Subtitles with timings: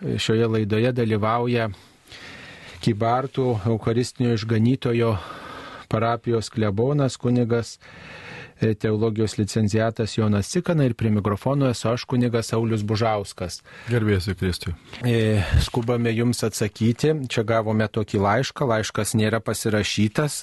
[0.00, 1.68] šioje laidoje dalyvauja
[2.80, 5.10] Kybartų Eucharistinio išganytojo
[5.92, 7.74] parapijos klebonas kunigas
[8.60, 13.60] teologijos licenciatas Jonas Cikana ir prie mikrofono esu aš kunigas Saulis Bužauskas.
[13.88, 14.74] Gerbėsi Kristui.
[15.06, 17.14] E, skubame jums atsakyti.
[17.30, 18.68] Čia gavome tokį laišką.
[18.70, 20.42] Laiškas nėra pasirašytas.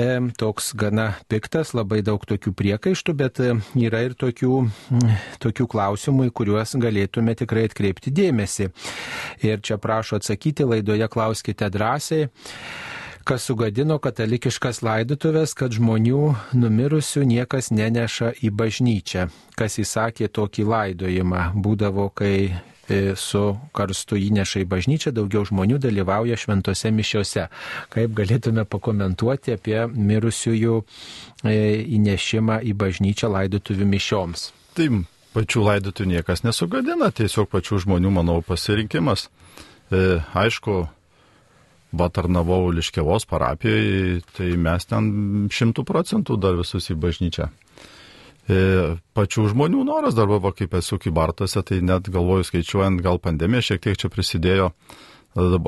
[0.00, 0.08] E,
[0.40, 4.64] toks gana piktas, labai daug tokių priekaištų, bet yra ir tokių,
[5.44, 8.70] tokių klausimų, į kuriuos galėtume tikrai atkreipti dėmesį.
[9.44, 12.28] Ir čia prašo atsakyti, laidoje klauskite drąsiai
[13.24, 19.26] kas sugadino katalikiškas laidotuvės, kad žmonių numirusių niekas neneša į bažnyčią.
[19.56, 23.44] Kas įsakė tokį laidojimą, būdavo, kai e, su
[23.76, 27.46] karstu įneša į bažnyčią, daugiau žmonių dalyvauja šventose mišiose.
[27.94, 31.56] Kaip galėtume pakomentuoti apie mirusiųjų e,
[31.96, 34.50] įnešimą į bažnyčią laidotuvių mišioms?
[34.76, 34.90] Tai
[35.34, 39.30] pačių laidotuvių niekas nesugadina, tiesiog pačių žmonių, manau, pasirinkimas.
[39.92, 40.84] E, aišku,
[41.98, 45.10] va tarnavau Liškevos parapijoje, tai mes ten
[45.52, 47.50] šimtų procentų dar visus į bažnyčią.
[48.44, 48.60] E,
[49.16, 53.84] pačių žmonių noras dar buvo, kaip esu kybartose, tai net galvoju skaičiuojant, gal pandemija šiek
[53.86, 54.72] tiek čia prisidėjo,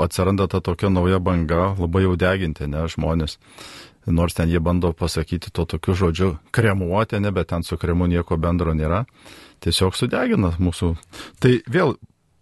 [0.05, 3.39] atsiranda ta tokia nauja banga, labai jau deginti, ne, žmonės.
[4.07, 8.37] Nors ten jie bando pasakyti to tokiu žodžiu kremuoti, ne, bet ten su kremu nieko
[8.39, 9.03] bendro nėra.
[9.65, 10.93] Tiesiog sudegina mūsų.
[11.43, 11.97] Tai vėl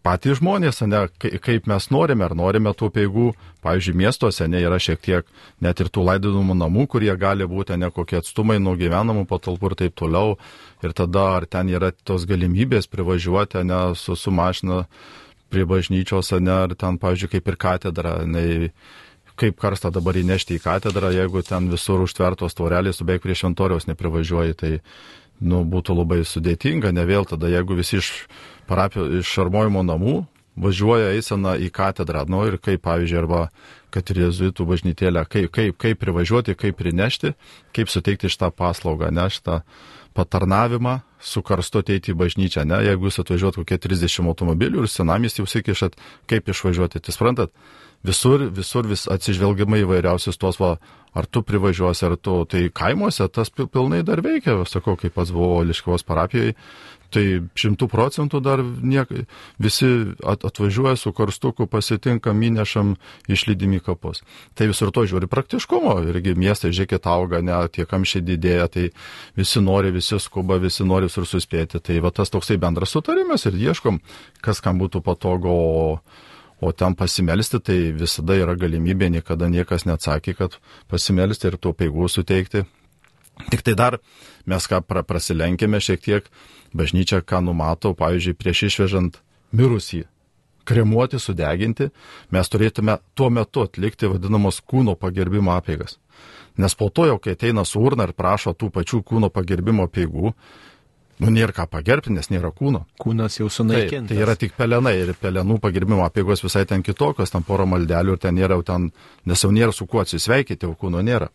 [0.04, 3.30] patys žmonės, ne, kaip mes norime, ar norime tų peigų,
[3.64, 5.30] pavyzdžiui, miestuose, ne, yra šiek tiek
[5.64, 9.76] net ir tų laidodamų namų, kurie gali būti ne kokie atstumai nuo gyvenamų patalpų ir
[9.80, 10.36] taip toliau.
[10.84, 14.84] Ir tada, ar ten yra tos galimybės privažiuoti, ne, su, su mašina
[15.52, 18.70] prie bažnyčios, ne, ar ten, pavyzdžiui, kaip ir katedra, ne,
[19.40, 23.88] kaip karstą dabar įnešti į katedrą, jeigu ten visur užtvertos tvorelės, tu beveik prie šventoriaus
[23.88, 24.72] neprivažiuoji, tai,
[25.40, 28.12] nu, būtų labai sudėtinga, ne vėl tada, jeigu visi iš
[28.68, 30.22] parapijos iš šarmojimo namų
[30.60, 33.40] važiuoja eisena į katedrą, nu ir kaip, pavyzdžiui, arba
[33.94, 37.34] kad ir jezuitų bažnytėlę, kaip, kaip, kaip privažiuoti, kaip prinešti,
[37.74, 39.60] kaip suteikti šitą paslaugą, ne šitą
[40.14, 45.40] patarnavimą su karstu ateiti į bažnyčią, ne, jeigu jūs atvažiuot kokie 30 automobilių ir senamės
[45.40, 45.96] jau sikišat,
[46.30, 47.54] kaip išvažiuoti, tai suprantat,
[48.06, 50.76] visur, visur vis atsižvelgiamai įvairiausius tuos, va,
[51.16, 55.64] ar tu privažiuosi, ar tu, tai kaimuose tas pilnai dar veikia, sakau, kaip pats buvau
[55.66, 56.54] Liškivos parapijoje,
[57.14, 57.22] Tai
[57.58, 59.10] šimtų procentų dar niek,
[59.62, 59.86] visi
[60.26, 62.96] at, atvažiuoja su karstuku, pasitinkam, įnešam,
[63.30, 64.24] išlydim į kapus.
[64.58, 65.96] Tai visur to žiūri praktiškumo.
[66.10, 68.88] Irgi miestai, žiūrėkit, auga, ne, tie kamščiai didėja, tai
[69.38, 71.78] visi nori, visi skuba, visi nori ir suspėti.
[71.78, 74.02] Tai va tas toksai bendras sutarimas ir ieškom,
[74.42, 75.54] kas kam būtų patogu.
[75.54, 76.24] O,
[76.64, 80.54] O ten pasimelsti, tai visada yra galimybė, niekada niekas neatsakė, kad
[80.88, 82.62] pasimelsti ir tų peigų suteikti.
[83.50, 83.98] Tik tai dar
[84.50, 86.26] mes ką pra, prasilenkėme šiek tiek,
[86.76, 89.18] bažnyčia ką numato, pavyzdžiui, prieš išvežant
[89.54, 90.04] mirusį,
[90.68, 91.90] kremuoti, sudeginti,
[92.34, 95.98] mes turėtume tuo metu atlikti vadinamos kūno pagerbimo apėgas.
[96.60, 100.32] Nes po to jau, kai ateina su urna ir prašo tų pačių kūno pagerbimo apėgų,
[101.24, 102.84] nu nėra ką pagerbti, nes nėra kūno.
[103.02, 104.08] Kūnas jau sunaikintas.
[104.08, 108.16] Tai, tai yra tik pelenai ir pelenų pagerbimo apėgos visai ten kitokios, ten poro maldelių
[108.16, 108.92] ir ten nėra, ten,
[109.26, 111.30] nes jau nėra su kuo atsisveikinti, o kūno nėra.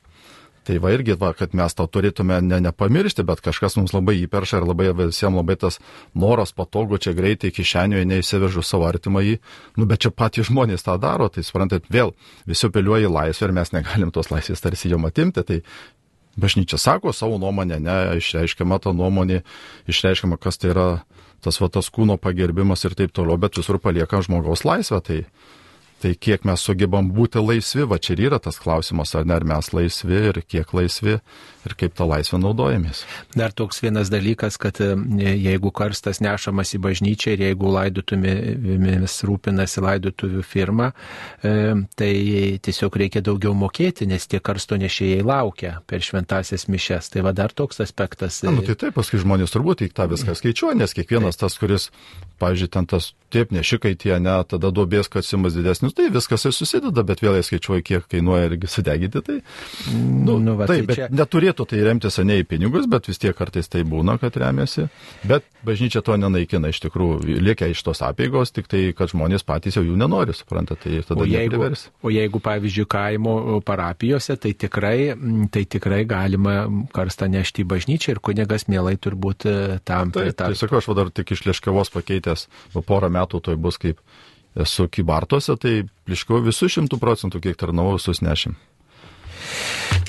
[0.67, 4.59] Tai va irgi, va, kad mes tą turėtume ne, nepamiršti, bet kažkas mums labai įperša
[4.59, 5.79] ir labai visiems labai tas
[6.13, 9.37] noras patogu čia greitai kišenioje neįsivežu savo artimą į,
[9.79, 12.13] nu bet čia patys žmonės tą daro, tai suprantat, vėl
[12.49, 15.61] visi piliuoja į laisvę ir mes negalim tos laisvės tarsi jom atimti, tai
[16.39, 19.41] bažnyčia sako savo nuomonę, ne, išreiškiama ta nuomonė,
[19.89, 20.89] išreiškiama, kas tai yra
[21.43, 25.19] tas va tas kūno pagerbimas ir taip toliau, bet visur palieka žmogaus laisvę, tai
[25.99, 29.43] Tai kiek mes sugebam būti laisvi, va čia ir yra tas klausimas, ar ne ar
[29.47, 31.17] mes laisvi ir kiek laisvi
[31.67, 33.01] ir kaip tą laisvę naudojamės.
[33.35, 34.93] Dar toks vienas dalykas, kad e,
[35.35, 40.93] jeigu karstas nešamas į bažnyčią ir jeigu laidotuvėmis rūpinasi laidotuvių firma,
[41.43, 41.53] e,
[41.99, 42.13] tai
[42.63, 47.11] tiesiog reikia daugiau mokėti, nes tie karsto nešėjai laukia per šventasias mišes.
[47.11, 48.39] Tai va dar toks aspektas.
[48.47, 51.91] Na, nu, tai taip, paskui žmonės turbūt į tą viską skaičiuoja, nes kiekvienas tas, kuris,
[52.39, 57.03] pavyzdžiui, ten tas taip nešikai tie, ne, tada duobės kasimas didesnis tai viskas ir susideda,
[57.07, 59.21] bet vėl skaičiuoju, kiek kainuoja irgi sudeginti.
[59.25, 59.37] Tai,
[59.93, 61.09] nu, nu, va, taip, tai bet čia...
[61.13, 64.87] neturėtų tai remtis ne į pinigus, bet vis tiek kartais tai būna, kad remiasi.
[65.27, 69.77] Bet bažnyčia to nenaikina iš tikrųjų, lieka iš tos apėgos, tik tai, kad žmonės patys
[69.77, 71.85] jau jų nenori, suprantate, tai tada o jeigu, neprivers.
[72.03, 73.35] O jeigu, pavyzdžiui, kaimo
[73.67, 75.13] parapijose, tai tikrai,
[75.53, 76.55] tai tikrai galima
[76.95, 80.37] karstą nešti į bažnyčią ir kunigas mielai turbūt e, tam pritartų.
[80.39, 83.99] Tai, tai sakau, aš dar tik iš Lieškavos pakeitęs, po porą metų toj bus kaip
[84.59, 85.73] esu kybartuose, tai
[86.07, 88.57] pliškiau visų šimtų procentų, kiek tarnavau, visus nešim.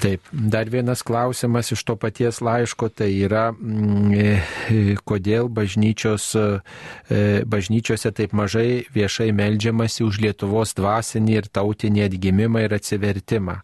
[0.00, 7.43] Taip, dar vienas klausimas iš to paties laiško, tai yra, mm, e, kodėl bažnyčios, e,
[7.44, 13.58] bažnyčiose taip mažai viešai melžiamasi už Lietuvos dvasinį ir tautinį atgimimą ir atsivertimą.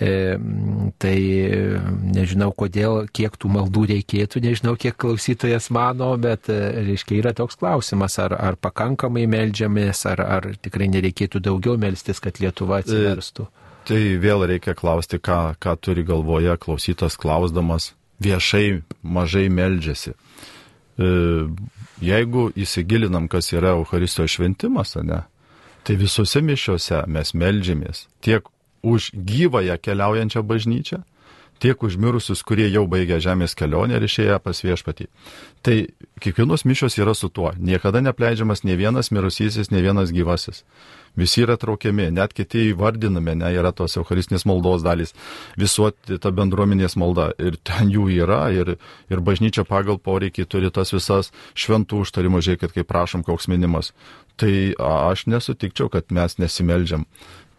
[0.00, 0.12] E,
[1.04, 1.18] tai
[2.16, 8.16] nežinau, kodėl, kiek tų maldų reikėtų, nežinau, kiek klausytojas mano, bet, reiškia, yra toks klausimas,
[8.24, 13.50] ar, ar pakankamai melžiamės, ar, ar tikrai nereikėtų daugiau melstis, kad Lietuva atsiverstų.
[13.50, 17.92] E Tai vėl reikia klausti, ką, ką turi galvoje klausytas klausdamas.
[18.24, 20.14] Viešai mažai meldžiasi.
[20.14, 21.08] E,
[22.00, 25.24] jeigu įsigilinam, kas yra Euharistijos šventimas, ne,
[25.84, 28.46] tai visose mišiuose mes meldžiamės tiek
[28.84, 31.02] už gyvąją keliaujančią bažnyčią,
[31.62, 35.08] tiek už mirusius, kurie jau baigė žemės kelionę ir išėję pas viešpatį.
[35.64, 35.76] Tai
[36.20, 37.52] kiekvienos mišios yra su tuo.
[37.56, 40.64] Niekada nepleidžiamas ne vienas mirusysis, ne vienas gyvasis.
[41.14, 45.14] Visi yra traukiami, net kiti įvardinami, ne, yra tos Eucharistinės maldos dalys,
[45.60, 47.28] visuoti ta bendruomenės malda.
[47.38, 48.74] Ir ten jų yra, ir,
[49.06, 53.92] ir bažnyčia pagal poreikį turi tas visas šventų užtarimų, žiūrėkit, kaip prašom, koks minimas.
[54.34, 54.50] Tai
[54.82, 57.06] aš nesutikčiau, kad mes nesimeldžiam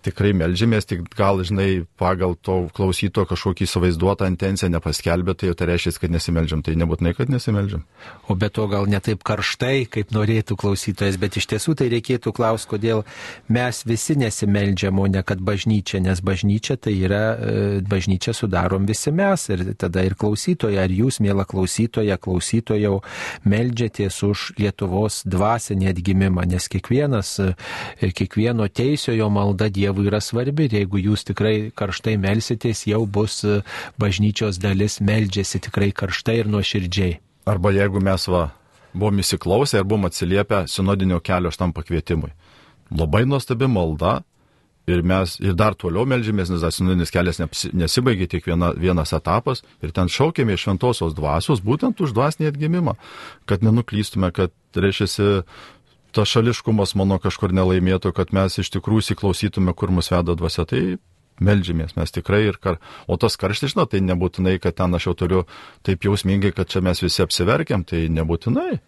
[0.05, 5.69] tikrai melžiamės, tik gal, žinai, pagal to klausyto kažkokį įsivaizduotą intenciją nepaskelbė, tai jau tai
[5.71, 6.61] reiškia, kad nesimeldžiam.
[6.65, 7.83] Tai nebūtinai, kad nesimeldžiam.
[8.29, 12.69] O be to gal netaip karštai, kaip norėtų klausytojas, bet iš tiesų tai reikėtų klausti,
[12.75, 13.03] kodėl
[13.53, 19.13] mes visi nesimeldžiam, o ne kad bažnyčia, nes bažnyčia tai yra, e, bažnyčia sudarom visi
[19.15, 22.99] mes ir tada ir klausytoja, ar jūs, mėla klausytoja, klausytojau,
[23.45, 30.65] meldžiatės už Lietuvos dvasinį atgimimą, nes kiekvienas, e, kiekvieno teisiojo malda Dievo Dievui yra svarbi
[30.67, 33.61] ir jeigu jūs tikrai karštai melsitės, jau bus e,
[34.01, 37.13] bažnyčios dalis meldžiasi tikrai karštai ir nuoširdžiai.
[37.47, 38.49] Arba jeigu mes va,
[38.91, 42.33] buvom įsiklausę ir buvom atsiliepę sinodinio kelio šitam pakvietimui.
[42.91, 44.17] Labai nuostabi malda,
[44.87, 47.39] ir mes ir dar toliau melžiamės, nes tas sinodinis kelias
[47.73, 52.95] nesibaigė tik viena, vienas etapas ir ten šaukėme iš šventosios dvasios būtent už dvasinį atgimimą,
[53.49, 55.07] kad nenuklystume, kad reiškia
[56.15, 60.65] tas šališkumas mano kažkur nelaimėtų, kad mes iš tikrųjų įsiklausytume, kur mus veda dvasia.
[60.69, 60.81] Tai
[61.43, 62.79] melžymės mes tikrai ir kar...
[63.11, 65.43] O tas karštis, žinot, tai nebūtinai, kad ten aš jau turiu
[65.85, 68.79] taip jausmingai, kad čia mes visi apsiverkiam, tai nebūtinai.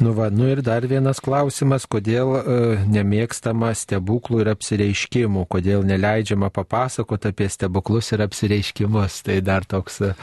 [0.00, 2.54] Nu, va, nu ir dar vienas klausimas, kodėl e,
[2.88, 9.18] nemėgstama stebuklų ir apsireiškimų, kodėl neleidžiama papasakoti apie stebuklus ir apsireiškimus.
[9.26, 10.14] Tai dar toks e,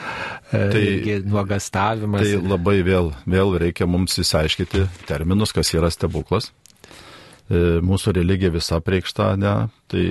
[0.49, 2.25] tai, nuogastavimas.
[2.25, 6.49] Tai labai vėl, vėl reikia mums įsiaiškyti terminus, kas yra stebuklas.
[6.49, 9.55] E, mūsų religija visa priekšta, ne?
[9.89, 10.05] Tai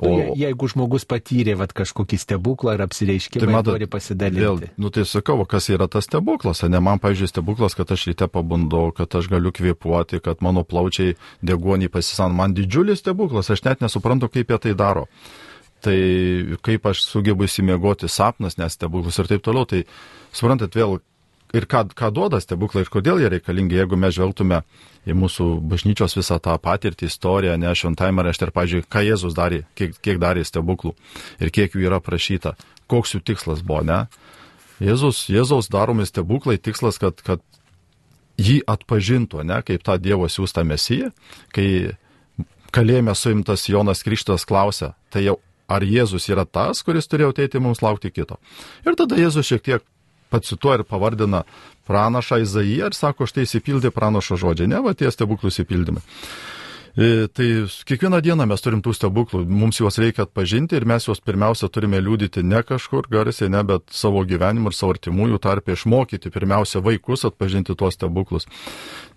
[0.00, 4.40] O Je, jeigu žmogus patyrė vat, kažkokį stebuklą ar apsireiškimą, tai matot, nori pasidalinti.
[4.40, 8.28] Vėl, nu tai sakau, kas yra tas stebuklas, ne man, pažiūrėjau, stebuklas, kad aš ryte
[8.32, 13.84] pabundau, kad aš galiu kvėpuoti, kad mano plaučiai degonį pasisan, man didžiulis stebuklas, aš net
[13.84, 15.06] nesuprantu, kaip jie tai daro.
[15.82, 15.98] Tai
[16.62, 19.84] kaip aš sugebu įsimiegoti sapnas, nes stebuklus ir taip toliau, tai
[20.32, 21.00] suprantat vėl,
[21.52, 24.62] ir ką, ką duoda stebuklai ir kodėl jie reikalingi, jeigu mes žvelgtume
[25.08, 29.62] į mūsų bažnyčios visą tą patirtį, istoriją, ne šventajame rašte ir, pažiūrėjau, ką Jėzus darė,
[29.78, 30.94] kiek, kiek darė stebuklų
[31.42, 32.54] ir kiek jų yra prašyta,
[32.90, 34.04] koks jų tikslas buvo, ne?
[34.82, 37.42] Jėzus, Jėzaus daromi stebuklai tikslas, kad, kad
[38.40, 41.12] jį atpažintų, ne, kaip tą Dievo siūstą mesiją,
[41.54, 41.94] kai
[42.72, 45.38] kalėjime suimtas Jonas Krikštas klausia, tai jau
[45.72, 48.38] ar Jėzus yra tas, kuris turėjo ateiti mums laukti kito.
[48.86, 49.84] Ir tada Jėzus šiek tiek
[50.32, 51.44] pacituoja ir pavardina
[51.88, 56.02] pranašą Izaiją ir sako, štai įsipildė pranašo žodžiai, ne, va tie stebuklų įsipildymai.
[56.92, 61.22] E, tai kiekvieną dieną mes turim tų stebuklų, mums juos reikia atpažinti ir mes juos
[61.24, 66.32] pirmiausia turime liūdyti ne kažkur garsiai, ne, bet savo gyvenimą ir savo artimųjų tarpę išmokyti
[66.34, 68.44] pirmiausia vaikus atpažinti tuos stebuklus.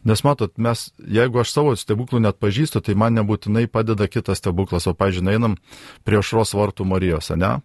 [0.08, 4.88] Nes matot, mes, jeigu aš savo stebuklų net pažįstu, tai man nebūtinai padeda kitas stebuklas,
[4.88, 5.60] o, pažiūrėjau, einam
[6.08, 7.58] prie šros vartų Marijos, ne?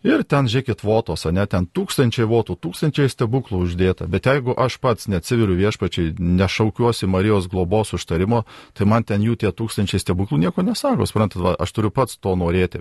[0.00, 4.06] Ir ten, žiūrėkit, votos, ne, ten tūkstančiai votų, tūkstančiai stebuklų uždėta.
[4.08, 9.50] Bet jeigu aš pats neatsiviriu viešpačiai, nešaukiuosi Marijos globos užtarimo, tai man ten jų tie
[9.52, 11.04] tūkstančiai stebuklų nieko nesako.
[11.04, 12.80] Suprantat, va, aš turiu pats to norėti.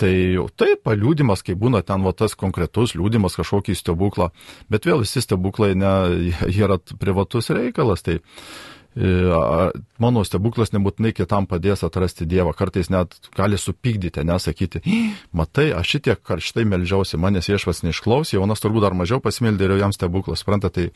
[0.00, 0.12] Tai
[0.60, 4.30] taip, paliūdimas, kai būna ten va tas konkretus liūdimas kažkokį stebuklą,
[4.72, 5.92] bet vėl visi stebuklai ne,
[6.64, 8.04] yra privatus reikalas.
[8.04, 8.22] Tai
[8.96, 14.80] mano stebuklas nebūtinai kitam padės atrasti Dievą, kartais net gali supykdyti, nesakyti,
[15.36, 19.92] matai, aš šitiek karštai melžiausi, manęs viešvas neišklausė, jaunas turbūt dar mažiau pasimeldė ir jam
[19.92, 20.88] stebuklas, supranta, tai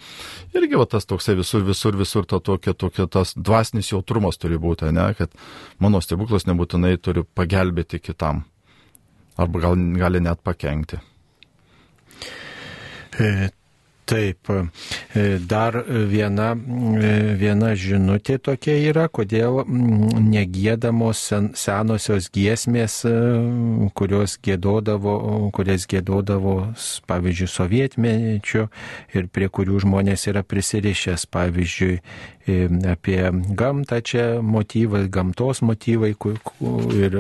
[0.57, 4.88] irgi va, tas toksai visur, visur, visur to tokia, tokia, tas dvasinis jautrumas turi būti,
[4.97, 5.37] ne, kad
[5.78, 8.47] mano stebuklas nebūtinai turi pagelbėti kitam,
[9.37, 11.04] arba gal gali net pakengti.
[14.11, 14.50] Taip,
[15.14, 16.49] e, dar viena,
[16.99, 23.12] e, viena žinutė tokia yra, kodėl negėdamos sen, senosios giesmės, e,
[23.95, 25.14] kurios gėdodavo,
[25.55, 26.57] kurias gėdodavo,
[27.07, 28.67] pavyzdžiui, sovietmečiu
[29.14, 32.00] ir prie kurių žmonės yra prisirišęs, pavyzdžiui,
[32.90, 33.19] apie
[33.57, 36.12] gamtą čia motyvai, gamtos motyvai
[36.97, 37.16] ir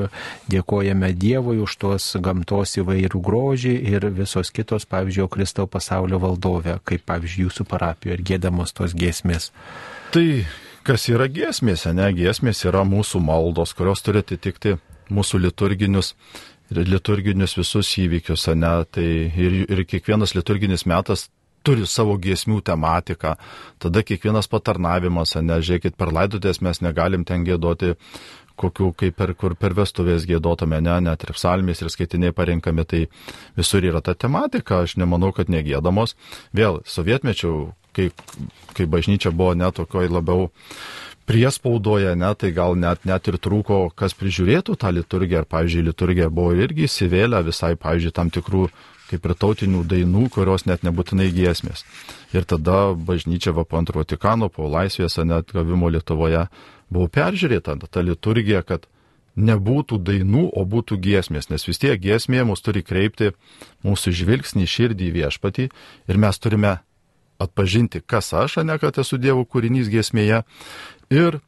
[0.50, 7.06] dėkojame Dievui už tos gamtos įvairių grožį ir visos kitos, pavyzdžiui, Kristau pasaulio valdovė kaip
[7.08, 9.50] pavyzdžiui jūsų parapijoje ir gėdamos tos giesmės?
[10.14, 10.26] Tai
[10.86, 12.10] kas yra giesmėse, ne?
[12.16, 14.76] Giesmės yra mūsų maldos, kurios turi atitikti
[15.10, 16.14] mūsų liturginius
[16.70, 18.72] ir liturginius visus įvykius, ne?
[18.90, 21.28] Tai ir, ir kiekvienas liturginis metas
[21.66, 23.34] turi savo giesmių tematiką,
[23.82, 27.94] tada kiekvienas patarnavimas, ne, žiūrėkit, per laidotės mes negalim ten gėdoti
[28.60, 33.02] kokių, kaip per, kur per vestuvės gėdotame, ne, net ir psalmės ir skaitiniai parinkami, tai
[33.58, 36.16] visur yra ta tematika, aš nemanau, kad negėdamos.
[36.56, 37.54] Vėl, sovietmečių,
[37.96, 38.10] kai,
[38.76, 40.50] kai bažnyčia buvo net tokioj labiau
[41.30, 46.30] priespaudoje, ne, tai gal net, net ir trūko, kas prižiūrėtų tą liturgiją, ar, pavyzdžiui, liturgija
[46.32, 48.66] buvo irgi įsivėlę visai, pavyzdžiui, tam tikrų
[49.10, 51.84] kaip ir tautinių dainų, kurios net nebūtinai giesmės.
[52.36, 56.46] Ir tada bažnyčia va po antro Vatikano, po laisvės net gavimo Lietuvoje
[56.90, 58.86] buvo peržiūrėta ta liturgija, kad
[59.38, 63.32] nebūtų dainų, o būtų giesmės, nes vis tiek giesmė mus turi kreipti
[63.86, 65.68] mūsų žvilgsnį širdį į viešpatį
[66.10, 66.78] ir mes turime
[67.40, 70.42] atpažinti, kas aš, ne kad esu Dievo kūrinys giesmėje
[71.14, 71.40] ir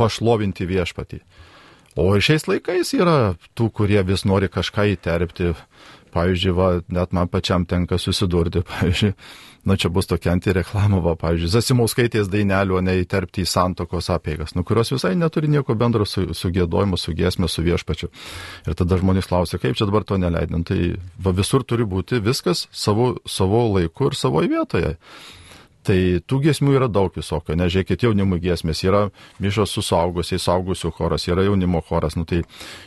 [0.00, 1.20] pašlovinti viešpatį.
[1.96, 5.54] O šiais laikais yra tų, kurie vis nori kažką įterpti,
[6.16, 9.12] pavyzdžiui, va, net man pačiam tenka susidurti, pavyzdžiui,
[9.66, 14.54] na čia bus tokia antireklama, va, pavyzdžiui, Zasimauskaitės dainelių, o ne įterpti į santokos apėgas,
[14.56, 18.10] nu, kurios visai neturi nieko bendro su, su gėdojimu, su giesmė, su viešpačiu.
[18.66, 20.64] Ir tada žmonės klausia, kaip čia dabar to neleidin.
[20.66, 20.78] Tai
[21.22, 24.96] va, visur turi būti viskas savo, savo laiku ir savo vietoje.
[25.86, 29.04] Tai tų giesmių yra daug visokio, nežiūrėkit, jaunimo giesmės, yra
[29.42, 32.40] mišos su saugusiais, saugusių choras, yra jaunimo choras, nu tai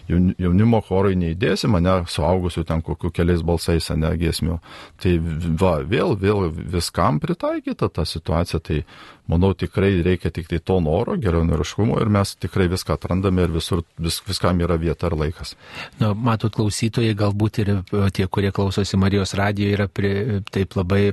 [0.09, 4.59] jaunimo chorui neįdėsi mane suaugusių ten kokiu keliais balsais, ne giesmių.
[4.99, 5.15] Tai
[5.61, 8.83] va, vėl, vėl viskam pritaikyta ta situacija, tai
[9.29, 13.83] manau, tikrai reikia tik tai to noro, geronoriškumo ir mes tikrai viską atrandame ir visur,
[14.01, 15.53] vis, viskam yra vieta ir laikas.
[16.01, 17.71] Na, matot, klausytojai galbūt ir
[18.15, 21.03] tie, kurie klausosi Marijos radijo, yra pri, taip labai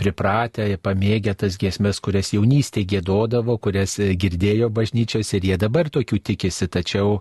[0.00, 6.70] pripratę, pamėgę tas giesmės, kurias jaunystėje gėdodavo, kurias girdėjo bažnyčios ir jie dabar tokių tikisi,
[6.72, 7.18] tačiau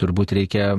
[0.00, 0.72] turbūt reikia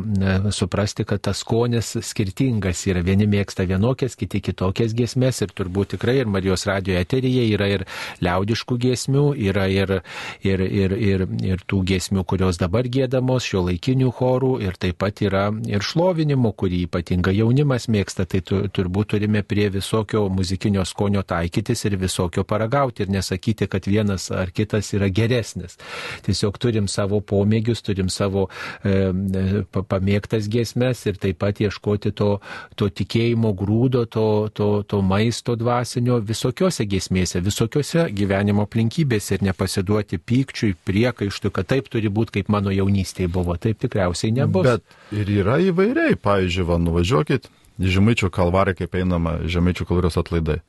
[0.55, 3.05] suprasti, kad tas skonis skirtingas yra.
[3.05, 7.87] Vieni mėgsta vienokias, kiti kitokias giesmės ir turbūt tikrai ir Marijos radijo eteryje yra ir
[8.23, 10.01] liaudiškų giesmės giesmių, yra ir,
[10.43, 15.21] ir, ir, ir, ir tų giesmių, kurios dabar gėdamos, šio laikinių chorų, ir taip pat
[15.21, 21.23] yra ir šlovinimo, kurį ypatingai jaunimas mėgsta, tai tu, turbūt turime prie visokio muzikinio skonio
[21.23, 25.77] taikytis ir visokio paragauti ir nesakyti, kad vienas ar kitas yra geresnis.
[26.23, 28.47] Tiesiog turim savo pomėgius, turim savo
[28.83, 32.37] e, pamėgtas giesmes ir taip pat ieškoti to,
[32.75, 39.43] to tikėjimo grūdo, to, to, to maisto dvasinio visokiose giesmėse, visokiose gyvenimo aplinkybėse aplinkybėse ir
[39.43, 43.55] nepasiduoti pykčiui, priekaištui, kad taip turi būti, kaip mano jaunystėje buvo.
[43.57, 44.65] Taip tikriausiai nebus.
[44.65, 46.15] Bet ir yra įvairiai.
[46.15, 50.61] Pavyzdžiui, va, nuvažiuokit Žemaičių kalvarį, kaip einama Žemaičių kalvarijos atlaidai.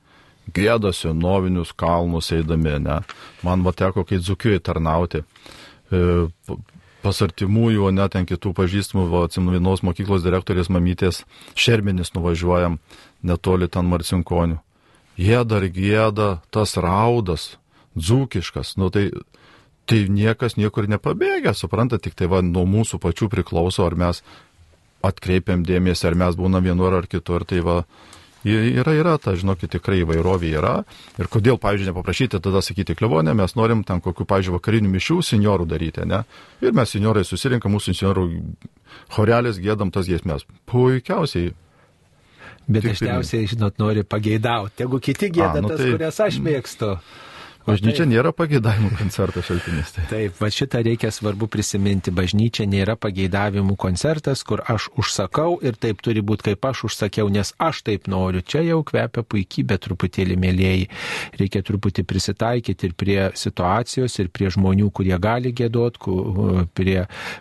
[0.53, 3.01] Gėdosi novinius kalnus eidami, ne.
[3.43, 5.21] Man va teko, kai dzukiui tarnauti.
[5.91, 6.01] E,
[7.05, 12.79] pas artimųjų, net ten kitų pažįstamų, atsimenu, vienos mokyklos direktorės mamytės šermenis nuvažiuojam
[13.21, 14.57] netoli ten Marcinkonių.
[15.15, 17.55] Jie dar gėda tas raudas,
[17.95, 19.09] dzūkiškas, nu tai,
[19.89, 24.21] tai niekas niekur nepabėgia, supranta, tik tai va nuo mūsų pačių priklauso, ar mes
[25.05, 27.83] atkreipiam dėmesį, ar mes būnam vienur ar kitur, tai va
[28.45, 30.73] yra, yra, ta, žinokit, tikrai įvairovė yra.
[31.17, 35.67] Ir kodėl, pavyzdžiui, nepaprašyti tada sakyti klevonę, mes norim ten kokių, pavyzdžiui, vakarinių mišių seniorų
[35.69, 36.23] daryti, ne?
[36.61, 38.25] Ir mes seniorai susirinkam, mūsų seniorų
[39.15, 40.45] chorelės gėdam tas giesmės.
[40.69, 41.53] Puikiausiai.
[42.65, 44.81] Bet dažniausiai, žinot, nori pageidauti.
[44.85, 45.91] Jeigu kiti gėda nu, tas, tai...
[45.93, 46.95] kurias aš mėgstu.
[47.65, 49.95] Bažnyčia nėra pageidavimų koncerto šaltinis.
[49.95, 50.03] Tai.
[50.11, 52.11] Taip, va šitą reikia svarbu prisiminti.
[52.13, 57.55] Bažnyčia nėra pageidavimų koncertas, kur aš užsakau ir taip turi būti, kaip aš užsakiau, nes
[57.57, 58.43] aš taip noriu.
[58.45, 60.83] Čia jau kvepia puikybė truputėlį mėlyjei.
[61.41, 65.97] Reikia truputį prisitaikyti ir prie situacijos, ir prie žmonių, kurie gali gėdot,
[66.77, 66.99] prie,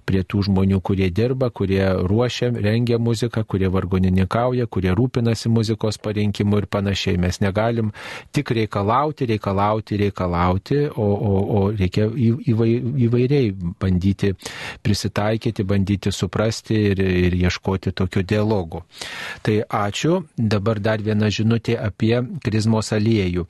[0.08, 6.64] prie tų žmonių, kurie dirba, kurie ruošia, rengia muziką, kurie vargonininkauja, kurie rūpinasi muzikos parinkimu
[6.64, 7.20] ir panašiai.
[7.20, 7.92] Mes negalim
[8.32, 14.34] tik reikalauti, reikalauti, reikalauti reikalauti, o, o, o reikia įvairiai bandyti
[14.82, 18.84] prisitaikyti, bandyti suprasti ir, ir ieškoti tokio dialogo.
[19.42, 20.24] Tai ačiū.
[20.36, 23.46] Dabar dar viena žinutė apie krizmos aliejų.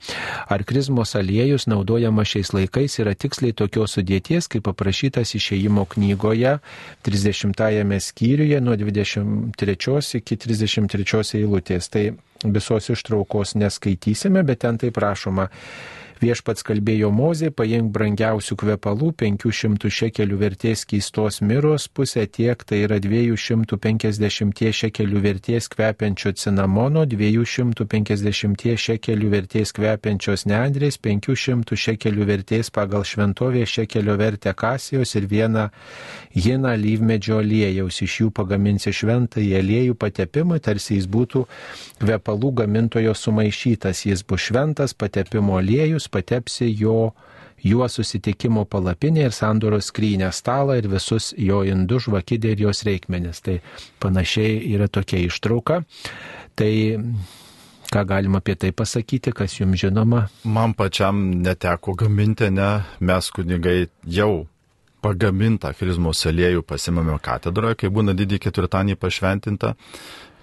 [0.49, 6.57] Ar krizmos aliejus naudojamas šiais laikais yra tiksliai tokios sudėties, kaip paprašytas išėjimo knygoje
[7.05, 11.89] 30 skyriuje nuo 23 iki 33 eilutės.
[11.89, 12.05] Tai
[12.43, 15.49] visos ištraukos neskaitysime, bet ten tai prašoma
[16.25, 22.97] Viešpats kalbėjo Mozė, paimk brangiausių kvepalų, 500 šekelių vertės keistos miros, pusė tiek, tai yra
[23.03, 33.67] 250 šekelių vertės kvepiančio cinamono, 250 šekelių vertės kvepiančios neandrės, 500 šekelių vertės pagal šventovė
[33.69, 35.67] šekelio vertę kasijos ir vieną
[36.33, 38.01] hiną lyvmedžio aliejaus.
[38.01, 41.45] Iš jų pagaminsi šventą į aliejų patepimą, tarsi jis būtų
[42.01, 44.07] kvepalų gamintojo sumaišytas.
[44.09, 47.11] Jis bus šventas patepimo aliejus patepsi jo
[47.65, 53.41] juo susitikimo palapinę ir sandoros skrynę stalą ir visus jo indus, žvakidė ir jos reikmenis.
[53.41, 53.59] Tai
[53.99, 55.81] panašiai yra tokia ištrauka.
[56.55, 56.73] Tai
[57.91, 60.27] ką galima apie tai pasakyti, kas jums žinoma?
[60.43, 64.45] Man pačiam neteko gaminti, ne, mes kunigai jau
[65.05, 69.75] pagamintą charizmos aliejų pasimame katedroje, kai būna didį ketvirtadienį pašventinta.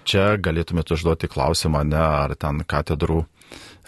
[0.03, 3.23] Čia galėtumėte užduoti klausimą, ne, ar ten katedrų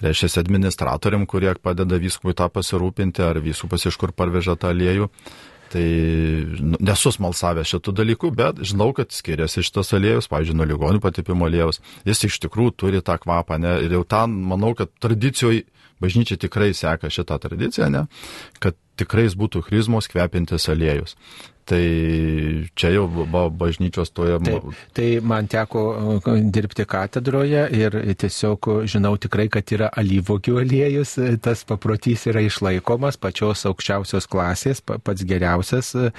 [0.04, 5.10] reiškia administratoriam, kurie padeda vyskupui tą pasirūpinti, ar vyskupas iš kur parveža tą aliejų.
[5.76, 5.86] Tai
[6.62, 11.48] nu, nesu smalsavęs šitų dalykų, bet žinau, kad skiriasi šitas aliejus, pavyzdžiui, nuo ligonių patipimo
[11.50, 11.82] aliejus.
[12.08, 13.80] Jis iš tikrųjų turi tą kvapą, ne?
[13.84, 15.66] Ir jau ten, manau, kad tradicijoje
[16.04, 18.06] bažnyčia tikrai seka šitą tradiciją, ne?
[18.62, 21.18] Kad tikrai būtų chrizmos kvepintis aliejus.
[21.66, 21.82] Tai
[22.78, 23.08] čia jau
[23.50, 24.38] bažnyčios toje.
[24.46, 25.82] Taip, tai man teko
[26.54, 33.66] dirbti katedroje ir tiesiog žinau tikrai, kad yra alyvogių aliejus, tas paprotys yra išlaikomas pačios
[33.66, 36.12] aukščiausios klasės, pats geriausias uh,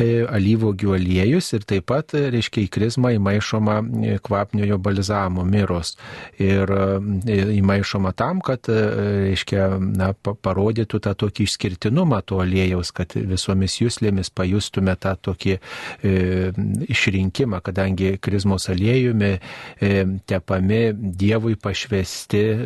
[0.00, 3.78] alyvogių aliejus ir taip pat, reiškia, į krizmą įmaišoma
[4.26, 5.94] kvapniojo balzamo miros.
[6.42, 6.98] Ir uh,
[7.30, 14.79] įmaišoma tam, kad, reiškia, na, parodytų tą tokį išskirtinumą to aliejaus, kad visomis jūslėmis pajustų
[14.80, 15.56] matytume tą tokį
[16.04, 16.52] e,
[16.88, 19.38] išrinkimą, kadangi krizmos aliejumi
[19.80, 22.56] e, tepami Dievui pašvesti e,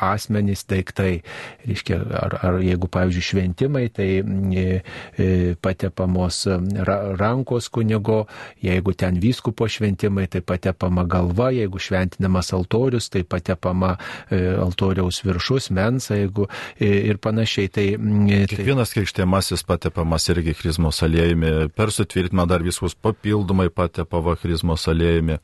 [0.00, 1.22] asmenys daiktai.
[1.66, 4.82] Reiškia, ar, ar jeigu, pavyzdžiui, šventimai, tai e,
[5.18, 6.46] e, patepamos
[6.84, 8.26] ra, rankos kunigo,
[8.62, 13.96] jeigu ten vyskupo šventimai, tai patepama galva, jeigu šventinamas altorius, tai patepama
[14.30, 17.70] e, altoriaus viršus, mensa, jeigu e, ir panašiai.
[17.72, 24.86] Tai, e, Kiekvienas krikštimasis patepamas irgi krizmos aliejumi per sutvirtinimą dar visus papildomai patepa vachrizmos
[24.90, 25.38] aliejumi.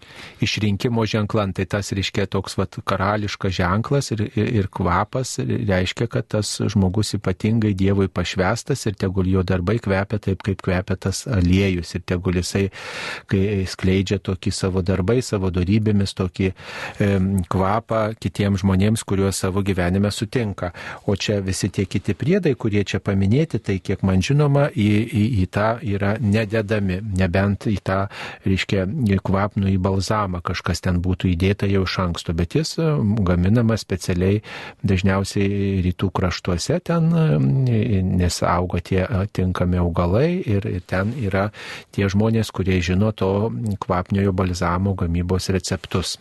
[0.44, 6.28] Išrinkimo ženklan, tai tas reiškia toks vat, karališkas ženklas ir, ir, ir kvapas reiškia, kad
[6.36, 11.94] tas žmogus ypatingai Dievui pašvestas ir tegul jo darbai kvepia taip, kaip kvepia tas aliejus
[11.94, 12.68] ir tegul jisai,
[13.68, 17.10] skleidžia tokį savo darbai, savo darybėmis, tokį e,
[17.50, 20.72] kvapą kitiems žmonėms, kuriuos savo gyvenime sutinka.
[21.06, 25.24] O čia visi tie kiti priedai, kurie čia paminėti, tai kiek man žinoma, į, į,
[25.42, 28.06] į tą yra yra nededami, nebent į tą,
[28.46, 28.86] reiškia,
[29.24, 32.88] kvapnų į balzamą kažkas ten būtų įdėta jau iš anksto, bet jis e,
[33.26, 34.42] gaminamas specialiai
[34.82, 41.50] dažniausiai rytų kraštuose ten, e, nes auga tie tinkami augalai ir ten yra
[41.92, 46.18] tie žmonės, kurie žino to kvapniojo balzamo gamybos receptus.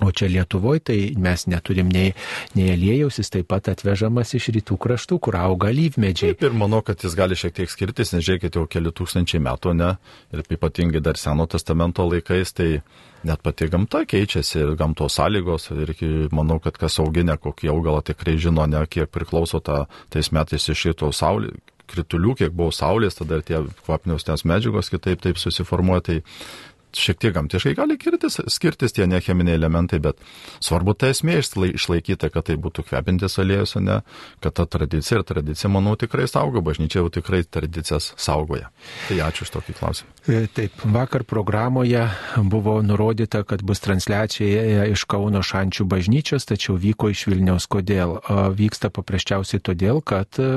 [0.00, 2.14] O čia Lietuvoje tai mes neturim nei,
[2.56, 6.32] nei aliejaus, jis taip pat atvežamas iš rytų kraštų, kur auga lyvmedžiai.
[6.32, 9.74] Taip, ir manau, kad jis gali šiek tiek skirtis, nes žiūrėkit, jau keli tūkstančiai metų,
[9.76, 9.90] ne,
[10.32, 12.70] ir ypatingai dar Seno testamento laikais, tai
[13.28, 15.92] net pati gamta keičiasi ir gamtos sąlygos, ir
[16.32, 20.86] manau, kad kas auginę kokį augalą tikrai žino, ne kiek priklauso ta, tais metais iš
[20.86, 21.52] šito saulė,
[21.90, 26.04] kritulių, kiek buvo saulės, tada ir tie kvapnios ten medžiagos kitaip taip susiformuoja.
[26.06, 26.18] Tai
[26.96, 30.20] šiek tiek gamtiškai gali skirtis, skirtis tie necheminiai elementai, bet
[30.64, 34.00] svarbu ta esmė išlaikyti, kad tai būtų kvepintis aliejus, ne,
[34.40, 38.70] kad ta tradicija ir tradicija, manau, tikrai saugo, bažnyčia jau tikrai tradicijas saugoja.
[39.08, 40.16] Tai ačiū už tokį klausimą.
[40.28, 42.02] E, taip, vakar programoje
[42.36, 47.66] buvo nurodyta, kad bus transliacija iš Kauno šančių bažnyčios, tačiau vyko iš Vilniaus.
[47.70, 48.18] Kodėl?
[48.56, 50.50] Vyksta paprasčiausiai todėl, kad e,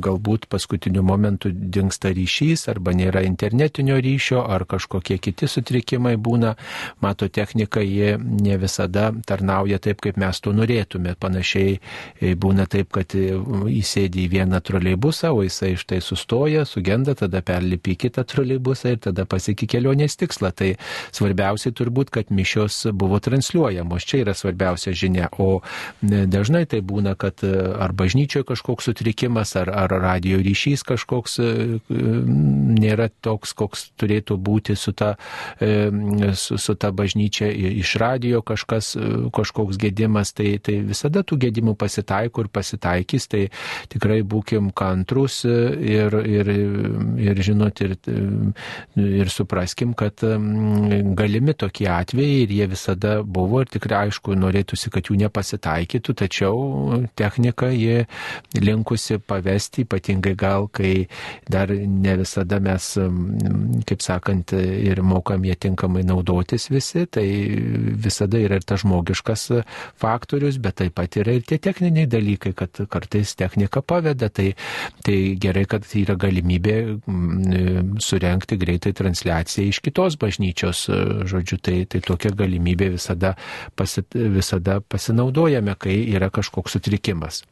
[0.00, 6.54] galbūt paskutiniu momentu dinksta ryšys arba nėra internetinio ryšio ar kažkokie kiti kiti sutrikimai būna.
[7.00, 11.14] Mato technika, jie ne visada tarnauja taip, kaip mes to norėtume.
[11.20, 11.78] Panašiai
[12.20, 13.32] e, būna taip, kad e,
[13.80, 19.00] įsėdi į vieną troleibusą, o jisai štai sustoja, sugenda, tada perlipi į kitą troleibusą ir
[19.08, 20.52] tada pasieki kelionės tikslą.
[20.52, 20.74] Tai
[21.16, 24.04] svarbiausia turbūt, kad mišios buvo transliuojamos.
[24.04, 25.30] Čia yra svarbiausia žinia.
[25.40, 25.62] O
[26.02, 31.38] dažnai tai būna, kad e, ar bažnyčioje kažkoks sutrikimas, ar, ar radio ryšys kažkoks
[31.90, 35.14] nėra toks, koks turėtų būti su ta,
[36.34, 38.92] su, su ta bažnyčia iš radio kažkas,
[39.34, 43.42] kažkoks gėdimas, tai, tai visada tų gėdimų pasitaiko ir pasitaikys, tai
[43.92, 46.52] tikrai būkim kantrus ir, ir,
[47.20, 47.96] ir žinot, ir,
[49.00, 50.22] ir supraskim, kad
[51.18, 57.04] galimi tokie atvejai ir jie visada buvo ir tikrai aišku norėtųsi, kad jų nepasitaikytų, tačiau
[57.18, 58.06] technika jie
[58.58, 61.06] linkusi pavesti, ypatingai gal, kai
[61.50, 62.92] dar ne visada mes,
[63.88, 67.26] kaip sakant, ir mokam jie tinkamai naudotis visi, tai
[68.00, 69.46] visada yra ir tas žmogiškas
[70.00, 74.54] faktorius, bet taip pat yra ir tie techniniai dalykai, kad kartais technika paveda, tai,
[75.04, 76.76] tai gerai, kad yra galimybė
[78.02, 80.86] surenkti greitai transliaciją iš kitos bažnyčios,
[81.30, 83.34] žodžiu, tai, tai tokia galimybė visada,
[83.76, 87.42] pasi, visada pasinaudojame, kai yra kažkoks sutrikimas.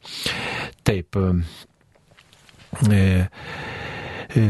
[0.87, 1.17] Taip.
[2.89, 3.03] E,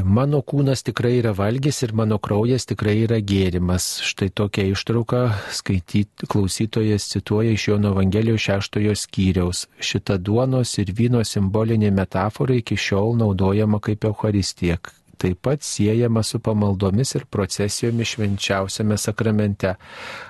[0.04, 3.88] mano kūnas tikrai yra valgys ir mano kraujas tikrai yra gėrimas.
[4.04, 5.22] Štai tokia ištrauka
[5.56, 9.68] skaityt, klausytojas cituoja iš Jono Evangelijos šeštojo skyriaus.
[9.80, 14.80] Šita duonos ir vyno simbolinė metafora iki šiol naudojama kaip Euharistija
[15.20, 19.74] taip pat siejama su pamaldomis ir procesijomis švenčiausiame sakramente.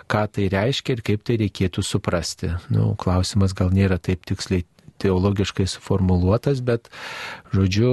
[0.10, 2.50] Ką tai reiškia ir kaip tai reikėtų suprasti?
[2.74, 4.66] Nu, klausimas gal nėra taip tiksliai
[5.02, 6.90] teologiškai suformuluotas, bet,
[7.56, 7.92] žodžiu,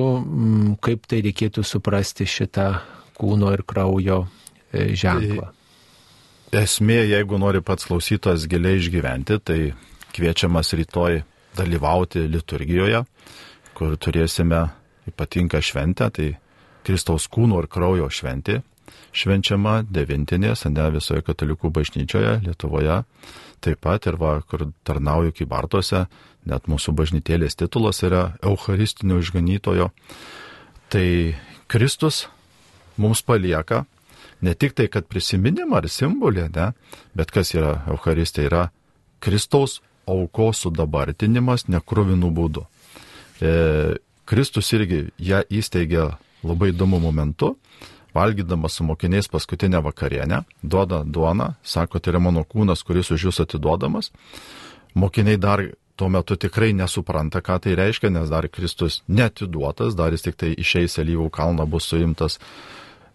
[0.85, 2.71] kaip tai reikėtų suprasti šitą
[3.17, 4.25] kūno ir kraujo
[4.73, 5.51] e, ženklą.
[6.53, 9.61] Tai esmė, jeigu nori pats klausytojas giliai išgyventi, tai
[10.17, 11.23] kviečiamas rytoj
[11.57, 13.03] dalyvauti liturgijoje,
[13.77, 14.63] kur turėsime
[15.11, 16.29] ypatingą šventę, tai
[16.87, 18.61] Kristaus kūno ir kraujo šventė,
[19.17, 23.01] švenčiama devintinės, ne visoje katalikų bažnyčioje Lietuvoje,
[23.65, 26.07] taip pat ir va, kur tarnauju kybartuose,
[26.47, 29.91] net mūsų bažnytėlės titulas yra Eucharistinio išganytojo.
[30.93, 31.09] Tai
[31.67, 32.27] Kristus
[32.97, 33.85] mums palieka
[34.41, 36.71] ne tik tai, kad prisiminimą ar simbolį, ne,
[37.17, 38.63] bet kas yra Eucharistija, yra
[39.23, 42.67] Kristaus aukos sudabartinimas nekrovinų būdų.
[43.41, 43.53] E,
[44.27, 46.13] Kristus irgi ją įsteigė
[46.47, 47.57] labai įdomu momentu,
[48.17, 53.43] valgydamas su mokiniais paskutinę vakarienę, duoda duoną, sako, tai yra mano kūnas, kuris už jūs
[53.45, 54.13] atiduodamas.
[54.97, 55.65] Mokiniai dar
[55.97, 60.53] tuo metu tikrai nesupranta, ką tai reiškia, nes dar Kristus netiduotas, dar jis tik tai
[60.57, 62.39] išeis alyvų kalną, bus suimtas,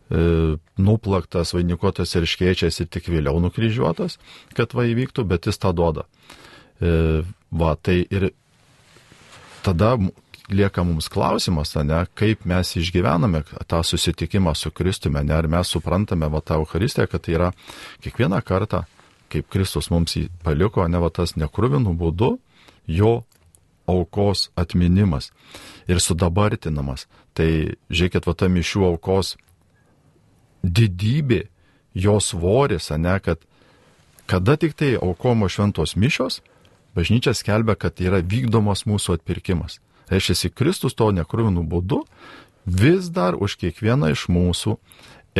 [0.10, 4.18] e, nuplaktas, vainikuotas ir iškeičias ir tik vėliau nukryžiuotas,
[4.58, 6.08] kad va įvyktų, bet jis tą duoda.
[6.82, 8.32] E, va, tai ir
[9.62, 9.96] tada
[10.52, 16.28] lieka mums klausimas, ne, kaip mes išgyvename tą susitikimą su Kristumi, ne, ar mes suprantame
[16.34, 17.52] va tą Eucharistiją, kad tai yra
[18.04, 18.84] kiekvieną kartą,
[19.32, 22.34] kaip Kristus mums jį paliko, ne va tas nekruvinų būdu,
[22.92, 23.22] jo
[23.90, 25.32] aukos atminimas
[25.88, 27.08] ir sudabartinamas.
[27.34, 27.48] Tai
[27.90, 29.36] žiūrėkit, va ta mišių aukos
[30.64, 31.46] didybė,
[31.94, 33.42] jos svoris, ne, kad
[34.30, 36.42] kada tik tai aukomo šventos mišios,
[36.96, 39.80] bažnyčia skelbia, kad yra vykdomas mūsų atpirkimas.
[40.12, 42.04] Reiškia, Kristus to nekrūvinų būdu
[42.66, 44.78] vis dar už kiekvieną iš mūsų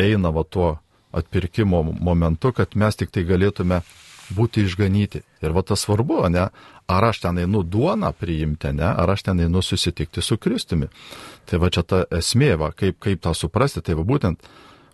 [0.00, 0.78] eina va tuo
[1.12, 3.82] atpirkimo momentu, kad mes tik tai galėtume
[4.34, 5.22] būti išganyti.
[5.42, 6.48] Ir va tas svarbu, ne,
[6.88, 10.88] ar aš ten einu duoną priimti, ne, ar aš ten einu susitikti su Kristumi.
[11.46, 14.40] Tai va čia ta esmė, va, kaip, kaip tą suprasti, tai va būtent,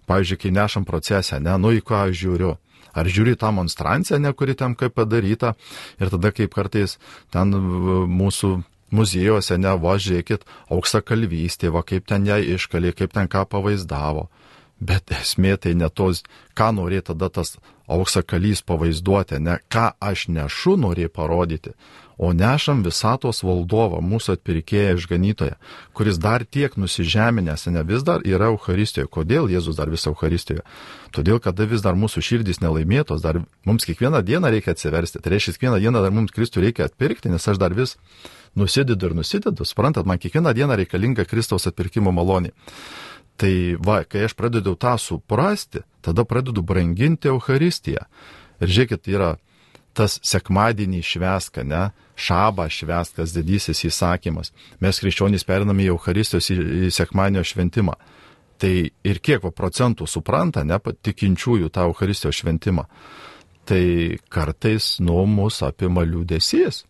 [0.09, 2.57] pavyzdžiui, kai nešam procesą, ne, nu į ką aš žiūriu.
[2.99, 5.55] Ar žiūri tą monstranciją, ne, kuri ten kaip padaryta,
[6.01, 6.97] ir tada kaip kartais
[7.35, 8.57] ten mūsų
[8.95, 14.29] muziejuose, ne, va, žiūrėkit, auksa kalvystė, va, kaip ten ją iškalė, kaip ten ką pavaizdavo.
[14.81, 16.23] Bet esmė tai ne tos,
[16.57, 17.57] ką norė tada tas
[17.89, 21.73] auksakalys pavaizduoti, ne ką aš nešu norė parodyti,
[22.19, 25.55] o nešam visatos valdovą, mūsų atpirkėją išganytoją,
[25.95, 29.09] kuris dar tiek nusižeminęs, ne vis dar yra Euharistijoje.
[29.15, 30.65] Kodėl Jėzus dar vis Euharistijoje?
[31.15, 35.23] Todėl, kada vis dar mūsų širdys nelaimėtos, dar mums kiekvieną dieną reikia atsiversti.
[35.23, 37.95] Tai reiškia, kiekvieną dieną dar mums Kristų reikia atpirkti, nes aš dar vis
[38.59, 39.65] nusidedu ir nusidedu.
[39.65, 42.51] Suprantat, man kiekvieną dieną reikalinga Kristaus atpirkimo malonė.
[43.39, 48.03] Tai va, kai aš pradedu tą suprasti, tada pradedu branginti Euharistiją.
[48.59, 49.37] Ir žiūrėkit, yra
[49.95, 54.53] tas sekmadienį šveska, ne, šabą šveskas, didysis įsakymas.
[54.83, 57.95] Mes krikščionys periname į Euharistijos į, į sekmadienio šventimą.
[58.59, 58.73] Tai
[59.07, 62.89] ir kiek va, procentų supranta, ne, tikinčiųjų tą Euharistijos šventimą.
[63.69, 63.83] Tai
[64.33, 66.83] kartais nuo mūsų apima liūdėsys.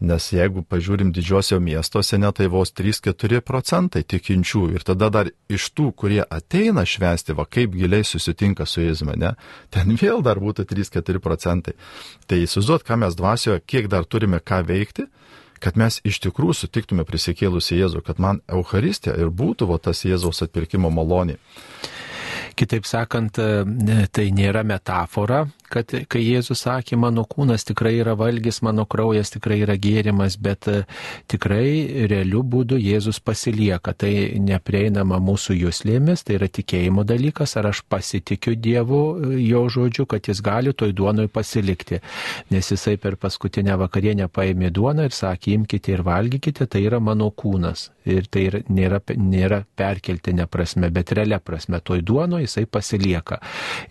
[0.00, 5.66] Nes jeigu pažiūrim didžiuose miestuose, net tai vos 3-4 procentai tikinčių ir tada dar iš
[5.76, 9.34] tų, kurie ateina švesti, va kaip giliai susitinka su Jėzumi, ne,
[9.68, 11.76] ten vėl dar būtų 3-4 procentai.
[12.24, 15.04] Tai įsivaizduot, ką mes dvasioje, kiek dar turime ką veikti,
[15.60, 20.40] kad mes iš tikrųjų sutiktume prisikėlusi Jėzų, kad man Euharistija ir būtų va tas Jėzaus
[20.46, 21.36] atpirkimo malonė.
[22.56, 28.86] Kitaip sakant, tai nėra metafora, kad kai Jėzus sakė, mano kūnas tikrai yra valgys, mano
[28.90, 30.82] kraujas tikrai yra gėrimas, bet e,
[31.30, 33.94] tikrai realiu būdu Jėzus pasilieka.
[34.00, 34.10] Tai
[34.42, 40.28] neprieinama mūsų jūslėmis, tai yra tikėjimo dalykas, ar aš pasitikiu Dievu e, jo žodžiu, kad
[40.30, 42.00] jis gali toj duonoj pasilikti.
[42.50, 47.30] Nes jisai per paskutinę vakarienę paėmė duoną ir sakė, imkite ir valgykite, tai yra mano
[47.30, 47.90] kūnas.
[48.10, 51.78] Ir tai yra, nėra, nėra perkeltinė prasme, bet realia prasme.
[51.84, 53.38] Toj duono jisai pasilieka.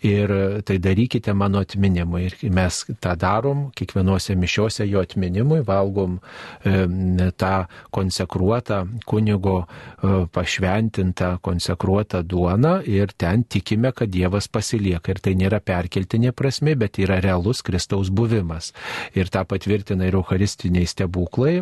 [0.06, 2.26] Ir e, tai darykite mano atminimui.
[2.26, 6.18] Ir mes tą darom kiekvienose mišiuose jo atminimui, valgom
[6.64, 7.52] e, tą
[7.94, 15.14] konsekruotą kunigo e, pašventintą konsekruotą duoną ir ten tikime, kad Dievas pasilieka.
[15.14, 18.72] Ir tai nėra perkeltinė prasme, bet yra realus Kristaus buvimas.
[19.14, 21.60] Ir tą patvirtina ir eucharistiniai stebuklai,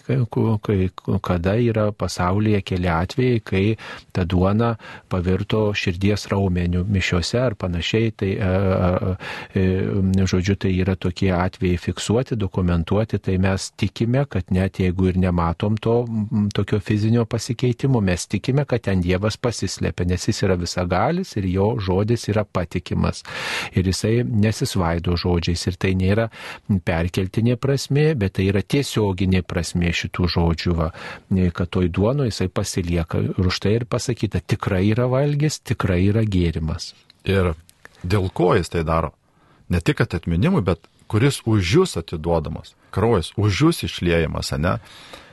[0.00, 0.80] kai,
[1.24, 3.64] kada yra pasaulyje keli atvejai, kai
[4.12, 4.74] ta duona
[5.10, 8.12] pavirto širdies raumenių mišiuose ar panašiai.
[8.20, 15.08] Tai, E, žodžiu, tai yra tokie atvejai fiksuoti, dokumentuoti, tai mes tikime, kad net jeigu
[15.10, 16.06] ir nematom to
[16.54, 21.76] tokio fizinio pasikeitimo, mes tikime, kad ten Dievas pasislėpia, nes jis yra visagalis ir jo
[21.80, 23.24] žodis yra patikimas.
[23.74, 26.28] Ir jisai nesisvaido žodžiais ir tai nėra
[26.84, 30.90] perkeltinė prasme, bet tai yra tiesioginė prasme šitų žodžių, va,
[31.54, 33.24] kad toj duono jisai pasilieka.
[33.34, 36.92] Ir už tai ir pasakyta, tikrai yra valgys, tikrai yra gėrimas.
[37.26, 37.54] Ir
[38.06, 39.14] dėl ko jis tai daro?
[39.70, 44.78] Ne tik atminimui, bet kuris už jūs atiduodamas, kraujas už jūs išliejamas, ne?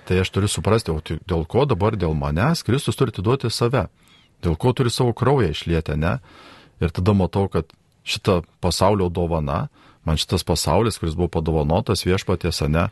[0.08, 3.88] Tai aš turiu suprasti, o tai dėl ko dabar dėl manęs Kristus turi atiduoti save,
[4.46, 6.20] dėl ko turi savo kraują išlieti, ne?
[6.80, 7.74] Ir tada matau, kad
[8.08, 9.68] šita pasaulio dovana,
[10.08, 12.88] man šitas pasaulis, kuris buvo padovanotas viešpaties, ne,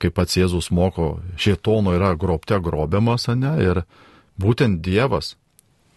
[0.00, 3.82] kaip pats Jėzus moko, šietono yra grobte grobiamas, ne, ir
[4.40, 5.34] būtent Dievas,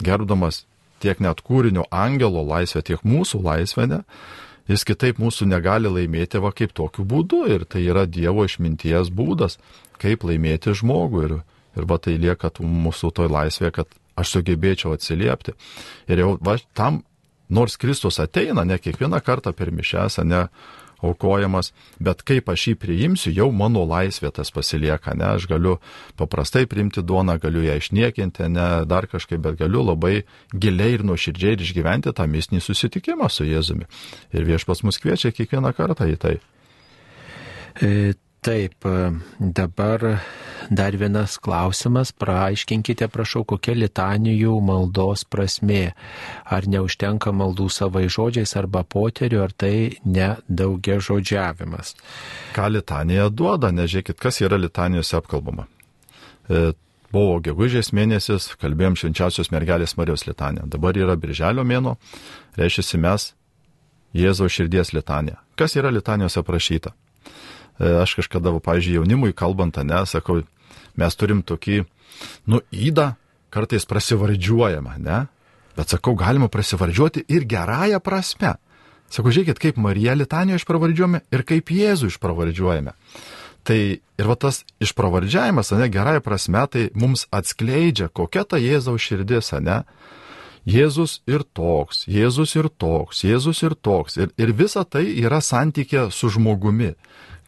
[0.03, 0.65] gerbdamas
[0.99, 4.01] tiek net kūrinio angelo laisvę, tiek mūsų laisvę, ne,
[4.69, 9.57] Jis kitaip mūsų negali laimėti va kaip tokiu būdu ir tai yra Dievo išminties būdas,
[10.01, 11.35] kaip laimėti žmogų ir,
[11.79, 15.55] ir va tai lieka mūsų toj laisvė, kad aš sugebėčiau atsiliepti.
[16.11, 17.01] Ir jau va tam,
[17.49, 20.45] nors Kristus ateina ne kiekvieną kartą per mišęs, ne
[21.05, 21.71] aukojamas,
[22.03, 25.77] bet kaip aš jį priimsiu, jau mano laisvė tas pasilieka, ne, aš galiu
[26.19, 31.57] paprastai priimti duoną, galiu ją išniekinti, ne dar kažkaip, bet galiu labai giliai ir nuoširdžiai
[31.57, 33.89] ir išgyventi tą misnį susitikimą su Jėzumi.
[34.35, 36.37] Ir viešpas mus kviečia kiekvieną kartą į tai.
[37.79, 38.85] E, Taip,
[39.39, 40.21] dabar
[40.69, 45.89] dar vienas klausimas, praaiškinkite, prašau, kokia litanijų maldos prasme.
[46.47, 51.97] Ar neužtenka maldų savai žodžiais arba poteriu, ar tai nedaugia žodžiavimas.
[52.55, 55.67] Ką litanija duoda, nežiūrėkit, kas yra litanijose apkalbama.
[56.47, 56.71] E,
[57.11, 60.69] buvo gegužės mėnesis, kalbėjom švenčiausios mergelės Marijos litanija.
[60.71, 61.97] Dabar yra birželio mėno,
[62.55, 63.33] reiškia mes
[64.15, 65.43] Jėzaus širdies litanija.
[65.59, 66.95] Kas yra litanijose aprašyta?
[67.79, 70.41] E, aš kažkada, pavyzdžiui, jaunimui kalbant, ne, sakau,
[70.99, 71.83] mes turim tokį,
[72.51, 73.13] nu, įdą,
[73.53, 75.19] kartais prasivardžiuojama, ne?
[75.79, 78.57] Bet sakau, galima prasivardžiuoti ir gerąją prasme.
[79.09, 82.93] Sakau, žiūrėkit, kaip Marija Litanijoje išpravardžiuojame ir kaip Jėzų išpravardžiuojame.
[83.65, 89.53] Tai ir va tas išpravardžiavimas, ne, gerąją prasme, tai mums atskleidžia, kokia ta Jėzaus širdis,
[89.63, 89.81] ne?
[90.69, 94.19] Jėzus ir toks, Jėzus ir toks, Jėzus ir toks.
[94.19, 96.91] Ir, ir visa tai yra santykė su žmogumi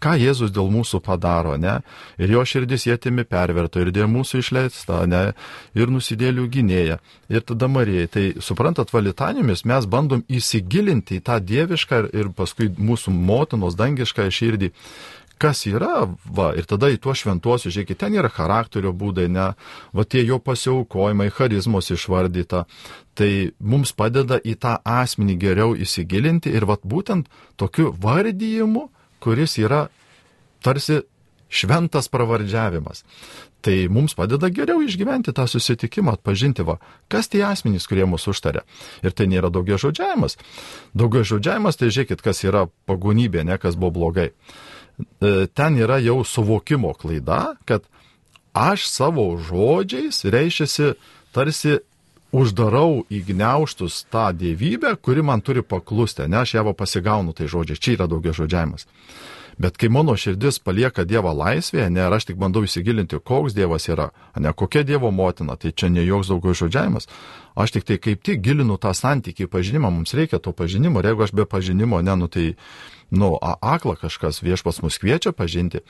[0.01, 1.79] ką Jėzus dėl mūsų padaro, ne?
[2.21, 5.23] Ir jo širdis jėtimi perverto, ir dėl mūsų išleista, ne?
[5.77, 6.99] Ir nusidėlių gynėja.
[7.31, 8.09] Ir tada Marijai.
[8.11, 14.71] Tai suprantat, valitanijomis mes bandom įsigilinti į tą dievišką ir paskui mūsų motinos dangišką širdį
[15.41, 16.05] kas yra,
[16.37, 19.47] va, ir tada į tuos šventuosius, žiūrėkit, ten yra charakterio būdai, ne,
[19.95, 22.67] va tie jo pasiaukojimai, charizmos išvardyta,
[23.17, 28.85] tai mums padeda į tą asmenį geriau įsigilinti ir va būtent tokiu vardyjimu
[29.21, 29.85] kuris yra
[30.65, 31.01] tarsi
[31.51, 33.03] šventas pravardžiavimas.
[33.61, 36.79] Tai mums padeda geriau išgyventi tą susitikimą, atpažinti, va,
[37.11, 38.63] kas tie asmenys, kurie mūsų užtarė.
[39.05, 40.39] Ir tai nėra daugia žodžiavimas.
[40.97, 44.31] Daugia žodžiavimas, tai žiūrėkit, kas yra pagonybė, ne kas buvo blogai.
[44.31, 47.85] E, ten yra jau suvokimo klaida, kad
[48.57, 50.95] aš savo žodžiais reiškiasi
[51.35, 51.77] tarsi
[52.31, 57.79] uždarau į gniauštus tą dievybę, kuri man turi paklusti, ne aš ją pasigaunu tai žodžiai,
[57.79, 58.87] čia yra daugia žodžiavimas.
[59.61, 63.85] Bet kai mano širdis palieka Dievą laisvėje, ne, ir aš tik bandau įsigilinti, koks Dievas
[63.91, 64.07] yra,
[64.39, 67.09] ne kokia Dievo motina, tai čia ne joks daugiau žodžiavimas.
[67.59, 71.27] Aš tik tai kaip tik gilinu tą santykį pažinimą, mums reikia to pažinimo, ir jeigu
[71.27, 72.55] aš be pažinimo, ne, nu tai,
[73.11, 75.83] nu, akla kažkas viešpas mus kviečia pažinti,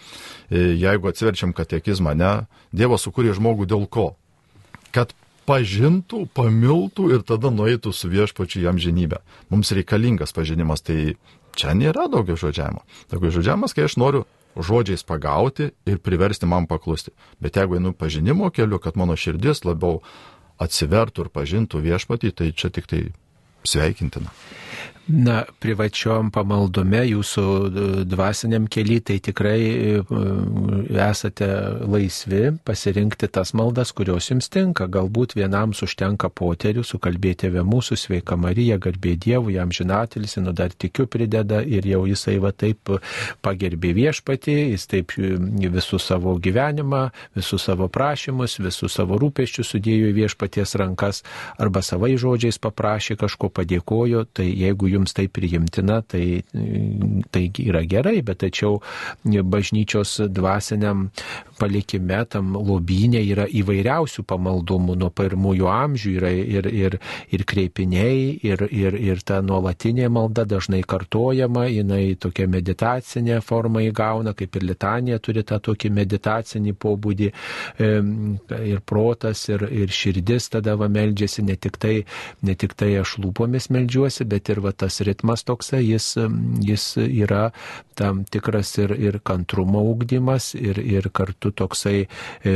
[0.49, 2.33] e, jeigu atsiverčiam katekizmą, ne,
[2.73, 4.15] Dievas sukūrė žmogų dėl ko?
[4.91, 5.13] Kad
[5.51, 9.19] pažintų, pamiltų ir tada nueitų su viešpačiu jam žinybę.
[9.51, 11.13] Mums reikalingas pažinimas, tai
[11.57, 12.83] Čia nėra daugiau žodžiavimo.
[13.11, 14.23] Daugiau žodžiavimas, kai aš noriu
[14.55, 17.13] žodžiais pagauti ir priversti man paklusti.
[17.43, 20.01] Bet jeigu einu pažinimo keliu, kad mano širdis labiau
[20.61, 23.03] atsivertų ir pažintų viešpatį, tai čia tik tai
[23.67, 24.31] sveikintina.
[25.11, 30.03] Na, privačiom pamaldume, jūsų e, dvasiniam keli, tai tikrai e,
[31.03, 31.47] esate
[31.89, 34.87] laisvi pasirinkti tas maldas, kurios jums tinka.
[34.91, 40.71] Galbūt vienam užtenka poterių, sukalbėti apie mūsų sveiką Mariją, garbė Dievų, jam žinatelis, nu dar
[40.71, 42.93] tikiu prideda ir jau jisai va taip
[43.43, 45.33] pagerbė viešpatį, jis taip e,
[45.75, 51.25] visų savo gyvenimą, visus savo prašymus, visus savo rūpeščius sudėjo į viešpaties rankas
[51.59, 56.41] arba savai žodžiais paprašė kažko padėkojo, tai jeigu jums tai priimtina, tai,
[57.31, 58.79] tai yra gerai, bet tačiau
[59.23, 61.09] bažnyčios dvasiniam
[61.61, 64.97] palikime, tam lobynė yra įvairiausių pamaldumų.
[65.01, 66.97] Nuo pirmųjų amžių, yra ir, ir,
[67.33, 74.33] ir kreipiniai, ir, ir, ir ta nuolatinė malda dažnai kartojama, jinai tokia meditacinė forma įgauna,
[74.37, 77.31] kaip ir litanija turi tą tokį meditacinį pobūdį
[77.81, 81.95] ir protas, ir, ir širdis tada va meldžiasi, ne tik tai,
[82.41, 86.13] ne tik tai aš lūpomis meldžiuosi, bet ir va tas ritmas toksai, jis,
[86.65, 87.49] jis yra
[87.97, 92.55] tam tikras ir, ir kantrumo ūkdymas, ir, ir kartu toksai e,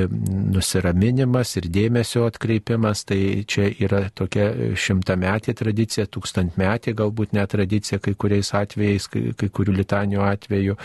[0.55, 3.05] nusiraminimas ir dėmesio atkreipimas.
[3.09, 9.51] Tai čia yra tokia šimtametė tradicija, tūkstantmetė galbūt net tradicija kai kuriais atvejais, kai, kai
[9.53, 10.79] kurių litanijų atveju.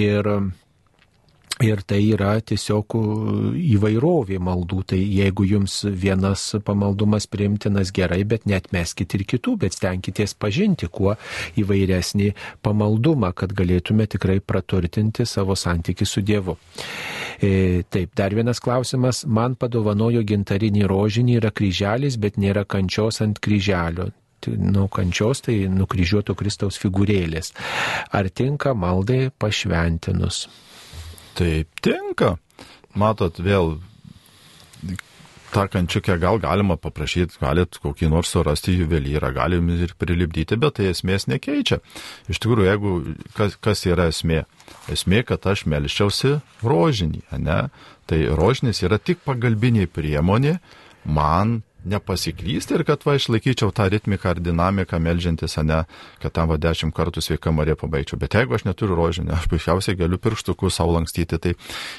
[0.00, 0.34] Ir
[1.60, 2.94] Ir tai yra tiesiog
[3.60, 4.78] įvairovė maldų.
[4.92, 10.88] Tai jeigu jums vienas pamaldumas priimtinas gerai, bet net meskit ir kitų, bet stenkitės pažinti
[10.88, 11.16] kuo
[11.60, 12.30] įvairesnį
[12.64, 16.56] pamaldumą, kad galėtume tikrai praturtinti savo santykių su Dievu.
[17.44, 19.26] E, taip, dar vienas klausimas.
[19.28, 24.08] Man padovanojo gintarinį rožinį, yra kryželis, bet nėra kančios ant kryželio
[24.48, 27.52] nu, kančios, tai nukryžiuoto Kristaus figūrėlės.
[28.16, 30.46] Ar tinka maldai pašventinus?
[31.38, 32.36] Taip tinka.
[32.98, 33.76] Matot, vėl
[35.50, 40.90] tą kančiukę gal galima paprašyti, galit kokį nors surasti juvelyrą, galim ir prilipdyti, bet tai
[40.90, 41.80] esmės nekeičia.
[42.30, 42.92] Iš tikrųjų, jeigu
[43.38, 44.44] kas, kas yra esmė?
[44.92, 47.60] Esmė, kad aš melščiausi rožinį, ne?
[48.10, 50.58] Tai rožinis yra tik pagalbinė priemonė
[51.04, 55.82] man nepasiklysti ir kad va išlaikyčiau tą ritmiką ar dinamiką melžiantis, ne,
[56.22, 58.18] kad tam va dešimt kartų sveika Marija pabaigčiau.
[58.20, 61.54] Bet jeigu aš neturiu rožinio, aš puikiausiai galiu pirštukų savo lankstyti, tai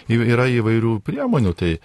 [0.10, 1.56] yra įvairių priemonių.
[1.58, 1.82] Tai e,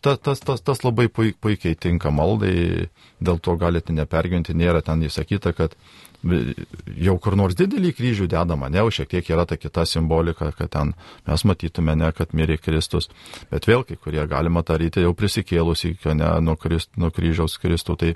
[0.00, 2.88] ta, tas, tas, tas labai puikiai tinka maldai,
[3.20, 5.76] dėl to galite nepergyventi, nėra ten įsakyta, kad
[6.24, 10.72] jau kur nors didelį kryžių dedama, ne, o šiek tiek yra ta kita simbolika, kad
[10.72, 10.92] ten
[11.28, 13.10] mes matytume, ne, kad mirė Kristus,
[13.52, 17.98] bet vėl kai kurie galima daryti jau prisikėlus į, ne, nuo, krist, nuo kryžiaus Kristų,
[18.00, 18.12] tai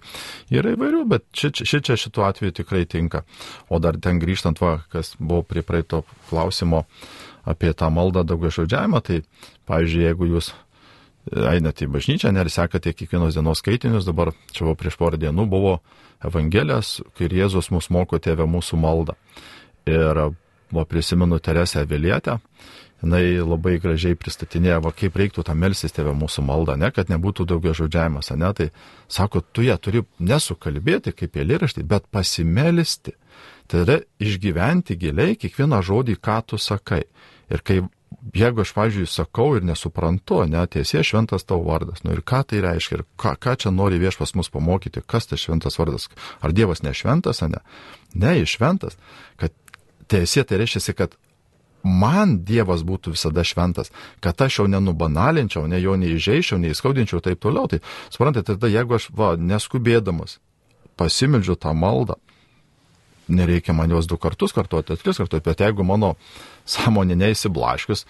[0.54, 3.24] yra įvairių, bet ši, ši čia šituo atveju tikrai tinka.
[3.68, 6.86] O dar ten grįžtant, va, kas buvo prie praeito klausimo
[7.48, 9.22] apie tą maldą daugia žodžiavimą, tai,
[9.68, 10.52] pavyzdžiui, jeigu jūs
[11.32, 15.46] einate į bažnyčią, ne, ir sekate kiekvienos dienos skaitinius, dabar čia buvo prieš porą dienų
[15.50, 15.78] buvo
[16.24, 19.14] Evangelijas, kai Jėzus mus moko tėvę mūsų maldą.
[19.88, 20.28] Ir
[20.70, 22.38] buvo prisimenu Teresę Vilietę,
[23.02, 27.46] jinai labai gražiai pristatinėjo, va, kaip reiktų tą melsis tėvę mūsų maldą, ne, kad nebūtų
[27.52, 28.70] daugia žodžiavimas, ne, tai
[29.08, 33.14] sako, tu ją turi nesukalbėti kaip eilėraštį, bet pasimelisti.
[33.68, 37.04] Tai yra išgyventi giliai kiekvieną žodį, ką tu sakai.
[37.52, 37.82] Ir kai
[38.34, 42.98] jeigu aš, pavyzdžiui, sakau ir nesuprantu, netiesie šventas tavo vardas, nu ir ką tai reiškia,
[42.98, 46.08] ir ką, ką čia nori viešpas mus pamokyti, kas tas šventas vardas,
[46.40, 47.62] ar Dievas nešventas, ar ne?
[48.14, 48.98] Ne, jis šventas,
[49.38, 49.54] kad
[50.10, 51.14] tiesie tai reiškia, kad
[51.82, 53.92] man Dievas būtų visada šventas,
[54.24, 57.68] kad aš jau nenubanalinčiau, ne jo neįžeičiau, neįskaudinčiau ir taip toliau.
[57.70, 60.38] Tai suprantate, tada jeigu aš, va, neskubėdamas
[60.98, 62.18] pasimildžiu tą maldą,
[63.28, 66.14] nereikia man jos du kartus kartuoti, tris kartus, bet jeigu mano
[66.68, 68.06] sąmonė neįsiblaškius,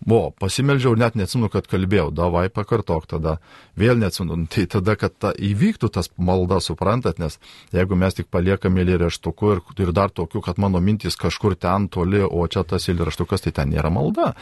[0.00, 3.34] Buvo, pasimeldžiau ir net neatsimenu, kad kalbėjau, davai pakartok tada,
[3.76, 7.36] vėl neatsimenu, tai tada, kad ta, įvyktų tas malda, suprantat, nes
[7.76, 12.24] jeigu mes tik paliekame eilėraštuku ir, ir dar tokiu, kad mano mintys kažkur ten toli,
[12.24, 14.32] o čia tas eilėraštukas, tai ten nėra malda.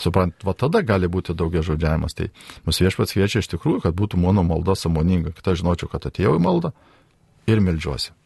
[0.00, 2.16] Suprant, va tada gali būti daugia žodžiavimas.
[2.16, 2.32] Tai
[2.64, 6.38] mūsų viešpats kviečia iš tikrųjų, kad būtų mano malda samoninga, kad aš žinočiau, kad atėjau
[6.40, 6.72] į maldą
[7.50, 8.16] ir melžiuosi.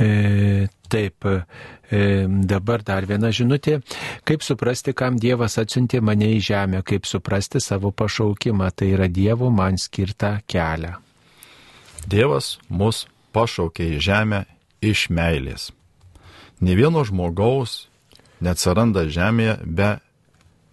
[0.00, 3.78] E, taip, e, dabar dar viena žinutė.
[4.26, 9.50] Kaip suprasti, kam Dievas atsiuntė mane į žemę, kaip suprasti savo pašaukimą, tai yra Dievo
[9.54, 10.96] man skirtą kelią.
[12.10, 14.44] Dievas mus pašaukė į žemę
[14.84, 15.70] iš meilės.
[16.60, 17.86] Ne vieno žmogaus
[18.44, 19.94] neatsiranda žemėje be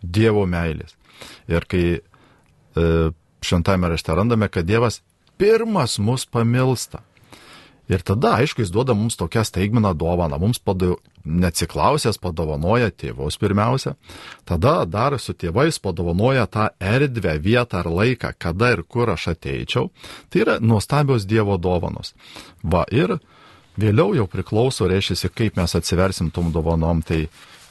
[0.01, 0.95] Dievo meilės.
[1.49, 2.01] Ir kai e,
[3.45, 5.01] šventame rašte randame, kad Dievas
[5.37, 7.03] pirmas mus pamilsta.
[7.91, 10.37] Ir tada, aišku, jis duoda mums tokią staigmeną dovaną.
[10.39, 10.95] Mums padu,
[11.27, 13.97] neatsiklausęs padovanoja tėvus pirmiausia.
[14.47, 19.89] Tada dar su tėvais padovanoja tą erdvę, vietą ar laiką, kada ir kur aš ateičiau.
[20.31, 22.13] Tai yra nuostabios Dievo dovanos.
[22.63, 23.17] Va ir
[23.75, 27.03] vėliau jau priklauso, reiškia, kaip mes atsiversim tom dovanom.
[27.03, 27.25] Tai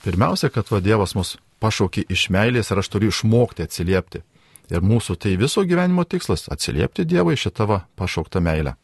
[0.04, 4.20] pirmiausia, kad va Dievas mus pašaukė iš meilės ir aš turiu išmokti atsiliepti.
[4.70, 8.76] Ir mūsų tai viso gyvenimo tikslas- atsiliepti Dievui šitą pašauktą meilę.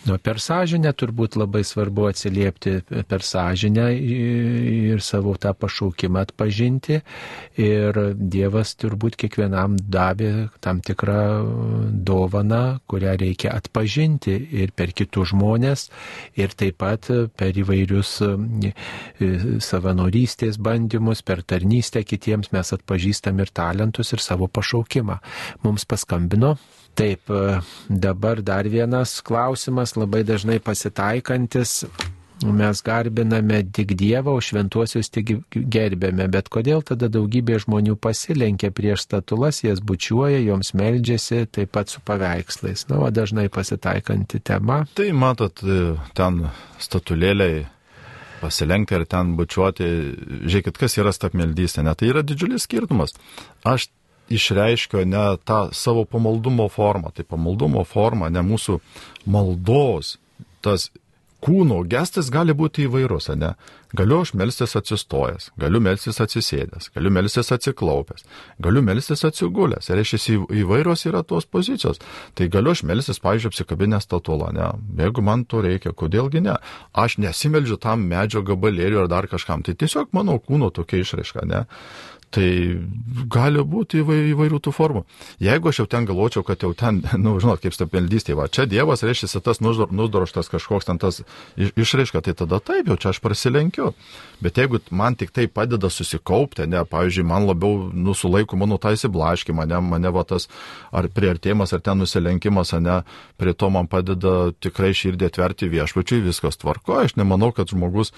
[0.00, 2.72] Nu, per sąžinę turbūt labai svarbu atsiliepti
[3.08, 7.02] per sąžinę ir savo tą pašaukimą atpažinti.
[7.60, 11.20] Ir Dievas turbūt kiekvienam davė tam tikrą
[11.92, 15.90] dovaną, kurią reikia atpažinti ir per kitus žmonės,
[16.40, 18.72] ir taip pat per įvairius e,
[19.60, 25.20] savanorystės bandymus, per tarnystę kitiems mes atpažįstam ir talentus, ir savo pašaukimą.
[25.66, 26.56] Mums paskambino
[26.98, 31.84] Taip, e, dabar dar vienas klausimas, labai dažnai pasitaikantis.
[32.40, 39.04] Mes garbiname tik Dievą, o šventuosius tik gerbėme, bet kodėl tada daugybė žmonių pasilenkia prieš
[39.04, 42.86] statulas, jas bučiuoja, joms meldžiasi, taip pat su paveikslais.
[42.88, 44.86] Na, o dažnai pasitaikanti tema.
[44.96, 46.46] Tai matot, e, ten
[46.80, 47.66] statulėliai
[48.40, 49.88] pasilenkti ir ten bučiuoti,
[50.48, 53.12] žiūrėkit, kas yra stapmeldystė, ne, tai yra didžiulis skirtumas.
[53.68, 53.90] Aš
[54.30, 58.78] išreiškia ne tą savo pamaldumo formą, tai pamaldumo forma, ne mūsų
[59.26, 60.16] maldos,
[60.64, 60.90] tas
[61.40, 63.54] kūno gestas gali būti įvairus, ne?
[63.96, 68.22] Galiu aš melstis atsistojęs, galiu melstis atsisėdęs, galiu melstis atsiklaupęs,
[68.62, 69.88] galiu melstis atsigulęs.
[69.90, 71.98] Ir reiškia, įvairios yra tos pozicijos.
[72.38, 74.68] Tai galiu aš melstis, pavyzdžiui, apsikabinęs statulą, ne?
[75.00, 76.60] Jeigu man to reikia, kodėlgi ne?
[76.92, 79.66] Aš nesimeldžiu tam medžio gabalėliu ar dar kažkam.
[79.66, 81.64] Tai tiesiog mano kūno tokia išraiška, ne?
[82.30, 82.46] Tai
[83.26, 85.00] gali būti įvairių tų formų.
[85.42, 88.68] Jeigu aš jau ten galvočiau, kad jau ten, na, nu, žinot, kaip stapeldystė, va, čia
[88.70, 91.22] Dievas reiškia tas nusdoroštas kažkoks ten tas
[91.58, 93.90] išraiška, tai tada taip, jau čia aš prasilenkiu.
[94.38, 99.66] Bet jeigu man tik tai padeda susikaupti, ne, pavyzdžiui, man labiau nusulaiko mano tą įsiblaškimą,
[99.66, 100.46] ne, mane va tas
[100.94, 103.00] ar prieartėjimas, ar ten nusilenkimas, ne,
[103.42, 108.14] prie to man padeda tikrai širdį atverti viešpačiui, viskas tvarko, aš nemanau, kad žmogus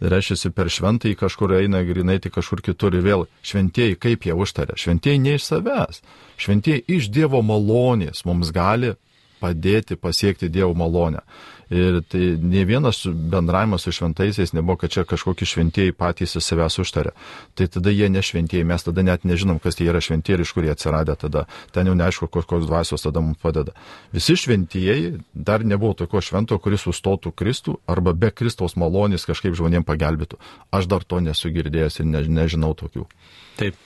[0.00, 4.76] reiškia per šventąjį kažkur eina grinai tik kažkur kitur ir vėl šventieji kaip jie užtarė.
[4.76, 6.02] Šventieji ne iš savęs,
[6.36, 8.94] šventieji iš Dievo malonės mums gali
[9.40, 11.22] padėti pasiekti Dievo malonę.
[11.70, 16.78] Ir tai ne vienas bendravimas su šventaisiais nebuvo, kad čia kažkokie šventieji patys į savęs
[16.78, 17.10] užtarė.
[17.58, 20.62] Tai tada jie nešventieji, mes tada net nežinom, kas tai yra šventieji ir iš kur
[20.62, 21.46] jie atsiradę tada.
[21.74, 23.74] Ten jau neaišku, kokios dvasios tada mums padeda.
[24.14, 29.82] Visi šventieji dar nebuvo tokio švento, kuris sustotų Kristų arba be Kristaus malonės kažkaip žmonėm
[29.82, 30.38] pagelbėtų.
[30.70, 33.08] Aš dar to nesu girdėjęs ir ne, nežinau tokių.
[33.56, 33.76] Taip.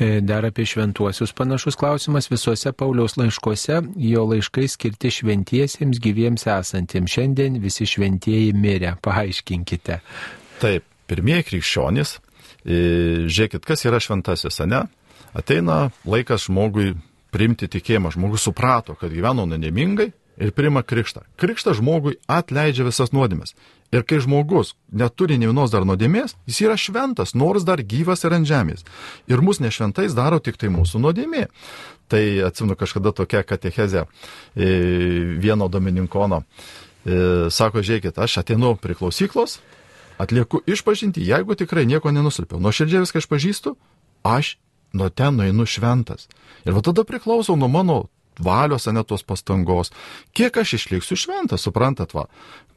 [0.00, 2.30] E, dar apie šventuosius panašus klausimas.
[2.32, 7.12] Visuose Pauliaus laiškuose jo laiškai skirti šventiesiems gyviems esantiems.
[7.12, 8.96] Šiandien visi šventieji mirė.
[9.04, 10.00] Paaiškinkite.
[10.62, 12.18] Taip, pirmieji krikščionys.
[12.64, 12.76] E,
[13.28, 14.86] žiūrėkit, kas yra šventasis, ne?
[15.36, 16.94] Ateina laikas žmogui
[17.34, 18.14] priimti tikėjimą.
[18.14, 20.08] Žmogus suprato, kad gyveno nuodėmingai
[20.40, 21.26] ir priima krikštą.
[21.40, 23.54] Krikštas žmogui atleidžia visas nuodėmės.
[23.94, 28.34] Ir kai žmogus neturi ne vienos dar nuodėmės, jis yra šventas, nors dar gyvas ir
[28.34, 28.82] ant žemės.
[29.30, 31.44] Ir mus nešventais daro tik tai mūsų nuodėmė.
[32.10, 34.08] Tai atsimenu kažkada tokia katechezė e,
[35.40, 36.42] vieno domininkono.
[36.42, 37.20] E,
[37.54, 39.60] sako, žiūrėkit, aš ateinu prie klausyklos,
[40.18, 42.58] atlieku išpažinti, jeigu tikrai nieko nenusilpiau.
[42.64, 43.76] Nuoširdžiai viską išpažįstu,
[44.26, 44.56] aš
[44.94, 46.26] nuo ten nueinu šventas.
[46.66, 48.04] Ir va tada priklauso nuo mano
[48.42, 49.92] valios, ne tos pastangos.
[50.34, 52.26] Kiek aš išliksiu šventas, suprantat, va,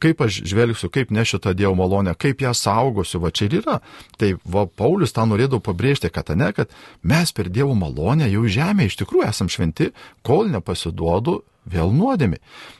[0.02, 3.78] kaip aš žvelgsiu, kaip nešiu tą Dievo malonę, kaip ją saugosiu, va čia ir yra.
[4.18, 8.88] Tai va, Paulius tą norėdavo pabrėžti, kad ne, kad mes per Dievo malonę jau žemė
[8.88, 9.92] iš tikrųjų esam šventi,
[10.22, 11.40] kol nepasiduodu
[11.70, 12.38] vėl nuodėmė.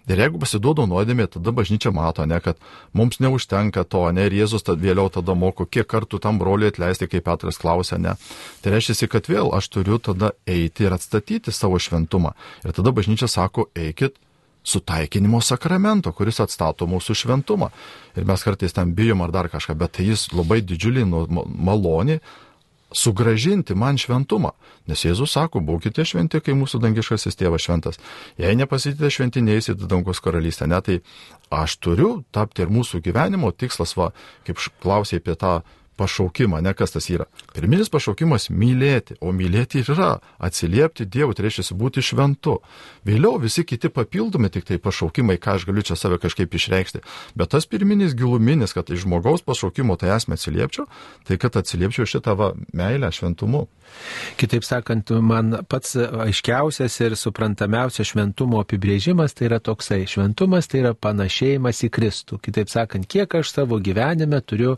[0.09, 2.61] Ir jeigu pasiduodu nuodėmė, tada bažnyčia mato, ne, kad
[2.97, 7.11] mums neužtenka to, ne, ir Jėzus tad vėliau tada moko, kiek kartų tam broliui atleisti,
[7.11, 8.17] kaip Petras klausė, ne.
[8.63, 12.35] Tai reiškia, kad vėl aš turiu tada eiti ir atstatyti savo šventumą.
[12.65, 14.17] Ir tada bažnyčia sako, eikit
[14.69, 17.71] sutaikinimo sakramento, kuris atstato mūsų šventumą.
[18.19, 22.19] Ir mes kartais tam bijom ar dar kažką, bet tai jis labai didžiulį nu, malonį
[22.93, 24.53] sugražinti man šventumą.
[24.89, 28.01] Nes Jėzus sako, būkite šventi, kai mūsų dangiškasis tėvas šventas.
[28.41, 30.69] Jei nepasitite šventi, neįsite dangus karalystę.
[30.71, 31.01] Ne, tai
[31.53, 34.13] aš turiu tapti ir mūsų gyvenimo tikslas, va,
[34.49, 35.59] kaip klausė apie tą
[35.99, 37.27] pašaukimą, ne kas tas yra.
[37.55, 42.59] Pirminis pašaukimas- mylėti, o mylėti ir yra atsiliepti Dievui, tai reiškia būti šventu.
[43.07, 47.03] Vėliau visi kiti papildomi tik tai pašaukimai, ką aš galiu čia save kažkaip išreikšti.
[47.37, 50.87] Bet tas pirminis giluminis, kad iš žmogaus pašaukimo tai esmė atsiliepčiau,
[51.25, 53.67] tai kad atsiliepčiau šitą va, meilę šventumu.
[54.39, 60.05] Kitaip sakant, man pats aiškiausias ir suprantamiausias šventumo apibrėžimas tai yra toksai.
[60.11, 62.39] Šventumas tai yra panašėjimas į Kristų.
[62.45, 64.77] Kitaip sakant, kiek aš savo gyvenime turiu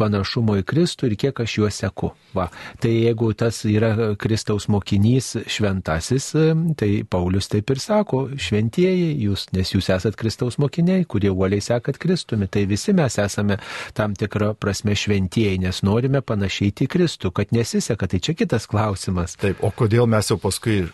[0.00, 2.12] panašumo į Kristų ir kiek aš juos seku.
[2.36, 2.46] Va.
[2.82, 6.30] Tai jeigu tas yra Kristaus mokinys šventasis,
[6.78, 11.98] tai Paulius taip ir sako, šventieji jūs, nes jūs esat Kristaus mokiniai, kurie uoliai sekat
[12.02, 12.50] Kristumi.
[12.50, 13.58] Tai visi mes esame
[13.96, 18.10] tam tikrą prasme šventieji, nes norime panašyti į Kristų, kad nesiseka.
[18.10, 19.36] Tai čia kitas klausimas.
[19.40, 20.84] Taip, o kodėl mes jau paskui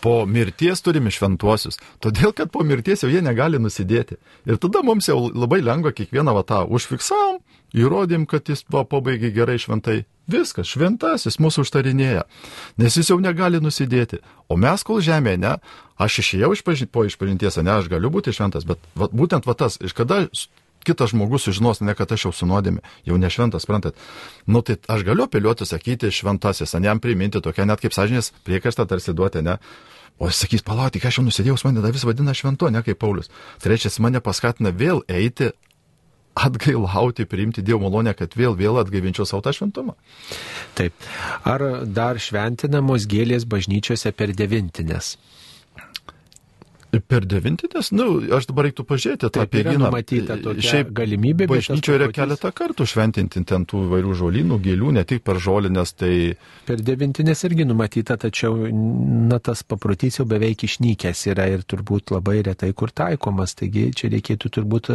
[0.00, 1.78] po mirties turime šventuosius.
[2.02, 4.18] Todėl, kad po mirties jau jie negali nusidėti.
[4.48, 7.40] Ir tada mums jau labai lengva kiekvieną vatą užfiksavom,
[7.76, 10.04] įrodėm, kad jis buvo pabaigė gerai šventai.
[10.28, 12.26] Viskas, šventasis mūsų užtarinėja,
[12.76, 14.20] nes jis jau negali nusidėti.
[14.52, 15.54] O mes kol žemėje, ne,
[15.96, 19.56] aš išėjau iš paži po išpažinties, ne, aš galiu būti šventas, bet va, būtent va
[19.56, 20.26] tas, iš kada
[20.88, 24.00] kitas žmogus sužinos, ne kad aš jau sunodėmi, jau nešventas, sprantat.
[24.46, 28.88] Nu tai aš galiu apeliuoti, sakyti šventasis, ne jam priminti tokia net kaip sąžinės priekastą
[28.88, 29.58] tarsi duoti, ne.
[30.18, 33.30] O jis sakys, palauk, aš jau nusidėjau, mane dar vis vadina šventu, ne kaip Paulius.
[33.62, 35.52] Reiškia, mane paskatina vėl eiti
[36.38, 39.94] atgailauti, priimti Dievo malonę, kad vėl vėl atgaivinčiau savo tą šventumą.
[40.78, 40.94] Taip.
[41.46, 45.16] Ar dar šventinamos gėlės bažnyčiose per devintinės?
[46.88, 49.90] Per devintinės, na, nu, aš dabar reiktų pažiūrėti tą pėginą.
[50.64, 51.44] Šiaip galimybė.
[51.50, 55.92] Bažnyčioje yra keletą kartų šventinti ten tų įvairių žolynų, gėlių, ne tik per žolinės.
[56.00, 56.12] Tai...
[56.64, 62.40] Per devintinės irgi numatyta, tačiau, na, tas paprotys jau beveik išnykęs yra ir turbūt labai
[62.48, 63.52] retai kur taikomas.
[63.60, 64.92] Taigi čia reikėtų turbūt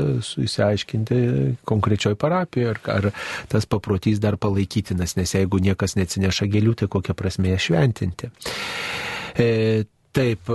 [0.48, 1.24] įsiaiškinti
[1.70, 3.12] konkrečioj parapijoje, ar, ar
[3.54, 8.34] tas paprotys dar palaikytinas, nes jeigu niekas neatsineša gėlių, tai kokia prasme ją šventinti.
[9.38, 10.50] E, Taip,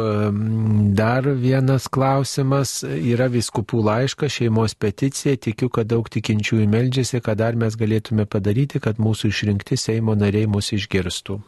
[0.94, 5.34] dar vienas klausimas yra viskupų laiškas, šeimos peticija.
[5.34, 10.46] Tikiu, kad daug tikinčiųjų meldžiasi, kad dar mes galėtume padaryti, kad mūsų išrinkti Seimo nariai
[10.46, 11.40] mus išgirstų.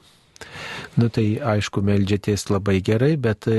[0.99, 3.59] Nu tai aišku, melžiatės labai gerai, bet e,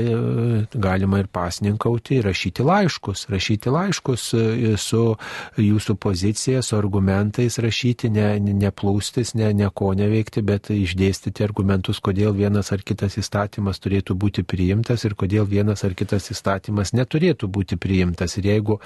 [0.76, 5.00] galima ir pasninkauti, rašyti laiškus, rašyti laiškus e, su
[5.56, 12.36] jūsų pozicija, su argumentais rašyti, ne, neplūstis, ne, ne ko neveikti, bet išdėstyti argumentus, kodėl
[12.36, 17.80] vienas ar kitas įstatymas turėtų būti priimtas ir kodėl vienas ar kitas įstatymas neturėtų būti
[17.80, 18.36] priimtas.
[18.36, 18.78] Ir jeigu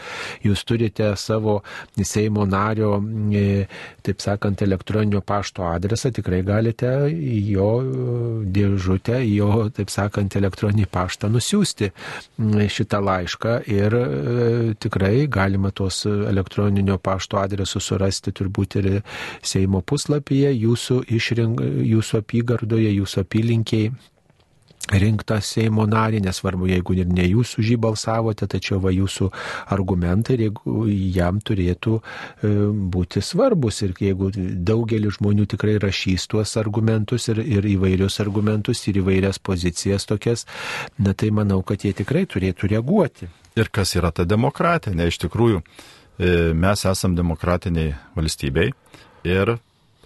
[0.47, 1.59] jūs turite savo
[2.07, 3.01] Seimo nario,
[3.35, 3.67] e,
[4.07, 7.71] taip sakant, elektroninio pašto adresą, tikrai galite jo
[8.57, 11.91] dėžutę, jo, taip sakant, elektroninį paštą nusiųsti
[12.77, 14.05] šitą laišką ir e,
[14.81, 18.91] tikrai galima tuos elektroninio pašto adresus surasti turbūt ir
[19.47, 23.91] Seimo puslapyje, jūsų, išrink, jūsų apygardoje, jūsų apylinkiai
[24.93, 29.31] rinktą Seimo narį, nesvarbu, jeigu ir ne jūs už jį balsavote, tačiau va jūsų
[29.75, 30.37] argumentai
[31.15, 32.53] jam turėtų e,
[32.95, 39.01] būti svarbus ir jeigu daugelis žmonių tikrai rašys tuos argumentus ir, ir įvairius argumentus ir
[39.03, 40.47] įvairias pozicijas tokias,
[40.99, 43.31] na tai manau, kad jie tikrai turėtų reaguoti.
[43.57, 44.95] Ir kas yra ta demokratija?
[44.95, 45.63] Ne, iš tikrųjų,
[46.19, 48.71] e, mes esam demokratiniai valstybei
[49.27, 49.57] ir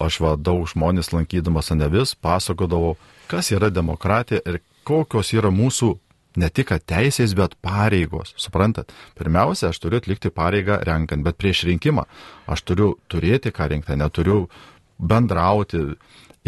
[0.01, 2.95] aš va daug žmonės lankydamas anevis pasakodavau,
[3.28, 5.95] kas yra demokratija ir kokios yra mūsų
[6.39, 8.35] ne tik teisės, bet pareigos.
[8.39, 8.93] Suprantat?
[9.18, 12.07] Pirmiausia, aš turiu atlikti pareigą renkant, bet prieš rinkimą
[12.51, 14.45] aš turiu turėti ką rinkti, neturiu
[14.99, 15.83] bendrauti.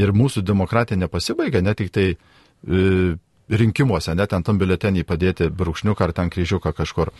[0.00, 3.16] Ir mūsų demokratija nepasibaigia ne tik tai e,
[3.52, 7.10] rinkimuose, net ant tam biuletenį padėti brūkšniuką ar ten kryžiuką kažkur.
[7.12, 7.16] E,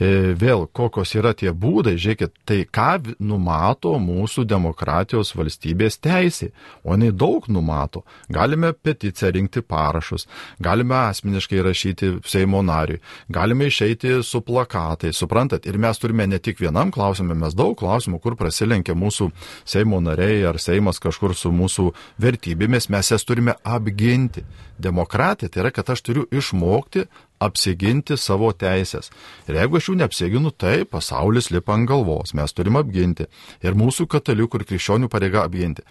[0.00, 6.50] vėl, kokios yra tie būdai, žiūrėkit, tai ką numato mūsų demokratijos valstybės teisė,
[6.84, 8.04] o jinai daug numato.
[8.32, 10.26] Galime peticiją rinkti parašus,
[10.58, 16.60] galime asmeniškai rašyti Seimo nariui, galime išeiti su plakatai, suprantat, ir mes turime ne tik
[16.60, 19.30] vienam klausimui, mes daug klausimų, kur prasilenkia mūsų
[19.68, 21.90] Seimo nariai ar Seimas kažkur su mūsų
[22.20, 24.46] vertybėmis, mes jas turime apginti.
[24.80, 27.04] Demokratija tai yra, kad aš turiu išmokti
[27.40, 29.10] apsiginti savo teisės.
[29.48, 33.26] Ir jeigu aš jų neapsiginu, tai pasaulis lipa ant galvos, mes turim apginti.
[33.64, 35.86] Ir mūsų katalikų ir krikščionių pareiga apginti.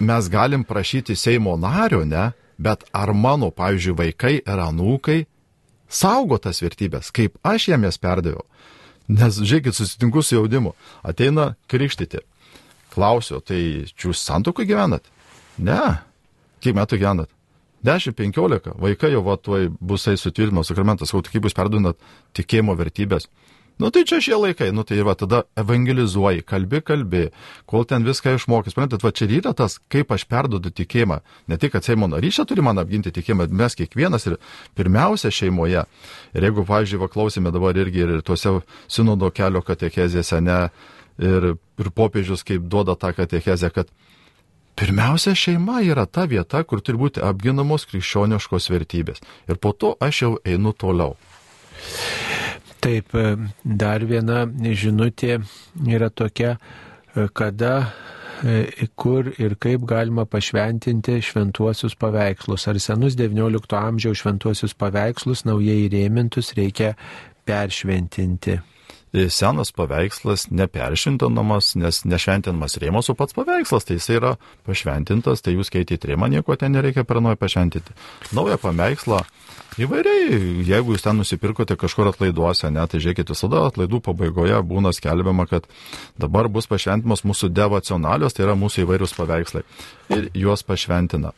[0.00, 5.24] Mes galim prašyti Seimo nario, ne, bet ar mano, pavyzdžiui, vaikai ir anūkai
[5.92, 8.46] saugo tas vertybės, kaip aš jiem jas perdaviau.
[9.12, 10.72] Nes, žiūrėkit, susitinku su jaunimu,
[11.04, 12.22] ateina krikštyti.
[12.92, 13.58] Klausiu, tai
[13.88, 15.08] jūs santokai gyvenat?
[15.58, 15.80] Ne.
[16.62, 17.30] Kiek metų gyvenat?
[17.86, 18.74] 10-15.
[18.80, 21.98] Vaikai jau va tuoj bus sutvirtino sakramentas, jau tik bus perdunat
[22.36, 23.28] tikėjimo vertybės.
[23.80, 27.22] Nu tai čia šie laikai, nu tai va tada evangelizuoji, kalbi, kalbi,
[27.66, 28.76] kol ten viską išmokys.
[28.76, 31.18] Suprantat, va čia yra tas, kaip aš perdodu tikėjimą.
[31.48, 34.36] Ne tik, kad Seimo narys čia turi man apginti tikėjimą, bet mes kiekvienas ir
[34.78, 35.86] pirmiausia šeimoje.
[36.36, 40.60] Ir jeigu, pavyzdžiui, va klausime dabar irgi ir tuose sinodo kelio katekezėse, ne,
[41.18, 43.90] ir, ir popiežius kaip duoda tą katechezę, kad
[44.82, 49.20] Pirmiausia, šeima yra ta vieta, kur turi būti apginamos krikščioniškos vertybės.
[49.46, 51.14] Ir po to aš jau einu toliau.
[52.82, 54.40] Taip, e, dar viena
[54.82, 55.36] žinutė
[55.86, 56.56] yra tokia,
[57.14, 57.76] e, kada,
[58.42, 62.66] e, kur ir kaip galima pašventinti šventuosius paveikslus.
[62.66, 66.96] Ar senus XIX amžiaus šventuosius paveikslus naujai įrėmintus reikia
[67.46, 68.58] peršventinti
[69.12, 74.36] senas paveikslas neperšintinamas, nes nešventinamas rėmas, o pats paveikslas, tai jis yra
[74.68, 77.96] pašventintas, tai jūs keitėte rėmą, nieko ten nereikia per naują pašventinti.
[78.32, 79.20] Naują paveikslą
[79.80, 85.46] įvairiai, jeigu jūs ten nusipirkote kažkur atlaiduose, ne, tai žiūrėkite, visada atlaidų pabaigoje būna skelbiama,
[85.50, 85.68] kad
[86.20, 89.64] dabar bus pašventimas mūsų devocionalios, tai yra mūsų įvairius paveikslai.
[90.12, 91.32] Ir juos pašventina.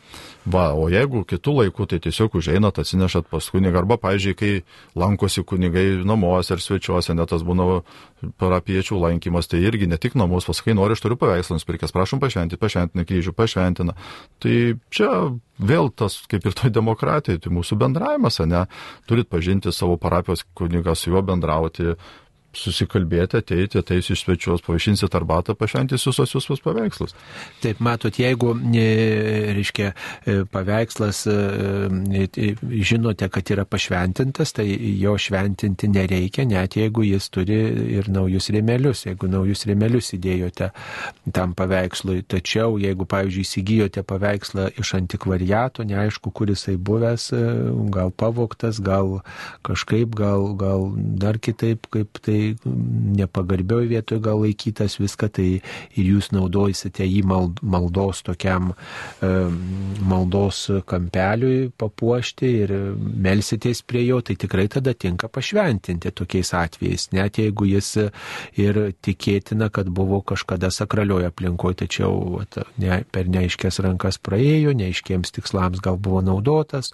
[0.45, 4.51] Va, o jeigu kitų laikų, tai tiesiog užeinat, atsinešat pas kunigą, arba, pavyzdžiui, kai
[5.01, 7.81] lankosi kunigai namuose ar svečiuose, net tas būna
[8.41, 12.61] parapiečių lankymas, tai irgi ne tik namus, pasakai, nori, aš turiu paveikslą nusipirkęs, prašom pašventinti,
[12.61, 13.97] pašventina kryžių, pašventina.
[14.45, 14.57] Tai
[14.93, 15.11] čia
[15.65, 18.67] vėl tas, kaip ir toj demokratijai, tai mūsų bendravimas, ne,
[19.09, 21.97] turit pažinti savo parapijos kunigą, su juo bendrauti,
[22.59, 27.15] susikalbėti, ateiti, ateis iš svečios, pavaišinsit arbatą, pašventis visus visus paveikslus.
[27.63, 28.87] Taip, matot, jeigu, e,
[29.57, 29.93] reiškia,
[30.27, 32.57] e, paveikslas, e,
[32.91, 34.67] žinote, kad yra pašventintas, tai
[35.01, 37.59] jo šventinti nereikia, net jeigu jis turi
[37.99, 40.71] ir naujus rėmelius, jeigu naujus rėmelius įdėjote
[41.33, 42.23] tam paveikslui.
[42.29, 47.31] Tačiau, jeigu, pavyzdžiui, įsigijote paveikslą iš antikvariato, neaišku, kur jisai buvęs,
[47.95, 49.21] gal pavoktas, gal
[49.67, 52.44] kažkaip, gal, gal dar kitaip, kaip tai
[53.19, 59.31] nepagarbioj vietoje gal laikytas viską, tai ir jūs naudojate jį maldos tokiam e,
[60.05, 67.41] maldos kampeliui papuošti ir melsitės prie jo, tai tikrai tada tinka pašventinti tokiais atvejais, net
[67.41, 67.91] jeigu jis
[68.61, 72.43] ir tikėtina, kad buvo kažkada sakralioje aplinkoje, tačiau
[72.81, 76.93] ne, per neaiškės rankas praėjo, neaiškiems tikslams gal buvo naudotas,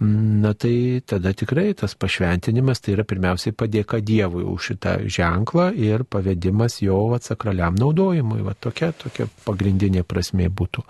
[0.00, 6.04] na tai tada tikrai tas pašventinimas tai yra pirmiausiai padėka Dievui už šitą ženklą ir
[6.04, 8.42] pavedimas jo atsakraliam naudojimui.
[8.42, 10.84] Va tokia, tokia pagrindinė prasme būtų.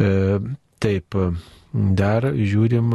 [0.00, 0.40] E,
[0.80, 1.14] taip,
[1.72, 2.92] dar žiūrim,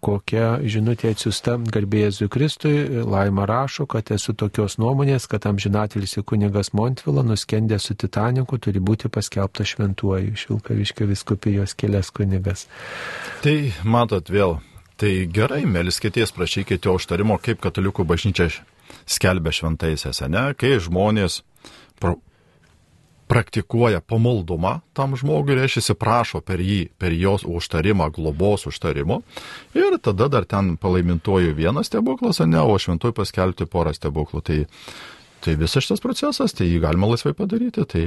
[0.00, 3.02] kokia žinutė atsiusta garbėjai Kristui.
[3.04, 9.08] Laima rašo, kad esu tokios nuomonės, kad amžinatelis kunigas Montvila nuskendė su Titaniku turi būti
[9.08, 12.66] paskelbta šventuoju iš Vilkaviškio viskupijos kelias kunigas.
[13.42, 14.58] Tai matot vėl,
[14.96, 18.50] tai gerai, meliskėties prašykite užtarimo, kaip katalikų bažnyčia
[19.08, 21.42] skelbia šventaisiais, ne, kai žmonės
[22.00, 22.18] pro,
[23.28, 29.20] praktikuoja pamaldumą tam žmogui, reiškia, prašo per jį, per jos užtarimą, globos užtarimo
[29.76, 34.42] ir tada dar ten palaimintoju vienas stebuklas, ne, o šventoj paskelbti porą stebuklų.
[34.44, 34.58] Tai,
[35.44, 37.84] tai visas šitas procesas, tai jį galima laisvai padaryti.
[37.84, 38.04] Tai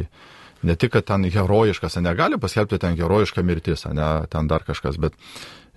[0.63, 5.17] ne tik, kad ten herojiškas, negali paskelbti ten herojišką mirtis, ne, ten dar kažkas, bet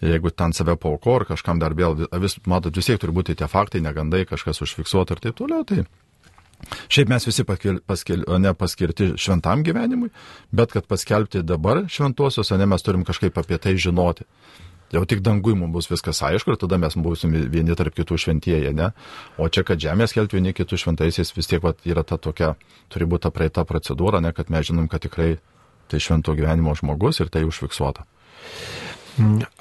[0.05, 3.49] jeigu ten save pauko ar kažkam dar vėl, vis, matot, vis tiek turi būti tie
[3.49, 5.64] faktai, negandai, kažkas užfiksuota ir taip toliau.
[5.68, 5.85] Tai
[6.89, 10.11] Šiaip mes visi paskir, paskir, ne paskirti šventam gyvenimui,
[10.55, 14.24] bet kad paskelbti dabar šventuosius, ne mes turim kažkaip apie tai žinoti.
[14.95, 18.71] Jau tik dangui mums bus viskas aišku ir tada mes būsim vieni tarp kitų šventieji,
[18.79, 18.93] ne?
[19.43, 22.53] O čia, kad žemės kelti vieni kitų šventaisiais, vis tiek vat, yra ta tokia,
[22.93, 25.33] turi būti ta praeita procedūra, ne, kad mes žinom, kad tikrai
[25.91, 28.07] tai švento gyvenimo žmogus ir tai užfiksuota.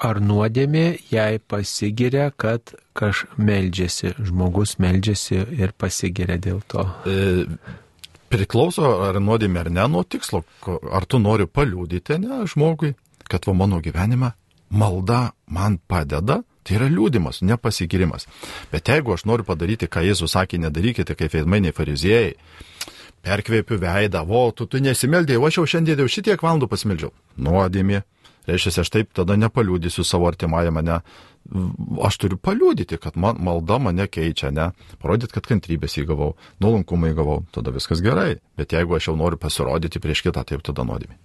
[0.02, 6.86] Ar nuodėmė jai pasigiria, kad kaž meldžiasi, žmogus meldžiasi ir pasigiria dėl to?
[7.06, 7.44] E,
[8.30, 12.94] priklauso, ar nuodėmė ar ne nuo tikslo, ar tu nori paliūdyti ne žmogui,
[13.30, 14.34] kad va mano gyvenime
[14.70, 18.28] malda man padeda, tai yra liūdimas, nepasigirimas.
[18.72, 22.32] Bet jeigu aš noriu padaryti, ką Jėzus sakė, nedarykite kaip veidmainiai fariziejai,
[23.24, 27.12] perkvėpiu veidą, o tu, tu nesimeldėjai, o aš jau šiandien jau šitiek valandų pasimeldžiau.
[27.44, 28.02] Nuodėmė,
[28.44, 30.98] Reiškia, aš taip tada nepaliūdysiu savo artimąją mane.
[32.04, 34.70] Aš turiu paliūdyti, kad man, malda mane keičia, ne?
[35.00, 38.36] Parodyti, kad kantrybės įgavau, nuolankumą įgavau, tada viskas gerai.
[38.60, 41.16] Bet jeigu aš jau noriu pasirodyti prieš kitą, taip tada nuodėmė.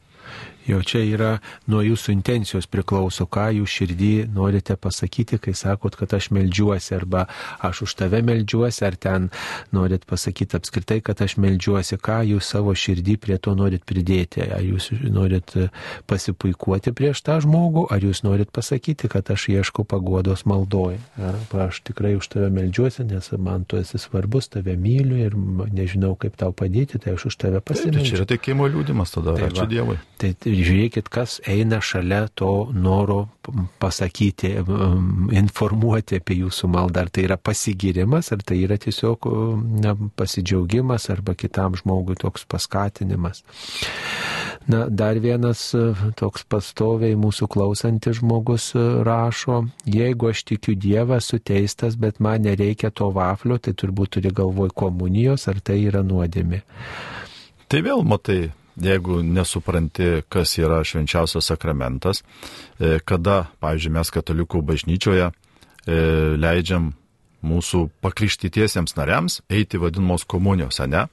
[0.67, 1.29] Jau čia yra
[1.69, 7.25] nuo jūsų intencijos priklauso, ką jūs širdį norite pasakyti, kai sakot, kad aš melžiuosi, arba
[7.63, 9.29] aš už tave melžiuosi, ar ten
[9.75, 14.43] norit pasakyti apskritai, kad aš melžiuosi, ką jūs savo širdį prie to norit pridėti.
[14.49, 15.55] Ar jūs norit
[16.09, 20.99] pasipuikuoti prieš tą žmogų, ar jūs norit pasakyti, kad aš ieškau paguodos maldoj.
[21.17, 25.37] Arba aš tikrai už tave melžiuosi, nes man tu esi svarbus, tave myliu ir
[25.73, 28.03] nežinau, kaip tau padėti, tai aš už tave pasimeldžiu.
[28.03, 29.97] Tai čia yra tikėjimo liūdimas tada, tai ačiū va, Dievui.
[30.19, 33.27] Tai žiūrėkit, kas eina šalia to noro
[33.81, 34.51] pasakyti,
[35.35, 37.05] informuoti apie jūsų maldą.
[37.05, 39.29] Ar tai yra pasigirimas, ar tai yra tiesiog
[39.83, 43.43] na, pasidžiaugimas, arba kitam žmogui toks paskatinimas.
[44.69, 45.69] Na, dar vienas
[46.19, 48.71] toks pastoviai mūsų klausantis žmogus
[49.07, 54.73] rašo, jeigu aš tikiu Dievą, suteistas, bet man nereikia to vaflio, tai turbūt turi galvoj
[54.77, 56.61] komunijos, ar tai yra nuodėmi.
[57.69, 58.49] Tai vėl matai,
[58.81, 62.23] jeigu nesupranti, kas yra švenčiausias sakramentas,
[62.79, 65.33] e, kada, pavyzdžiui, mes katalikų bažnyčioje e,
[66.39, 66.93] leidžiam
[67.45, 71.07] mūsų pakryštytiesiems nariams eiti vadinamos komunijos, ne?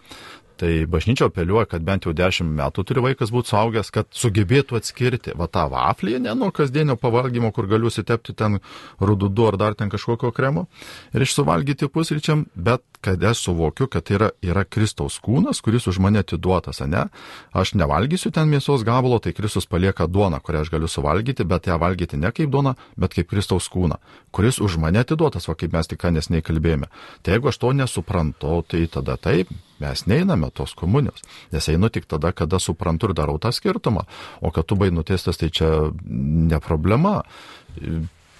[0.56, 5.34] Tai bažnyčia apeliuoja, kad bent jau 10 metų turi vaikas būti suaugęs, kad sugebėtų atskirti
[5.36, 8.60] va tą vaflį, ne nuo kasdienio pavalgymo, kur galiu sitepti ten
[8.96, 10.64] rududu ar dar ten kažkokio kremo
[11.12, 16.00] ir išsuvalgyti pusryčiam, bet kad aš suvokiu, kad tai yra, yra Kristaus kūnas, kuris už
[16.02, 17.04] mane atiduotas, ne?
[17.52, 21.76] Aš nevalgysiu ten mėsos gabalo, tai Kristus palieka duoną, kurią aš galiu suvalgyti, bet ją
[21.78, 24.00] valgyti ne kaip duoną, bet kaip Kristaus kūną,
[24.32, 26.88] kuris už mane atiduotas, va kaip mes tik nesnei kalbėjome.
[27.22, 29.52] Tai jeigu aš to nesuprantu, tai tada taip,
[29.82, 31.20] Mes neiname tos komunijos,
[31.52, 34.06] nes einu tik tada, kada suprantu ir darau tą skirtumą.
[34.40, 37.20] O kad tu bai nuteistas, tai čia ne problema.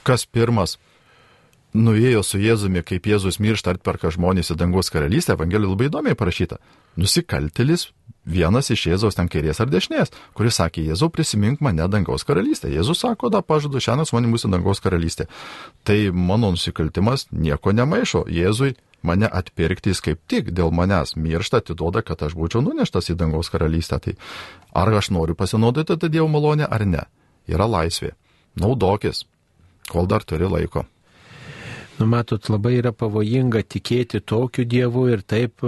[0.07, 0.79] Kas pirmas
[1.77, 6.59] nuėjo su Jėzumi, kaip Jėzus miršta atperka žmonės į dangaus karalystę, Evangelija labai įdomiai parašyta.
[6.97, 7.91] Nusikaltelis
[8.27, 12.71] vienas iš Jėzaus ten kairės ar dešinės, kuris sakė, Jėzau prisimink mane dangaus karalystę.
[12.73, 15.29] Jėzus sako, da pažadu, šiandien su manimi bus dangaus karalystė.
[15.85, 18.25] Tai mano nusikaltimas nieko nemaišo.
[18.33, 23.19] Jėzui mane atpirkti, jis kaip tik dėl manęs miršta, atiduoda, kad aš būčiau nuneštas į
[23.21, 23.99] dangaus karalystę.
[24.03, 24.17] Tai
[24.75, 27.07] ar aš noriu pasinaudoti tą Dievo malonę ar ne?
[27.47, 28.15] Yra laisvė.
[28.57, 29.25] Naudokis,
[29.91, 30.87] kol dar turi laiko.
[31.97, 35.63] Numatot, labai yra pavojinga tikėti tokiu Dievu ir taip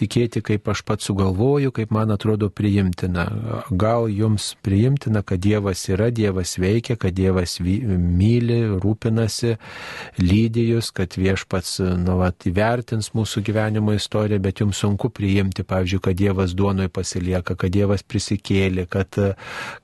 [0.00, 3.28] tikėti, kaip aš pats sugalvoju, kaip man atrodo priimtina.
[3.70, 9.52] Gal jums priimtina, kad Dievas yra, Dievas veikia, kad Dievas myli, rūpinasi,
[10.18, 16.18] lydi jūs, kad viešpats nuvat įvertins mūsų gyvenimo istoriją, bet jums sunku priimti, pavyzdžiui, kad
[16.18, 19.20] Dievas duonoj pasilieka, kad Dievas prisikėlė, kad,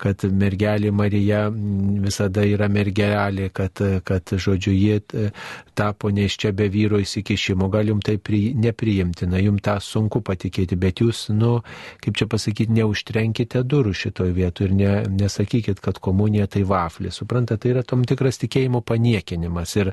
[0.02, 5.30] kad mergelė Marija visada yra mergelė, kad, kad žodžiu, jie
[5.76, 10.78] tapo iš čia be vyro įsikišimo, gal jums tai pri, nepriimtina, jums tą sunku patikėti,
[10.80, 11.60] bet jūs, nu,
[12.02, 17.12] kaip čia pasakyti, neužtrenkite durų šitoje vietoje ir ne, nesakykit, kad komunija tai vaflė.
[17.14, 19.92] Suprantate, tai yra tam tikras tikėjimo paniekinimas ir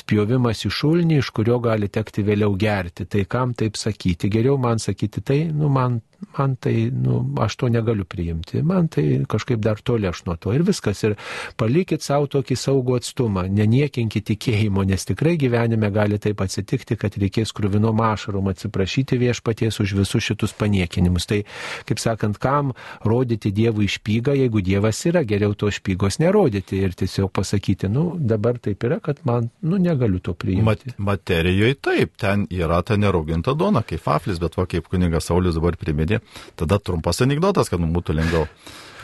[0.00, 3.06] spjovimas į šulnį, iš kurio gali tekti vėliau gerti.
[3.08, 4.30] Tai kam taip sakyti?
[4.32, 6.00] Geriau man sakyti tai, nu, man
[6.38, 10.52] man tai, nu, aš to negaliu priimti, man tai kažkaip dar toli aš nuo to
[10.54, 11.02] ir viskas.
[11.06, 11.14] Ir
[11.58, 17.54] palikit savo tokį saugų atstumą, neniekinkit tikėjimo, nes tikrai gyvenime gali taip atsitikti, kad reikės
[17.54, 21.28] krūvino mašarom atsiprašyti viešpaties už visus šitus paniekinimus.
[21.30, 21.40] Tai,
[21.86, 22.74] kaip sakant, kam
[23.06, 28.58] rodyti Dievui špygą, jeigu Dievas yra, geriau to špygos nerodyti ir tiesiog pasakyti, nu, dabar
[28.62, 30.66] taip yra, kad man, nu, negaliu to priimti.
[30.66, 35.54] Mat, materijoje taip, ten yra ta nerauginta duona, kaip Faflis, bet va kaip kunigas Saulis
[35.54, 36.20] dabar primė sėdi,
[36.56, 38.46] tada trumpas anegdotas, kad mums būtų lengviau.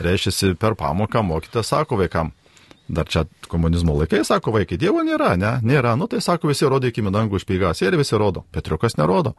[0.01, 2.33] Reiškia, per pamoką mokytas sako vaikam.
[2.87, 6.87] Dar čia komunizmo laikai, sako vaikai, Dievo nėra, ne, nėra, nu tai sako visi rodo
[6.87, 9.33] iki dangų špygas ir visi rodo, Petriukas nerodo.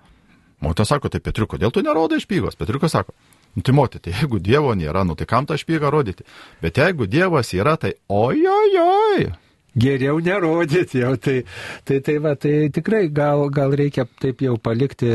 [0.60, 2.56] Mokytas sako, tai Petriuk, kodėl tu nerodai špygos?
[2.56, 3.12] Petriukas sako,
[3.54, 6.24] nu tai motyti, tai jeigu Dievo nėra, nu tai kam tą špygą rodyti?
[6.62, 9.30] Bet jeigu Dievas yra, tai ojojoj,
[9.76, 11.14] geriau nerodyti jau.
[11.20, 11.36] Tai,
[11.84, 15.10] tai, tai, va, tai tikrai gal, gal reikia taip jau palikti,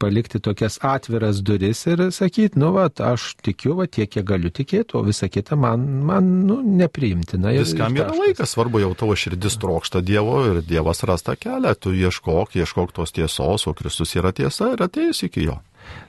[0.00, 4.98] palikti tokias atviras duris ir sakyti, nu, va, aš tikiu, va, tiek, kiek galiu tikėti,
[4.98, 7.54] o visa kita man, man nu, nepriimtina.
[7.58, 12.56] Viskam yra laikas, svarbu jau tavo širdis trokšta Dievo ir Dievas rasta kelią, tu ieškok,
[12.60, 15.60] ieškok tos tiesos, o Kristus yra tiesa ir atėjus iki jo.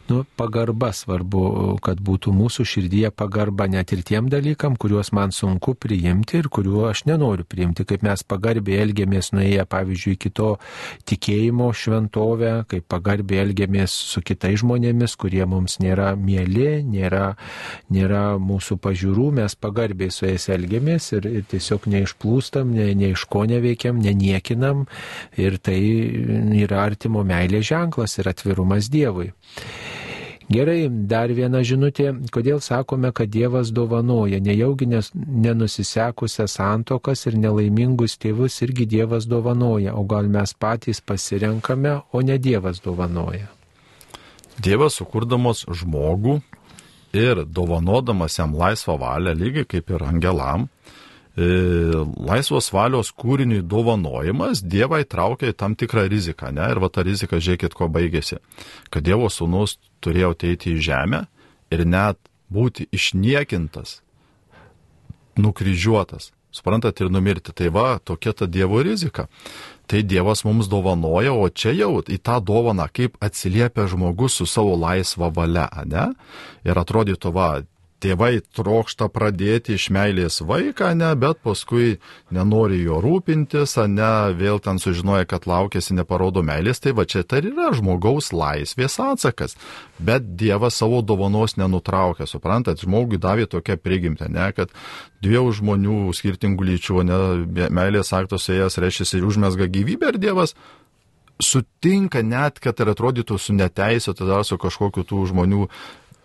[0.07, 5.73] Nu, pagarba svarbu, kad būtų mūsų širdyje pagarba net ir tiem dalykam, kuriuos man sunku
[5.73, 10.49] priimti ir kuriuo aš nenoriu priimti, kaip mes pagarbiai elgiamės nuėję, pavyzdžiui, kito
[11.09, 17.33] tikėjimo šventovę, kaip pagarbiai elgiamės su kitais žmonėmis, kurie mums nėra mėly, nėra,
[17.89, 23.25] nėra mūsų pažiūrų, mes pagarbiai su jais elgiamės ir, ir tiesiog neišplūstam, ne, ne iš
[23.31, 24.85] ko neveikiam, neniekinam
[25.41, 25.81] ir tai
[26.61, 29.31] yra artimo meilės ženklas ir atvirumas Dievui.
[30.45, 38.59] Gerai, dar viena žinutė, kodėl sakome, kad Dievas dovanoja, nejaugi nenusisekusias santokas ir nelaimingus tėvus
[38.61, 43.49] irgi Dievas dovanoja, o gal mes patys pasirenkame, o ne Dievas dovanoja.
[44.61, 46.37] Dievas sukurdamos žmogų
[47.17, 50.69] ir dovanodamas jam laisvą valią, lygiai kaip ir angelam,
[51.35, 56.69] laisvos valios kūriniui dovanojimas Dievą įtraukia į tam tikrą riziką, ne?
[56.71, 58.39] Ir va ta rizika, žiūrėkit, ko baigėsi.
[58.89, 61.25] Kad Dievo sūnus turėjo ateiti į žemę
[61.75, 63.99] ir net būti išniekintas,
[65.35, 67.51] nukryžiuotas, suprantat, ir numirti.
[67.51, 69.27] Tai va, tokia ta Dievo rizika.
[69.91, 74.77] Tai Dievas mums dovanoja, o čia jau į tą dovaną, kaip atsiliepia žmogus su savo
[74.79, 76.13] laisva valia, ne?
[76.63, 77.49] Ir atrodytų, va,
[78.05, 81.97] tėvai trokšta pradėti iš meilės vaiką, ne, bet paskui
[82.33, 87.41] nenori jo rūpintis, ne, vėl ten sužinoja, kad laukėsi neparodo meilės, tai va čia tai
[87.49, 89.57] yra žmogaus laisvės atsakas.
[89.97, 94.73] Bet Dievas savo dovanos nenutraukia, suprantat, žmogui davė tokią prigimtę, ne, kad
[95.25, 97.19] dviejų žmonių skirtingų lyčių, ne,
[97.73, 100.55] meilės aktos ėjas reiškia ir užmesga gyvybę ir Dievas
[101.41, 105.67] sutinka net, kad ir atrodytų su neteisėtu dar su kažkokiu tų žmonių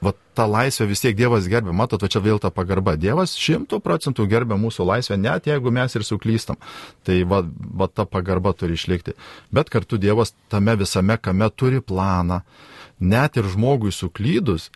[0.05, 2.97] va tą laisvę vis tiek Dievas gerbė, matot, čia vėl ta pagarba.
[3.01, 6.61] Dievas šimtų procentų gerbė mūsų laisvę, net jeigu mes ir suklystam.
[7.05, 7.43] Tai va,
[7.83, 9.17] va ta pagarba turi išlikti.
[9.53, 12.41] Bet kartu Dievas tame visame kame turi planą.
[13.01, 14.69] Net ir žmogui suklydus,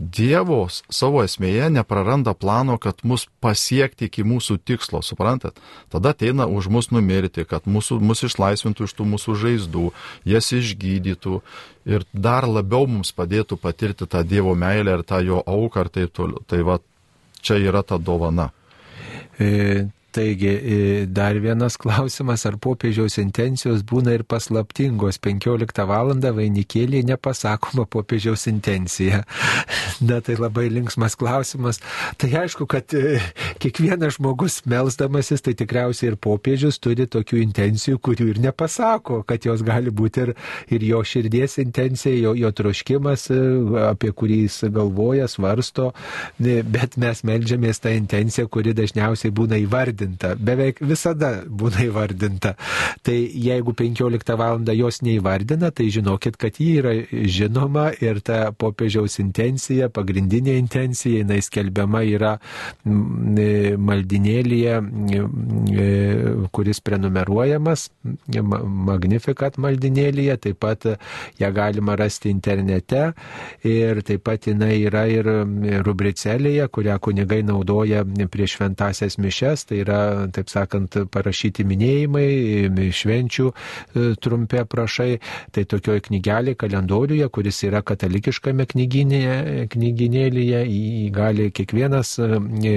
[0.00, 5.60] Dievos savo esmėje nepraranda plano, kad mus pasiekti iki mūsų tikslo, suprantat?
[5.92, 9.84] Tada ateina už mus numirti, kad mūsų, mus išlaisvintų iš tų mūsų žaizdų,
[10.24, 11.42] jas išgydytų
[11.92, 16.16] ir dar labiau mums padėtų patirti tą Dievo meilę ir tą jo auką ir taip
[16.16, 16.40] toliau.
[16.48, 16.78] Tai va,
[17.44, 18.48] čia yra ta dovana.
[19.36, 25.20] E, Taigi, dar vienas klausimas, ar popiežiaus intencijos būna ir paslaptingos.
[25.22, 26.10] 15 val.
[26.10, 29.22] vainikėlį nepasakoma popiežiaus intencija.
[30.08, 31.80] Na, tai labai linksmas klausimas.
[32.18, 33.20] Tai aišku, kad e,
[33.62, 39.62] kiekvienas žmogus melzdamasis, tai tikriausiai ir popiežius turi tokių intencijų, kurių ir nepasako, kad jos
[39.66, 40.34] gali būti ir,
[40.72, 43.40] ir jo širdies intencija, jo, jo troškimas, e,
[43.90, 45.90] apie kurį jis galvoja, svarsto,
[46.40, 52.54] e, bet mes melžiamės tą intenciją, kuri dažniausiai būna įvardinta įvardinta, beveik visada būna įvardinta.
[53.02, 54.60] Tai jeigu 15 val.
[54.70, 61.40] jos neįvardina, tai žinokit, kad ji yra žinoma ir ta popiežiaus intencija, pagrindinė intencija, jinai
[61.42, 62.38] skelbiama yra
[62.84, 64.76] e, maldinėlėje,
[65.72, 67.90] e, kuris prenumeruojamas,
[68.30, 70.86] Magnificat maldinėlėje, taip pat
[71.38, 73.12] ją galima rasti internete
[73.64, 75.26] ir taip pat jinai yra ir
[75.84, 83.46] rubricelėje, kurią kunigai naudoja prieš šventasias mišes, tai yra yra, taip sakant, parašyti minėjimai, švenčių
[83.50, 85.18] e, trumpi aprašai.
[85.54, 90.62] Tai tokioje knygelėje, kalendoriuje, kuris yra katalikiškame knyginėje, knyginėlėje,
[91.14, 92.74] gali kiekvienas e,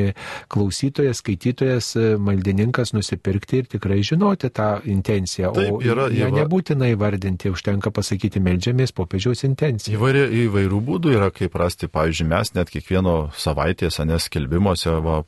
[0.53, 5.53] klausytojas, skaitytojas, e, maldininkas nusipirkti ir tikrai žinoti tą intenciją.
[5.57, 6.43] Taip, yra, o ją įva...
[6.43, 9.97] nebūtina įvardinti, užtenka pasakyti meldžiamės popiežiaus intenciją.
[9.99, 15.21] Įvairių, įvairių būdų yra, kaip rasti, pavyzdžiui, mes net kiekvieno savaitės, neskelbimuose, va,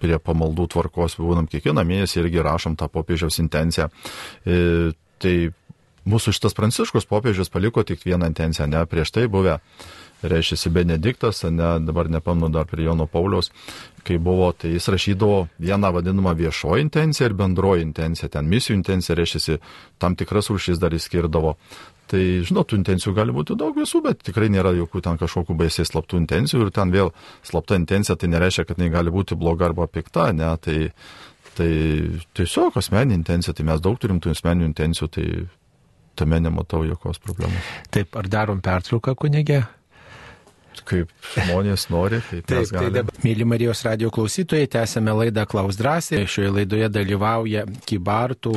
[0.00, 3.88] prie pamaldų tvarkos būnam kiekvieną mėnesį irgi rašom tą popiežiaus intenciją.
[4.44, 4.92] E,
[5.22, 5.36] tai
[6.06, 9.60] mūsų šitas pranciškus popiežius paliko tik vieną intenciją, ne prieš tai buvę.
[10.26, 13.50] Reiškia, Benediktas, ne, dabar nepamnu dar prie Jono Pauliaus,
[14.02, 18.30] kai buvo, tai jis rašydavo vieną vadinamą viešoji intenciją ir bendroji intencija.
[18.32, 19.58] Ten misijų intencija, reiškia,
[20.00, 21.58] tam tikras rūšis dar įskirdavo.
[22.06, 25.88] Tai, žinot, tų intencijų gali būti daug visų, bet tikrai nėra jokių ten kažkokių baisiai
[25.88, 27.10] slaptų intencijų ir ten vėl
[27.46, 30.76] slapta intencija tai nereiškia, kad jinai gali būti bloga arba pikta, ne, tai,
[31.58, 31.70] tai
[32.38, 35.26] tiesiog asmeninė intencija, tai mes daug turim tų asmeninių intencijų, tai
[36.16, 37.74] tame nematau jokios problemos.
[37.90, 39.64] Taip, ar darom pertrauką kunigė?
[40.86, 42.90] Kaip žmonės nori, taip, taip tai galime.
[42.90, 46.26] Tai dabar, mėly Marijos radio klausytojai, tęsėme laidą Klaus drąsiai.
[46.30, 48.54] Šioje laidoje dalyvauja Kibartų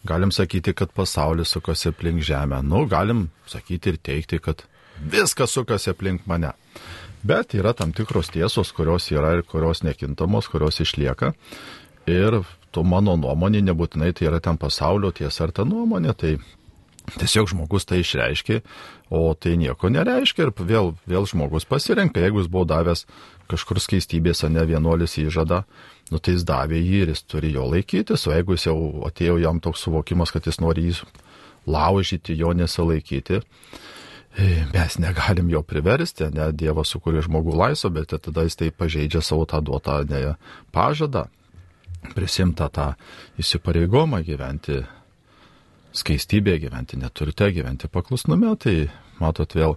[0.04, 2.62] Galim sakyti, kad pasaulis sukasi aplink Žemę.
[2.62, 4.64] Nu, galim sakyti ir teikti, kad
[5.00, 6.52] viskas sukasi aplink mane.
[7.22, 11.34] Bet yra tam tikros tiesos, kurios yra ir kurios nekintamos, kurios išlieka.
[12.08, 12.40] Ir
[12.72, 16.38] tu mano nuomonė nebūtinai tai yra ten pasaulio tiesa ar ta nuomonė, tai
[17.18, 18.60] tiesiog žmogus tai išreiškia,
[19.10, 23.04] o tai nieko nereiškia ir vėl, vėl žmogus pasirenka, jeigu jis buvo davęs
[23.50, 25.64] kažkur skaistybės, ne vienuolis įžada,
[26.10, 28.76] nu tai jis davė jį ir jis turi jo laikytis, o jeigu jis jau
[29.08, 30.96] atėjo jam toks suvokimas, kad jis nori jį
[31.70, 38.46] laužyti, jo nesilaikyti, e, mes negalim jo priversti, ne Dievas sukūrė žmogų laisvą, bet tada
[38.46, 40.34] jis tai pažeidžia savo tą duotą ne,
[40.74, 41.28] pažadą,
[42.14, 42.94] prisimta tą
[43.40, 44.80] įsipareigomą gyventi
[45.96, 48.88] skaistybėje, gyventi neturite, gyventi paklusnume, tai
[49.20, 49.76] matot vėl,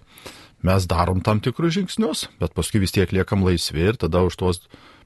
[0.64, 4.62] mes darom tam tikrus žingsnius, bet paskui vis tiek liekam laisvi ir tada už tuos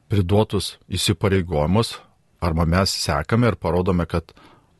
[0.08, 1.96] priduotus įsipareigojimus,
[2.40, 4.32] arba mes sekame ir parodome, kad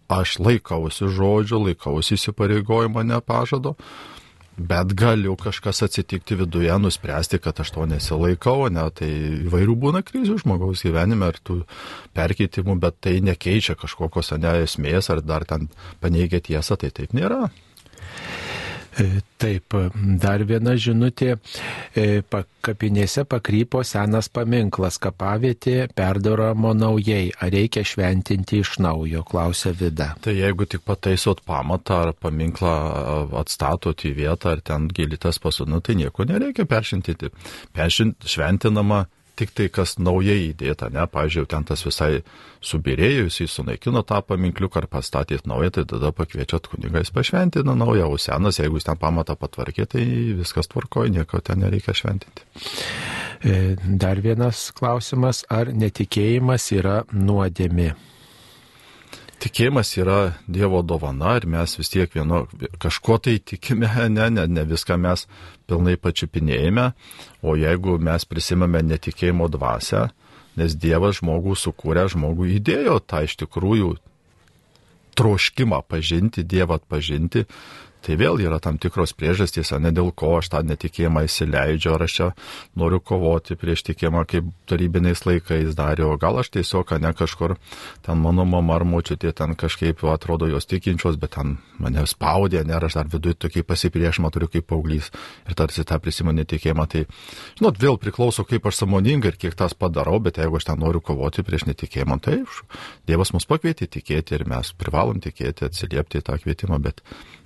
[0.09, 3.75] aš laikausi žodžio, laikausi įsipareigojimo nepažado,
[4.59, 9.11] bet galiu kažkas atsitikti viduje, nuspręsti, kad aš to nesilaikau, ne, tai
[9.47, 11.61] įvairių būna krizių žmogaus gyvenime ir tų
[12.17, 15.69] perkeitimų, bet tai nekeičia kažkokios ne esmės ar dar ten
[16.03, 17.47] paneigia tiesą, tai taip nėra.
[18.99, 19.75] E, taip,
[20.19, 21.37] dar viena žinutė.
[21.95, 22.23] E,
[22.67, 27.29] kapinėse pakrypo senas paminklas, kapavietė perdaramo naujai.
[27.39, 30.11] Ar reikia šventinti iš naujo, klausia Vida.
[30.25, 32.75] Tai jeigu tik pataisot pamatą ar paminklą
[33.39, 37.15] atstatot į vietą, ar ten gilitas pasodina, tai nieko nereikia peršinti.
[37.77, 39.05] Peršint šventinama
[39.39, 42.23] tik tai, kas naujai įdėta, ne, pavyzdžiui, ten tas visai
[42.65, 48.11] subirėjo, jis sunaikino tą paminkliuką ar pastatėt naują, tai tada pakviečiat kunigą, jis pašventina naują,
[48.11, 50.05] o senas, jeigu jis ten pamatą patvarkė, tai
[50.41, 52.47] viskas tvarkoja, nieko ten nereikia šventinti.
[53.47, 57.93] E, dar vienas klausimas, ar netikėjimas yra nuodėmi?
[59.39, 60.19] Tikėjimas yra
[60.51, 62.43] Dievo dovana ir mes vis tiek vieno,
[62.83, 63.87] kažko tai tikime,
[64.17, 65.27] ne, ne, ne viską mes
[65.71, 66.89] pilnai pačiupinėjame,
[67.47, 70.09] o jeigu mes prisimame netikėjimo dvasę,
[70.59, 73.95] nes Dievas žmogų sukūrė, žmogų įdėjo tą iš tikrųjų
[75.19, 77.45] troškimą pažinti, Dievą atpažinti,
[78.05, 82.15] Tai vėl yra tam tikros priežastys, ne dėl ko aš tą netikėjimą įsileidžiu, ar aš
[82.19, 82.29] čia
[82.79, 87.57] noriu kovoti prieš tikėjimą, kaip tarybiniais laikais darė, o gal aš tiesiog, ne kažkur,
[88.07, 92.77] ten mano mama ar močiutė ten kažkaip atrodo jos tikinčios, bet ten mane spaudė, ne,
[92.79, 95.11] aš dar viduje tokį pasipriešimą turiu kaip paauglys
[95.49, 96.87] ir tarsi tą prisimenu netikėjimą.
[96.89, 97.05] Tai,
[97.59, 101.03] žinot, vėl priklauso, kaip aš samoningai ir kiek tas padarau, bet jeigu aš ten noriu
[101.05, 102.39] kovoti prieš netikėjimą, tai
[103.09, 107.03] Dievas mus pakvietė tikėti ir mes privalom tikėti, atsiliepti į tą kvietimą, bet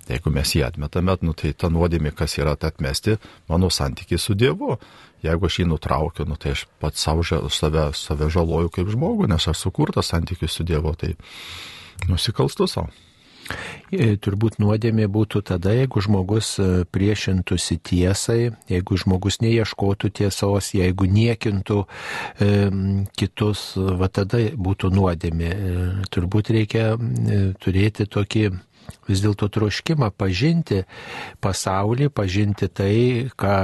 [0.09, 3.18] Jeigu mes jį atmetame, nu, tai ta nuodėmė, kas yra tai atmesti
[3.50, 4.76] mano santykiai su Dievu.
[5.22, 9.46] Jeigu aš jį nutraukiu, nu, tai aš pats savo, save, save žaloju kaip žmogų, nes
[9.46, 11.14] aš sukurtas santykiai su Dievu, tai
[12.11, 12.90] nusikalstu savo.
[13.92, 21.09] E, turbūt nuodėmė būtų tada, jeigu žmogus e, priešintųsi tiesai, jeigu žmogus neieškotų tiesos, jeigu
[21.11, 22.50] niekintų e,
[23.18, 25.50] kitus, va tada būtų nuodėmė.
[25.53, 26.92] E, turbūt reikia
[27.62, 28.46] turėti tokį
[29.09, 30.83] vis dėlto troškimą pažinti
[31.43, 32.95] pasaulį, pažinti tai,
[33.39, 33.55] ką,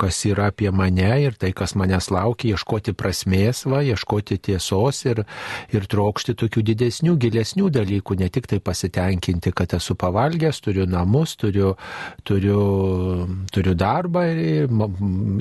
[0.00, 5.24] kas yra apie mane ir tai, kas manęs laukia, ieškoti prasmės, va, ieškoti tiesos ir,
[5.74, 11.36] ir trokšti tokių didesnių, gilesnių dalykų, ne tik tai pasitenkinti, kad esu pavalgęs, turiu namus,
[11.40, 11.74] turiu,
[12.24, 12.60] turiu,
[13.52, 14.72] turiu darbą ir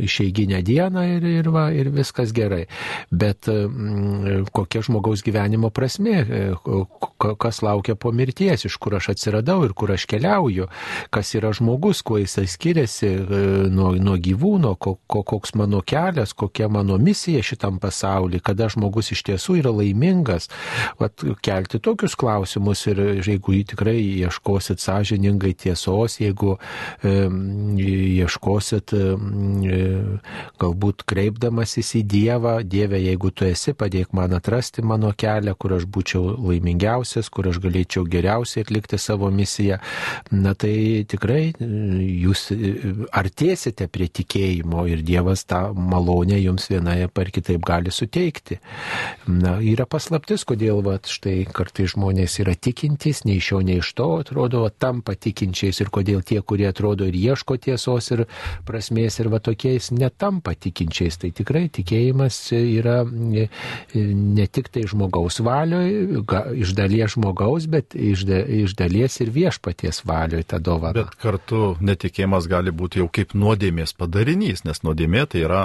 [0.04, 2.66] išeiginę dieną ir, ir, va, ir viskas gerai.
[3.12, 3.48] Bet
[4.54, 6.26] kokia žmogaus gyvenimo prasme,
[7.40, 10.68] kas laukia po mirties, iš kur kur aš atsiradau ir kur aš keliauju,
[11.10, 13.40] kas yra žmogus, kuo jisai skiriasi e,
[13.74, 19.12] nuo, nuo gyvūno, ko, ko, koks mano kelias, kokia mano misija šitam pasauliu, kada žmogus
[19.16, 20.50] iš tiesų yra laimingas.
[21.00, 26.58] Vat, kelti tokius klausimus ir jeigu jį tikrai ieškosit sąžiningai tiesos, jeigu
[27.02, 27.16] e,
[28.20, 29.04] ieškosit e,
[30.62, 35.90] galbūt kreipdamasis į Dievą, Dieve, jeigu tu esi, padėk man atrasti mano kelią, kur aš
[35.90, 39.80] būčiau laimingiausias, kur aš galėčiau geriausiai atlikti savo misiją,
[40.32, 41.68] na tai tikrai e,
[42.24, 42.74] jūs e,
[43.12, 48.60] artėsite prie tikėjimo ir Dievas tą malonę jums vienai par kitaip gali suteikti.
[49.28, 53.94] Na, yra paslaptis, kodėl va, štai kartai žmonės yra tikintys, nei iš jo, nei iš
[53.98, 58.26] to atrodo, tampa tikinčiais ir kodėl tie, kurie atrodo ir ieško tiesos ir
[58.68, 61.20] prasmės ir va tokiais netampa tikinčiais.
[61.22, 63.48] Tai tikrai tikėjimas yra e,
[63.96, 66.24] ne tik tai žmogaus valioje,
[66.64, 70.96] iš dalies žmogaus, bet iš, da, iš dalies ir viešpaties valioje ta dovana.
[70.98, 75.62] Bet kartu netikėjimas gali būti jau kaip nuodėmės padarinys, nes nuodėmė tai yra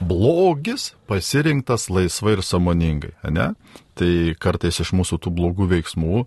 [0.00, 3.12] blogis pasirinktas laisvai ir samoningai.
[3.28, 3.52] Ne?
[3.98, 6.24] Tai kartais iš mūsų tų blogų veiksmų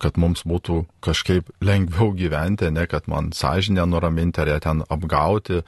[0.00, 5.62] kad mums būtų kažkaip lengviau gyventi, ne kad man sąžinę nuraminti ar ją ten apgauti,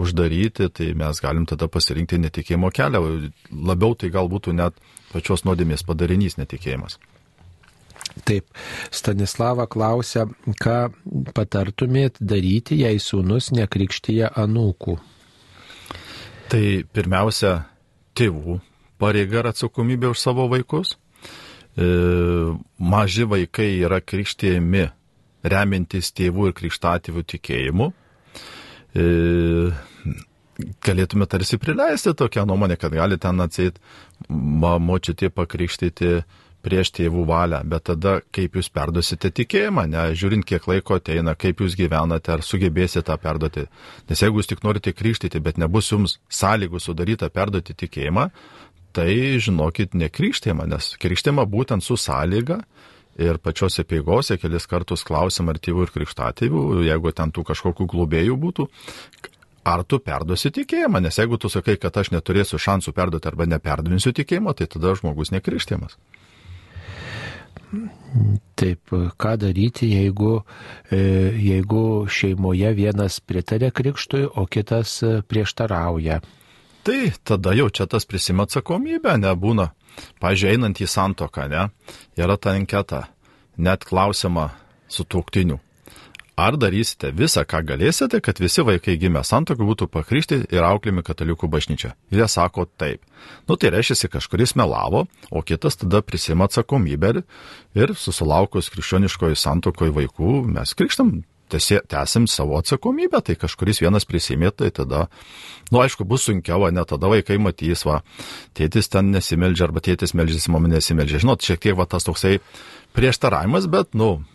[0.00, 3.02] uždaryti, tai mes galim tada pasirinkti netikėjimo kelią.
[3.52, 4.76] Labiau tai galbūt net
[5.12, 6.98] pačios nuodėmės padarinys netikėjimas.
[8.24, 8.48] Taip,
[8.94, 10.24] Stanislava klausia,
[10.62, 10.76] ką
[11.36, 14.96] patartumėt daryti, jei sūnus nekrikštyje anūkų.
[16.48, 16.62] Tai
[16.96, 17.52] pirmiausia,
[18.16, 18.60] tėvų
[19.02, 20.94] pareiga ir atsakomybė už savo vaikus.
[21.76, 21.86] E,
[22.78, 24.86] maži vaikai yra krikštėjami
[25.46, 27.90] remintis tėvų ir krikštatėvių tikėjimu.
[28.96, 29.04] E,
[30.86, 33.78] galėtume tarsi prileisti tokią nuomonę, kad gali ten atseit
[34.30, 36.22] močiutė pakrikštyti
[36.66, 41.62] prieš tėvų valią, bet tada kaip jūs perduosite tikėjimą, ne, žiūrint, kiek laiko ateina, kaip
[41.62, 43.66] jūs gyvenate, ar sugebėsite tą perduoti.
[44.10, 48.28] Nes jeigu jūs tik norite krikštyti, bet nebus jums sąlygų sudaryta perduoti tikėjimą,
[48.96, 49.10] tai
[49.42, 52.62] žinokit, nekrikštėjimą, nes krikštėjimą būtent su sąlyga
[53.20, 58.36] ir pačiose peigose kelis kartus klausim ar tėvų ir krikštatėvių, jeigu ten tų kažkokių globėjų
[58.40, 58.68] būtų,
[59.66, 64.14] ar tu perduosi tikėjimą, nes jeigu tu sakai, kad aš neturėsiu šansų perduoti arba neperdavinsiu
[64.16, 65.98] tikėjimo, tai tada žmogus nekrikštimas.
[68.56, 70.40] Taip, ką daryti, jeigu,
[70.90, 70.98] e,
[71.42, 76.20] jeigu šeimoje vienas pritarė krikštui, o kitas prieštarauja?
[76.86, 79.72] Tai tada jau čia tas prisima atsakomybę, nebūna
[80.20, 81.68] Pavyzdžiui, einant į santoką, ne,
[82.20, 83.06] yra ta anketa,
[83.56, 84.50] net klausima
[84.88, 85.60] su tuoktiniu.
[86.36, 91.48] Ar darysite visą, ką galėsite, kad visi vaikai gimę santokų būtų pakryšti ir auklimi katalikų
[91.48, 91.94] bažnyčia?
[92.12, 93.00] Ir jie sako taip.
[93.48, 97.22] Nu tai reiškia, kažkuris melavo, o kitas tada prisima atsakomybę
[97.80, 104.68] ir susilaukus krikščioniškoji santokoje vaikų mes krikštam tęsim savo atsakomybę, tai kažkuris vienas prisimė, tai
[104.70, 105.06] tada,
[105.72, 108.02] nu aišku, bus sunkiau, ne tada vaikai matys, va,
[108.52, 111.22] tėtis ten nesimeldžia arba tėtis melžiasi, mama nesimeldžia.
[111.22, 112.40] Žinot, šiek tiek va tas toksai
[112.92, 114.26] prieštaravimas, bet, nu,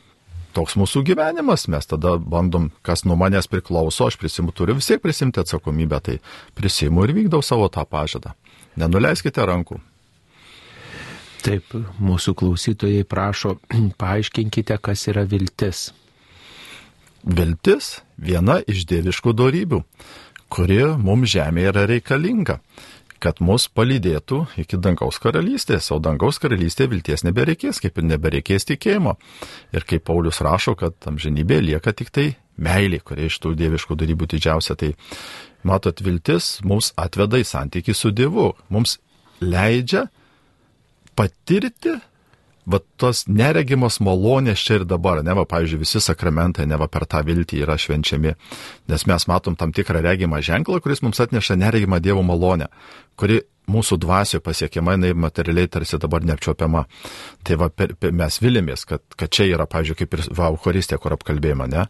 [0.56, 5.02] toks mūsų gyvenimas, mes tada bandom, kas nuo manęs priklauso, aš prisimu, turiu vis tiek
[5.04, 6.18] prisimti atsakomybę, tai
[6.58, 8.36] prisimu ir vykdau savo tą pažadą.
[8.80, 9.80] Nenuleiskite rankų.
[11.42, 13.56] Taip, mūsų klausytojai prašo,
[14.02, 15.90] paaiškinkite, kas yra viltis.
[17.22, 19.82] Viltis viena iš dieviškų darybių,
[20.52, 22.60] kuri mums žemėje yra reikalinga,
[23.22, 29.16] kad mus palydėtų iki dangaus karalystės, o dangaus karalystėje vilties nebereikės, kaip ir nebereikės tikėjimo.
[29.76, 32.28] Ir kaip Paulius rašo, kad amžinybė lieka tik tai
[32.62, 34.78] meilė, kurie iš tų dieviškų darybų didžiausia.
[34.80, 34.94] Tai
[35.68, 38.98] matot, viltis mums atveda į santykių su Dievu, mums
[39.42, 40.08] leidžia
[41.18, 41.98] patirti
[42.70, 47.08] va tos neregimos malonės čia ir dabar, ne va, pavyzdžiui, visi sakramentai, ne va per
[47.10, 48.36] tą viltį yra švenčiami,
[48.92, 52.70] nes mes matom tam tikrą regimą ženklą, kuris mums atneša neregimą Dievo malonę,
[53.18, 53.42] kuri
[53.72, 56.86] mūsų dvasioje pasiekiama, jinai materialiai tarsi dabar neapčiopiama.
[57.46, 61.00] Tai va, per, per, mes vilimės, kad, kad čia yra, pavyzdžiui, kaip ir va, Euharistė,
[61.02, 61.86] kur apkalbėjama, ne?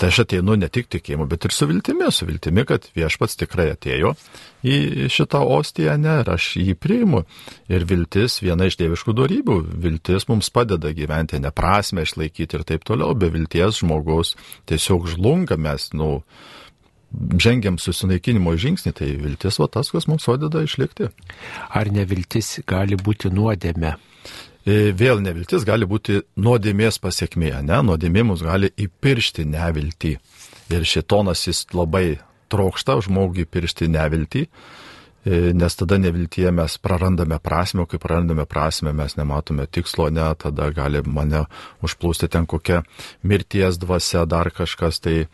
[0.00, 3.68] Tai aš ateinu ne tik tikėjimu, bet ir su viltimi, su viltimi, kad viešpats tikrai
[3.74, 4.14] atėjo
[4.66, 7.22] į šitą ostiją, ne, ir aš jį priimu.
[7.70, 9.58] Ir viltis viena iš dieviškų darybių.
[9.84, 13.14] Viltis mums padeda gyventi, neprasme išlaikyti ir taip toliau.
[13.18, 14.34] Be vilties žmogaus
[14.70, 16.22] tiesiog žlunga mes, nu,
[17.42, 21.10] žengiam susinaikinimo žingsnį, tai viltis va tas, kas mums padeda išlikti.
[21.70, 23.96] Ar neviltis gali būti nuodėme?
[24.64, 27.80] Vėl neviltis gali būti nuodėmės pasiekmė, ne?
[27.82, 30.12] Nuodėmė mus gali įpiršti neviltį.
[30.72, 32.20] Ir šitonas jis labai
[32.52, 34.46] trokšta žmogui piršti neviltį.
[35.22, 40.24] E, nes tada neviltyje mes prarandame prasme, o kai prarandame prasme, mes nematome tikslo, ne,
[40.34, 41.44] tada gali mane
[41.86, 42.80] užplūsti ten kokia
[43.22, 45.28] mirties dvasia, dar kažkas, tai,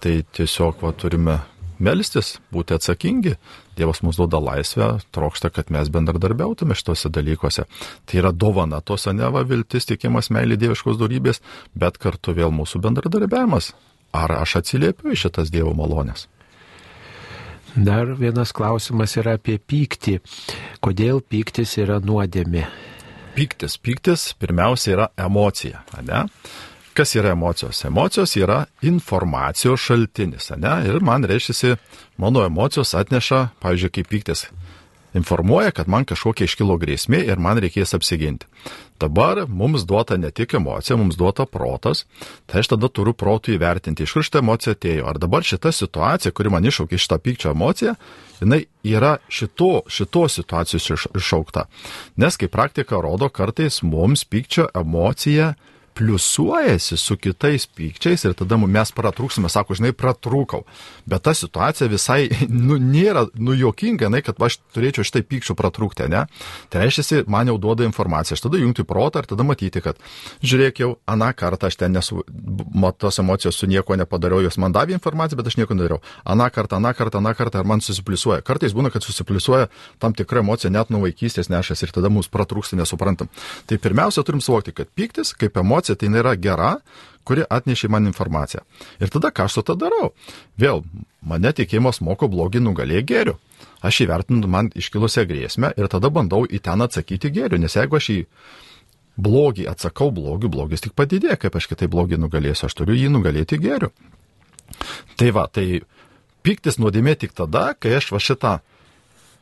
[0.00, 1.38] tai tiesiog va, turime
[1.82, 3.34] melstis, būti atsakingi.
[3.76, 7.66] Dievas mums duoda laisvę, trokšta, kad mes bendradarbiautume šituose dalykuose.
[8.08, 11.42] Tai yra dovana tos aneva viltis, tikimas meilė dieviškos darybės,
[11.76, 13.74] bet kartu vėl mūsų bendradarbiavimas.
[14.16, 16.24] Ar aš atsiliepiu į šitas Dievo malonės?
[17.76, 20.20] Dar vienas klausimas yra apie pyktį.
[20.80, 22.62] Kodėl pyktis yra nuodėmi?
[23.36, 23.76] Pyktis.
[23.76, 26.22] Pyktis pirmiausia yra emocija, ne?
[26.96, 27.82] Kas yra emocijos?
[27.84, 30.78] Emocijos yra informacijos šaltinis, ne?
[30.88, 31.76] Ir man reiškia,
[32.16, 34.46] mano emocijos atneša, pavyzdžiui, kaip pyktis
[35.16, 38.46] informuoja, kad man kažkokia iškilo grėsmė ir man reikės apsiginti.
[39.00, 42.04] Dabar mums duota ne tik emocija, mums duota protas,
[42.48, 45.06] tai aš tada turiu protų įvertinti, iš kur šitą emociją atėjo.
[45.08, 47.96] Ar dabar šita situacija, kuri man iššaukė šitą pykčio emociją,
[48.40, 51.66] jinai yra šito, šito situacijos iššaukta.
[52.16, 55.54] Nes kaip praktika rodo, kartais mums pykčio emocija
[55.96, 60.64] pliusuojasi su kitais pykčiais ir tada mes pratrūksime, sako, žinai, pratrūkau.
[61.08, 62.28] Bet ta situacija visai,
[62.68, 66.26] nu, nėra, nu, jokinga, na, kad aš turėčiau šitai pykčio pratrūkti, ne?
[66.72, 70.00] Tai reiškia, man jau duoda informaciją, aš tada jungti protą ir tada matyti, kad,
[70.44, 72.20] žiūrėk, jau aną kartą aš ten nesu,
[73.00, 76.02] tos emocijos su nieko nepadariau, jos man davė informaciją, bet aš nieko nedariau.
[76.24, 78.42] Aną kartą, aną kartą, aną kartą ir man susipliusuoja.
[78.46, 79.70] Kartais būna, kad susipliusuoja
[80.02, 83.30] tam tikra emocija net nuo vaikystės nešas ir tada mūsų pratrūksta nesuprantam.
[83.66, 86.80] Tai pirmiausia, turim suvokti, kad pyktis kaip emocija informacija, tai nėra gera,
[87.24, 88.62] kuri atnešė man informaciją.
[89.00, 90.12] Ir tada ką aš su to darau?
[90.58, 90.84] Vėl,
[91.22, 93.36] mane tikėjimas moko blogį nugalė gėrių.
[93.82, 98.10] Aš įvertinu man iškilusią grėsmę ir tada bandau į ten atsakyti gėrių, nes jeigu aš
[98.10, 98.26] į
[99.16, 103.58] blogį atsakau blogiu, blogis tik padidėja, kaip aš kitai blogį nugalėsiu, aš turiu jį nugalėti
[103.58, 103.90] gėrių.
[105.16, 105.82] Tai va, tai
[106.42, 108.58] piktis nuodėmė tik tada, kai aš va šitą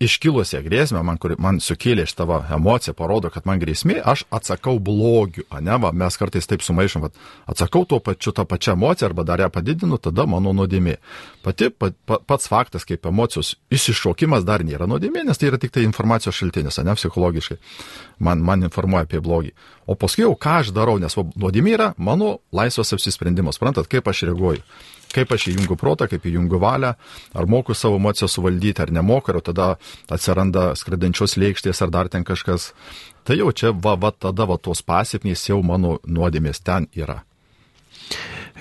[0.05, 4.79] iškilusią grėsmę, man, kuri, man sukėlė iš tavo emociją, parodo, kad man grėsmė, aš atsakau
[4.83, 7.19] blogiu, ne, va, mes kartais taip sumaišom, kad
[7.51, 10.97] atsakau tuo pačiu tą pačią emociją arba dar ją padidinu, tada mano nuodėmė.
[11.45, 15.75] Pati, pa, pa, pats faktas, kaip emocijos išsišokimas dar nėra nuodėmė, nes tai yra tik
[15.75, 17.61] tai informacijos šaltinis, ne psichologiškai.
[18.25, 19.55] Man, man informuoja apie blogį.
[19.91, 24.27] O paskui jau ką aš darau, nes nuodėmė yra mano laisvas apsisprendimas, suprantat, kaip aš
[24.31, 24.65] reaguoju
[25.15, 26.95] kaip aš įjungiu protą, kaip įjungiu valią,
[27.35, 29.69] ar moku savo emociją suvaldyti, ar nemoku, ar tada
[30.13, 32.73] atsiranda skradančios lėkštės, ar dar ten kažkas.
[33.25, 37.23] Tai jau čia, va, va tada, va, tos pasiekmės jau mano nuodėmės ten yra.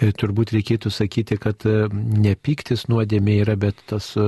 [0.02, 4.24] E, turbūt reikėtų sakyti, kad e, nepyktis nuodėmė yra, bet tas e,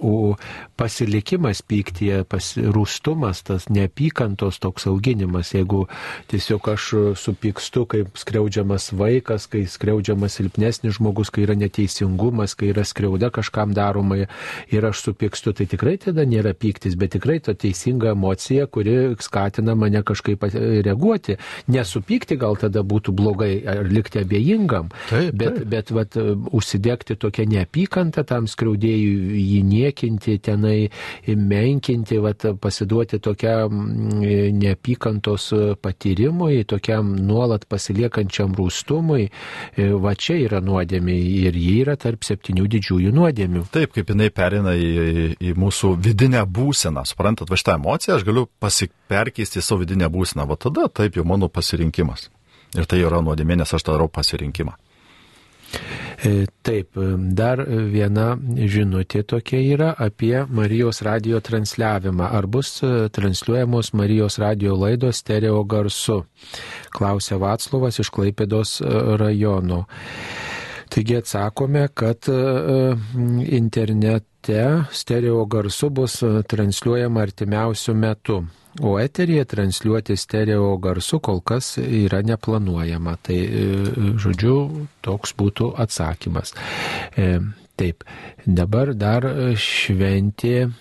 [0.00, 0.32] o,
[0.80, 5.52] pasilikimas pyktyje, pasirūstumas, tas neapykantos toks auginimas.
[5.52, 5.82] Jeigu
[6.32, 6.88] tiesiog aš
[7.20, 13.76] supykstu kaip skriaudžiamas vaikas, kai skriaudžiamas silpnesnis žmogus, kai yra neteisingumas, kai yra skriauda kažkam
[13.76, 14.22] daroma
[14.72, 19.76] ir aš supykstu, tai tikrai tada nėra pyktis, bet tikrai ta teisinga emocija, kuri skatina
[19.76, 21.36] mane kažkaip reaguoti.
[21.68, 25.68] Nesupykti gal tada būtų blogai ar likti abejingam, Taip, bet, taip.
[25.72, 26.18] bet vat,
[26.56, 30.88] užsidegti tokią neapykantą tam skriaudėjui, jį niekinti, tenai
[31.26, 33.86] menkinti, vat, pasiduoti tokiam
[34.56, 35.50] neapykantos
[35.82, 42.66] patyrimui, tokiam nuolat pasiliekančiam rūstumui, e, va čia yra nuodėmė ir jie yra tarp septynių
[42.76, 43.66] didžiųjų nuodėmių.
[43.74, 48.46] Taip, kaip jinai perina į, į mūsų vidinę būseną, suprantat, va šitą emociją aš galiu
[48.62, 52.30] pasiperkeisti į savo vidinę būseną, va tada taip jau mano pasirinkimas.
[52.74, 54.74] Ir tai yra nuodėmė, nes aš darau pasirinkimą.
[56.24, 57.06] E, taip, e,
[57.36, 57.60] dar
[57.92, 62.30] viena žinutė tokia yra apie Marijos radio transliavimą.
[62.38, 66.22] Ar bus e, transliuojamos Marijos radio laidos stereo garsu?
[66.96, 68.80] Klausė Vaclovas iš Klaipėdos
[69.20, 69.84] rajono.
[70.88, 72.28] Taigi atsakome, kad
[73.58, 74.62] internete
[74.94, 78.38] stereo garsu bus transliuojama artimiausių metų.
[78.80, 83.16] O eterija transliuoti stereo garsu kol kas yra neplanuojama.
[83.22, 84.56] Tai, e, žodžiu,
[85.00, 86.52] toks būtų atsakymas.
[87.16, 87.38] E,
[87.80, 88.04] taip,
[88.46, 90.72] dabar dar šventė.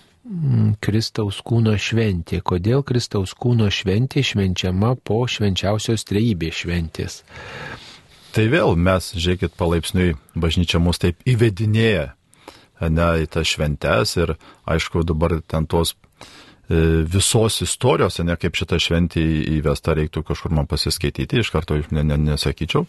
[0.81, 2.39] Kristaus kūno šventė.
[2.41, 7.19] Kodėl Kristaus kūno šventė švenčiama po švenčiausios trejybės šventės?
[8.33, 12.15] Tai vėl mes, žiūrėkit, palaipsniui bažnyčia mus taip įvedinėja
[12.89, 14.33] ne, į tas šventes ir
[14.65, 16.04] aišku dabar ten tos E,
[16.69, 19.23] visos istorijos, ne kaip šitą šventį
[19.59, 22.85] įvesta, reiktų kažkur man pasiskaityti, iš karto ne, ne, nesakyčiau.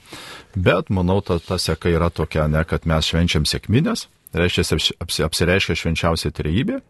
[0.56, 5.76] Bet manau, ta, ta seka yra tokia, ne, kad mes švenčiam sėkminės, reiškia, apsi, apsireiškia
[5.82, 6.80] švenčiausia trejybė.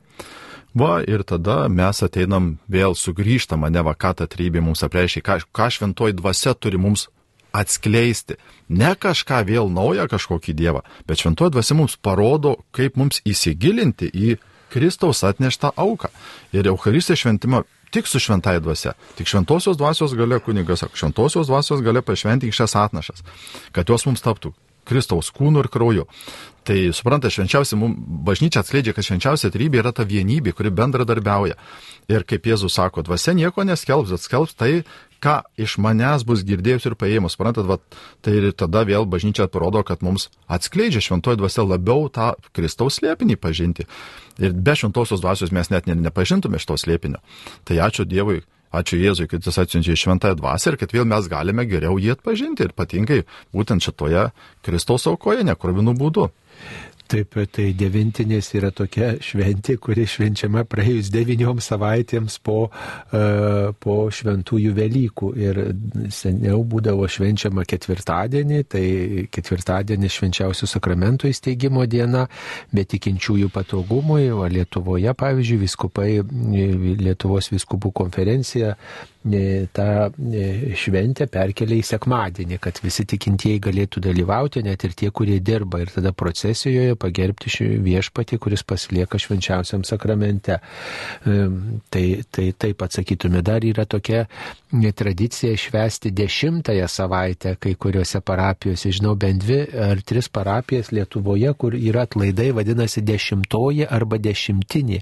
[0.77, 5.39] Va, ir tada mes ateinam vėl sugrįžtamą, ne va, ką ta trejybė mums apreiškia, ką,
[5.57, 7.09] ką šventoji dvasia turi mums
[7.57, 8.37] atskleisti.
[8.69, 14.37] Ne kažką vėl naują, kažkokį dievą, bet šventoji dvasia mums parodo, kaip mums įsigilinti į
[14.73, 16.11] Kristaus atneštą auką.
[16.53, 18.93] Ir Eucharistijos šventimą tik su šventai dvasia.
[19.17, 23.23] Tik šventosios dvasios gale kunigas šventosios dvasios gale pašventink šias atnašas,
[23.73, 24.53] kad jos mums taptų
[24.87, 26.07] Kristaus kūnu ir krauju.
[26.67, 31.55] Tai supranta, švenčiausia, mums bažnyčia atskleidžia, kad švenčiausia trybė yra ta vienybė, kuri bendradarbiauja.
[32.11, 34.83] Ir kaip Jėzus sako, dvasia nieko neskelbs, atskelbs tai,
[35.23, 37.37] ką iš manęs bus girdėjus ir paėmus.
[37.37, 37.79] Suprantat, va,
[38.25, 43.39] tai ir tada vėl bažnyčia parodo, kad mums atskleidžia šventoji dvasia labiau tą Kristaus slėpinį
[43.41, 43.87] pažinti.
[44.43, 47.23] Ir be šventosios dvasios mes net nepažintume šito slėpinio.
[47.65, 48.43] Tai ačiū Dievui,
[48.77, 52.67] ačiū Jėzui, kad jis atsiunčia šventąją dvasę ir kad vėl mes galime geriau jį atpažinti
[52.67, 53.23] ir ypatingai
[53.55, 54.29] būtent šitoje
[54.67, 56.29] Kristaus aukoje, nekrovinų būdu.
[57.07, 64.73] Taip, tai devintinės yra tokia šventė, kuri švenčiama praėjus devyniom savaitėms po, uh, po šventųjų
[64.75, 65.31] Velykų.
[65.39, 65.61] Ir
[66.15, 68.85] seniau būdavo švenčiama ketvirtadienį, tai
[69.31, 72.27] ketvirtadienis švenčiausių sakramentų įsteigimo diena,
[72.75, 76.11] bet tikinčiųjų patogumui, o Lietuvoje, pavyzdžiui, viskupai,
[77.07, 78.75] Lietuvos viskupų konferencija
[79.75, 79.87] tą
[80.79, 85.81] šventę perkelia į sekmadienį, kad visi tikintieji galėtų dalyvauti, net ir tie, kurie dirba.
[85.83, 87.51] Ir tada procesijoje pagerbti
[87.83, 90.61] viešpatį, kuris pasilieka švenčiausiam sakramente.
[91.25, 93.43] Tai, tai taip atsakytume.
[93.47, 94.27] Dar yra tokia
[94.97, 98.91] tradicija švesti dešimtąją savaitę kai kuriuose parapijose.
[98.93, 105.01] Žinau, bent dvi ar tris parapijas Lietuvoje, kur yra atlaidai, vadinasi dešimtoji arba dešimtinė.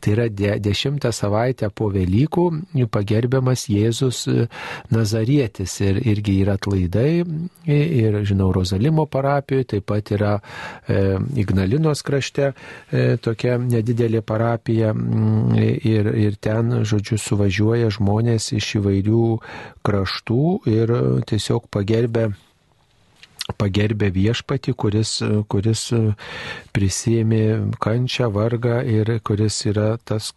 [0.00, 2.46] Tai yra de, dešimtą savaitę po Velykų
[2.92, 4.46] pagerbiamas Jėzus e,
[4.94, 7.24] Nazarietis ir irgi yra atlaidai.
[7.66, 14.94] Ir, žinau, Rozalimo parapijoje, taip pat yra e, Ignalinos krašte e, tokia nedidelė parapija.
[15.56, 19.28] Ir, ir ten, žodžiu, suvažiuoja žmonės iš įvairių
[19.86, 20.92] kraštų ir
[21.28, 22.30] tiesiog pagerbė
[23.54, 25.20] pagerbė viešpati, kuris,
[25.50, 25.82] kuris
[26.74, 27.42] prisėmė
[27.82, 30.32] kančią, vargą ir kuris yra tas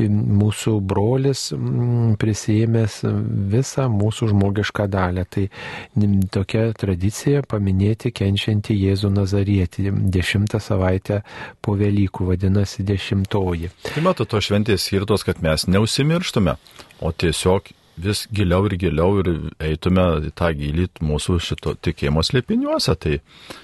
[0.00, 1.46] mūsų brolis
[2.20, 3.00] prisėmęs
[3.54, 5.26] visą mūsų žmogišką dalę.
[5.30, 5.46] Tai
[6.34, 9.90] tokia tradicija paminėti kenčiantį Jėzų Nazarietį.
[10.10, 11.22] Dešimtą savaitę
[11.62, 13.70] po Velykų vadinasi dešimtoji.
[13.86, 16.56] Tai mato, to šventės skirtos, kad mes neusimirštume,
[17.00, 19.30] o tiesiog vis giliau ir giliau ir
[19.62, 22.94] eitume į tą gilį mūsų šito tikėjimo slėpiniuose.
[23.00, 23.18] Tai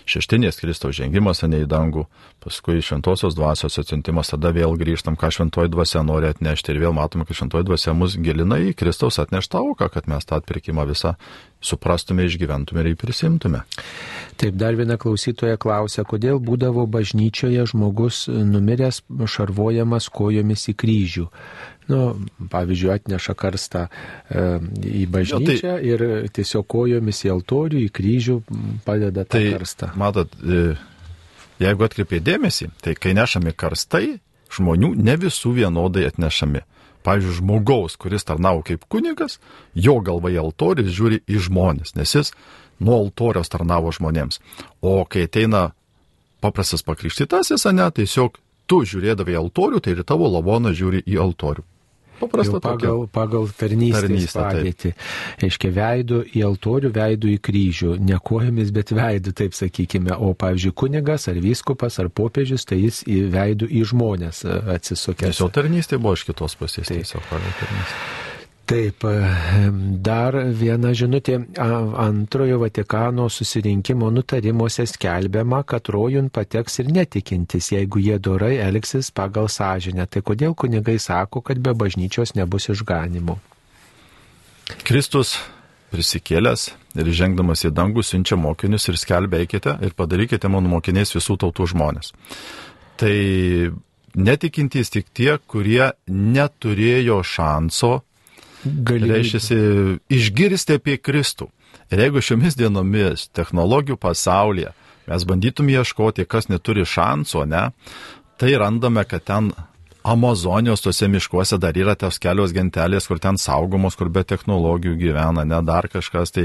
[0.09, 2.07] šeštinės Kristaus žengimas ne į dangų,
[2.45, 7.27] paskui šventosios dvasios atsiuntimas, tada vėl grįžtam, ką šventoji dvasia nori atnešti ir vėl matome,
[7.29, 11.17] kad šventoji dvasia mus gilina į Kristaus atneštą auką, kad mes tą atpirkimą visą
[11.67, 13.63] suprastume, išgyventume ir jį prisimtume.
[14.37, 19.03] Taip, dar viena klausytoja klausia, kodėl būdavo bažnyčioje žmogus numiręs
[19.33, 21.31] šarvojamas kojomis į kryžių
[21.87, 24.45] nu, pavyzdžiui, atneša karstą e,
[24.91, 28.39] į bažnyčią jo, tai, ir tiesiog kojomis į altorių, į kryžių
[28.87, 29.93] padeda tą tai, karstą.
[29.99, 30.75] Matot, e,
[31.63, 34.17] jeigu atkreipė dėmesį, tai kai nešami karstai,
[34.57, 36.65] žmonių ne visų vienodai atnešami.
[37.07, 39.39] Pavyzdžiui, žmogaus, kuris tarnavo kaip kunigas,
[39.75, 42.33] jo galva į altorių žiūri į žmonės, nes jis
[42.83, 44.41] nuo altoriaus tarnavo žmonėms.
[44.83, 45.71] O kai ateina
[46.43, 51.65] paprastas pakrikštytasis, ne, tiesiog tu žiūrėdavai altorių, tai ir tavo lavonas žiūri į altorių.
[52.21, 53.13] Paprasta pagal, tokia.
[53.13, 54.93] pagal tarnystės Tarnystę, padėtį.
[55.47, 57.97] Aiškiai, veidų į altorių, veidų į kryžių.
[58.07, 60.15] Ne kojomis, bet veidų, taip sakykime.
[60.17, 65.29] O, pavyzdžiui, kunigas ar vyskupas ar popiežius, tai jis į veidų į žmonės atsisukė.
[65.29, 66.89] Tiesiog tarnystė buvo iš kitos pusės.
[66.93, 68.35] Tiesiog pagal tarnystę.
[68.67, 69.05] Taip,
[70.03, 71.37] dar viena žinutė.
[72.03, 79.47] Antrojo Vatikano susirinkimo nutarimuose skelbiama, kad rojun pateks ir netikintis, jeigu jie dorai elgsis pagal
[79.47, 80.09] sąžinę.
[80.11, 83.39] Tai kodėl kunigai sako, kad be bažnyčios nebus išganimo?
[84.83, 85.37] Kristus
[85.95, 86.67] prisikėlęs
[86.99, 91.69] ir žengdamas į dangų siunčia mokinius ir skelbia eikite ir padarykite mano mokiniais visų tautų
[91.71, 92.11] žmonės.
[92.99, 93.15] Tai
[94.17, 98.01] netikintys tik tie, kurie neturėjo šanso
[98.67, 99.15] galimybę.
[99.15, 99.61] Reiškia,
[100.13, 101.51] išgirsti apie Kristų.
[101.93, 104.73] Ir jeigu šiomis dienomis technologijų pasaulyje
[105.07, 107.69] mes bandytum ieškoti, kas neturi šanso, ne,
[108.41, 109.53] tai randame, kad ten
[110.07, 115.43] Amazonijos tose miškuose dar yra tos kelios gentelės, kur ten saugomos, kur be technologijų gyvena,
[115.43, 116.31] ne dar kažkas.
[116.35, 116.45] Tai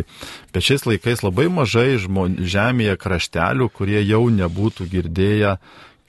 [0.53, 5.53] bet šiais laikais labai mažai žmon, žemėje kraštelių, kurie jau nebūtų girdėję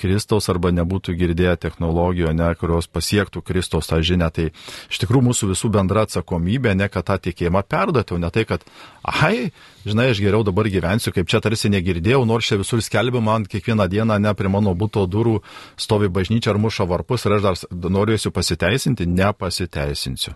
[0.03, 4.31] Kristaus arba nebūtų girdėję technologijų, ne, kurios pasiektų Kristaus tą žinią.
[4.35, 8.45] Tai iš tikrųjų mūsų visų bendra atsakomybė, ne kad tą tikėjimą perduoti, o ne tai,
[8.49, 8.67] kad,
[9.07, 9.51] ai,
[9.87, 13.89] žinai, aš geriau dabar gyvensiu, kaip čia tarsi negirdėjau, nors čia visur skelbia man kiekvieną
[13.93, 15.39] dieną, ne prie mano būto durų
[15.81, 20.35] stovi bažnyčia ar muša varpus ir aš dar noriu pasiteisinti, nepasiteisinsiu.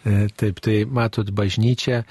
[0.00, 2.04] E, taip, tai matot, bažnyčia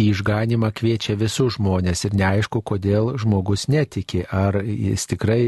[0.00, 4.22] į išganimą kviečia visus žmonės ir neaišku, kodėl žmogus netiki.
[4.32, 5.42] Ar jis tikrai,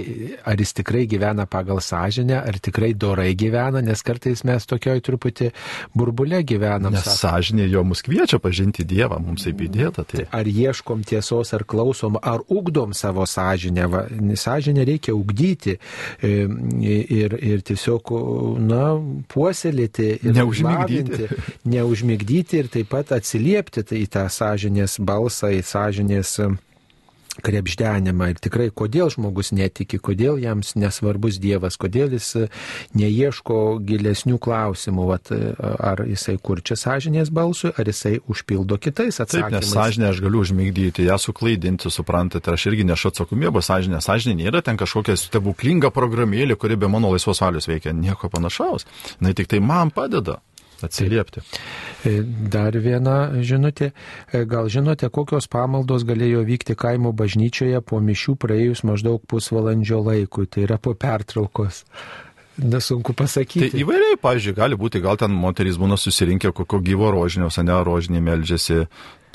[0.45, 5.51] ar jis tikrai gyvena pagal sąžinę, ar tikrai dorai gyvena, nes kartais mes tokioj truputį
[5.97, 6.93] burbulė gyvenam.
[6.93, 10.05] Nes sąžinė jo mus kviečia pažinti Dievą, mums taip įdėta.
[10.05, 10.27] Tai.
[10.37, 13.89] Ar ieškom tiesos, ar klausom, ar ugdom savo sąžinę.
[13.89, 14.05] Va,
[14.37, 15.79] sąžinę reikia ugdyti
[16.21, 16.35] e,
[16.85, 18.13] ir, ir tiesiog,
[18.61, 18.85] na,
[19.33, 21.33] puoselėti ir neužmigdyti.
[21.87, 26.33] Neužmigdyti ir taip pat atsiliepti tai į tą sąžinės balsą, į sąžinės
[27.45, 32.49] krepždenimą ir tikrai kodėl žmogus netiki, kodėl jam nesvarbus Dievas, kodėl jis
[32.97, 39.53] neieško gilesnių klausimų, vat, ar jisai kurčia sąžinės balsui, ar jisai užpildo kitais atsakymais.
[39.53, 44.47] Taip, nes sąžinę aš galiu užmygdyti, ją suklaidinti, suprantate, aš irgi nešu atsakomybę, sąžinė, sąžinė
[44.47, 48.89] nėra ten kažkokia stebuklinga programėlė, kuri be mano laisvos valios veikia, nieko panašaus,
[49.21, 50.41] jinai tik tai man padeda
[50.85, 51.43] atsiliepti.
[52.05, 52.21] E,
[52.53, 53.93] dar viena žinutė.
[54.33, 60.49] E, gal žinote, kokios pamaldos galėjo vykti kaimo bažnyčioje po mišių praėjus maždaug pusvalandžio laikui,
[60.51, 61.85] tai yra po pertraukos.
[62.57, 63.75] Nesunku pasakyti.
[63.75, 68.23] Tai įvairiai, pavyzdžiui, gali būti, gal ten moterys būna susirinkę kokio gyvo rožinio, ne rožinį
[68.25, 68.87] melžiasi,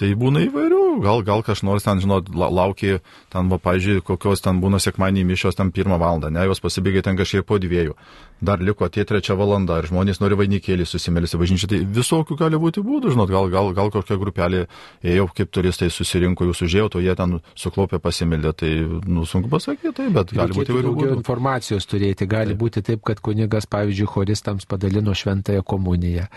[0.02, 4.58] Tai būna įvairių, gal, gal kažkas nors ten, žinot, laukia, ten, va, pažiūrėjau, kokios ten
[4.64, 7.94] būna sekmanį mišios ten pirmą valandą, ne, jos pasibaigia ten kažkiek po dviejų,
[8.42, 12.84] dar liko tie trečią valandą, ir žmonės nori vainikėlį susimelėsi bažnyčią, tai visokių gali būti
[12.86, 14.64] būdų, žinot, gal, gal, gal kokia grupelė
[15.06, 18.72] ėjo kaip turistai susirinko, jūs užėjo, to jie ten suklopė pasimeldė, tai,
[19.06, 21.14] nu, sunku pasakyti, tai, bet gali Reikėtų būti įvairių būdų.
[21.20, 22.62] informacijos turėti, gali taip.
[22.64, 26.28] būti taip, kad kunigas, pavyzdžiui, choristams padalino šventąją komuniją.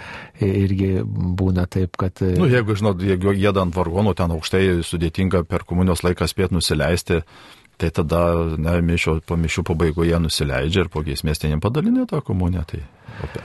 [0.45, 2.21] Irgi būna taip, kad...
[2.21, 6.55] Nu, jeigu, žinot, jeigu jie gėda ant vargonų, ten aukštai sudėtinga per komunijos laiką spėt
[6.55, 7.23] nusileisti,
[7.81, 8.21] tai tada,
[8.59, 12.83] ne, mišio, po mišių pabaigoje nusileidžia ir po giesmės ten padalinė tą komuniją, tai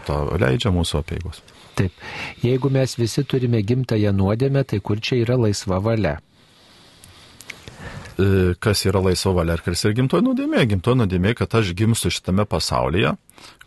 [0.07, 1.41] to leidžia mūsų apėgos.
[1.79, 1.93] Taip,
[2.43, 6.17] jeigu mes visi turime gimtąją nuodėmę, tai kur čia yra laisva valia?
[8.19, 10.65] E, kas yra laisva valia ir kas yra gimtoji nuodėmė?
[10.73, 13.15] Gimtoji nuodėmė, kad aš gimstu šitame pasaulyje,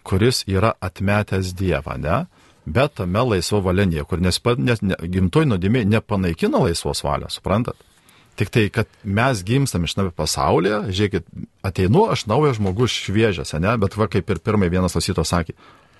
[0.06, 2.24] kuris yra atmetęs Dievą, ne?
[2.66, 7.74] bet tame laisvo valia niekur, nes, nes ne, gimtoji nuodėmė nepanaikina laisvos valios, suprantat?
[8.37, 11.27] Tik tai, kad mes gimstam iš nave pasaulyje, žiūrėkit,
[11.69, 15.53] ateinu aš naujas žmogus šviežias, ne, bet va kaip ir pirmai vienas lasyto sakė,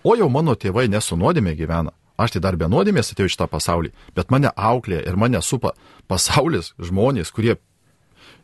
[0.03, 1.93] o jau mano tėvai nesu nuodėmė gyvena.
[2.21, 5.75] Aš tai dar be nuodėmės atėjau iš tą pasaulį, bet mane auklė ir mane supa
[6.09, 7.57] pasaulis, žmonės, kurie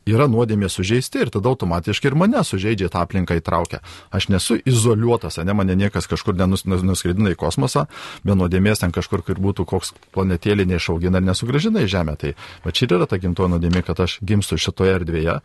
[0.07, 3.81] yra nuodėmė sužeisti ir tada automatiškai ir mane sužeidžia tą aplinką įtraukia.
[4.15, 7.87] Aš nesu izoliuotas, ne mane niekas kažkur nenus, nuskridina į kosmosą,
[8.25, 12.17] be nuodėmės ten kažkur, kur būtų koks planetėlį neišaugina ir nesugražina į Žemę.
[12.21, 12.35] Tai
[12.65, 15.41] va čia yra ta gimtoji nuodėmė, kad aš gimstu šitoje erdvėje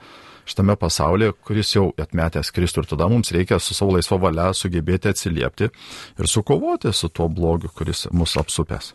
[0.46, 5.14] šitame pasaulyje, kuris jau atmetęs Kristų ir tada mums reikia su savo laisvo valia sugebėti
[5.14, 8.94] atsiliepti ir sukovoti su tuo blogiu, kuris mus apsupęs.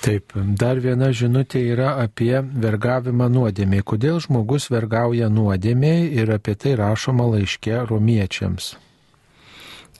[0.00, 3.84] Taip, dar viena žinutė yra apie vergavimą nuodėmiai.
[3.84, 8.72] Kodėl žmogus vergauja nuodėmiai ir apie tai rašoma laiške romiečiams.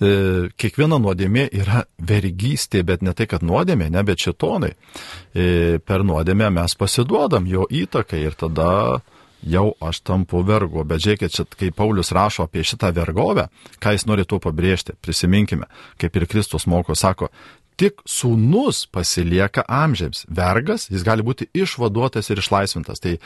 [0.01, 0.10] E,
[0.56, 4.72] kiekviena nuodėmė yra vergystė, bet ne tai, kad nuodėmė, ne, bet šitonai.
[4.72, 8.70] E, per nuodėmę mes pasiduodam jo įtakai ir tada
[9.44, 10.85] jau aš tampu vergu.
[10.89, 13.51] Bet žiūrėkit, čia, kai Paulius rašo apie šitą vergovę,
[13.81, 15.68] ką jis nori tuo pabrėžti, prisiminkime,
[16.01, 17.31] kaip ir Kristus moko, sako,
[17.81, 20.27] tik sūnus pasilieka amžiams.
[20.28, 23.01] Vergas, jis gali būti išvaduotas ir išlaisvintas.
[23.01, 23.16] Tai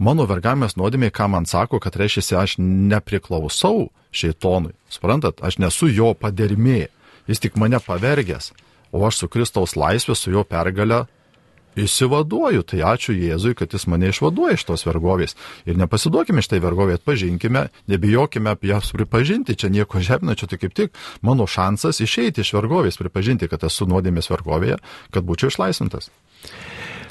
[0.00, 4.72] mano vergavimas nuodėmiai, ką man sako, kad reiškia, aš nepriklausau šeitonui.
[4.88, 6.88] Suprantat, aš nesu jo padermė.
[7.28, 8.54] Jis tik mane pavergęs.
[8.96, 11.04] O aš su Kristaus laisvė, su jo pergalė
[11.78, 15.36] Įsivaduoju, tai ačiū Jėzui, kad jis mane išvaduoja iš tos vergovės.
[15.68, 20.74] Ir nepasiduokime šitai vergovė, atpažinkime, nebijokime apie jas pripažinti, čia nieko žemina, čia tai kaip
[20.74, 24.80] tik mano šansas išeiti iš vergovės, pripažinti, kad esu nuodėmės vergovėje,
[25.14, 26.10] kad būčiau išlaisvintas.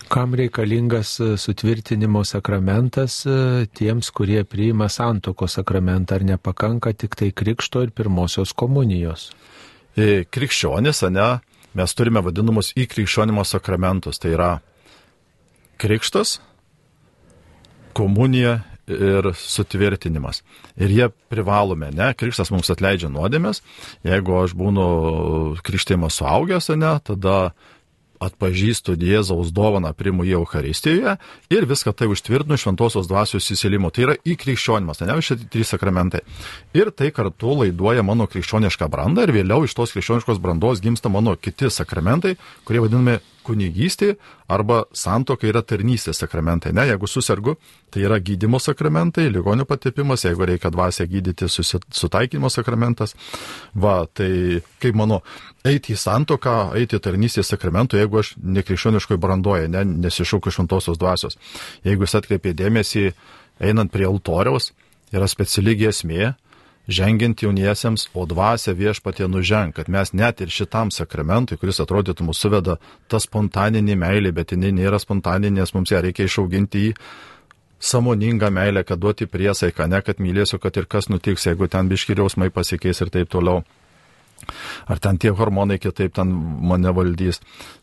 [0.07, 7.33] Kam reikalingas e, sutvirtinimo sakramentas e, tiems, kurie priima santoko sakramentą, ar nepakanka tik tai
[7.35, 9.33] krikšto ir pirmosios komunijos?
[9.97, 11.27] E, krikščionis, ne,
[11.77, 14.19] mes turime vadinamus įkrikščionimo sakramentus.
[14.21, 14.49] Tai yra
[15.81, 16.39] krikštas,
[17.97, 20.41] komunija ir sutvirtinimas.
[20.79, 23.61] Ir jie privalome, ne, krikštas mums atleidžia nuodėmės,
[24.07, 24.85] jeigu aš būnu
[25.67, 27.37] krikštėjimas suaugęs, ne, tada
[28.23, 31.15] atpažįstu Jėzaus dovaną, primu į Euharistijoje
[31.53, 33.91] ir viską tai užtvirtinu šventosios dvasios įsilimo.
[33.93, 36.23] Tai yra įkrikščionimas, ne šitie trys sakramentai.
[36.77, 41.35] Ir tai kartu laiduoja mano krikščionišką brandą ir vėliau iš tos krikščioniškos brandos gimsta mano
[41.35, 42.35] kiti sakramentai,
[42.67, 44.13] kurie vadinami kunigystė
[44.51, 46.73] arba santoka yra tarnystės sakramentai.
[46.75, 47.55] Ne, jeigu susirgu,
[47.93, 53.15] tai yra gydimo sakramentai, ligonio patepimas, jeigu reikia dvasia gydyti, sutaikymo sakramentas.
[53.75, 55.21] Va, tai kaip mano,
[55.67, 61.39] eiti į santoką, eiti į tarnystės sakramentų, jeigu aš nekrikščioniškoje brandoje, ne, nesišaukiu šventosios dvasios.
[61.87, 63.07] Jeigu jūs atkreipė dėmesį,
[63.63, 64.71] einant prie altoriaus,
[65.15, 66.35] yra speciali giesmė,
[66.87, 72.47] žengiant jauniesiems, o dvasia viešpatie nuženg, kad mes net ir šitam sakramentui, kuris atrodytų mūsų
[72.47, 72.77] suveda
[73.11, 76.93] tą spontaninį meilį, bet jinai nėra spontaninė, nes mums ją reikia išauginti į
[77.79, 82.49] samoningą meilę, kad duoti priesaiką, ne kad mylėsiu, kad ir kas nutiks, jeigu ten biškiriausmai
[82.55, 83.63] pasikeis ir taip toliau.
[84.87, 86.31] Ar ten tie hormonai kitaip ten
[86.69, 87.41] mane valdys.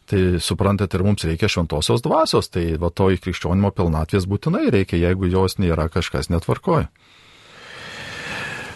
[0.09, 5.01] Tai suprantate, ir mums reikia šventosios dvasios, tai va to į krikščionimo pilnatvės būtinai reikia,
[5.01, 6.89] jeigu jos nėra kažkas netvarkoja.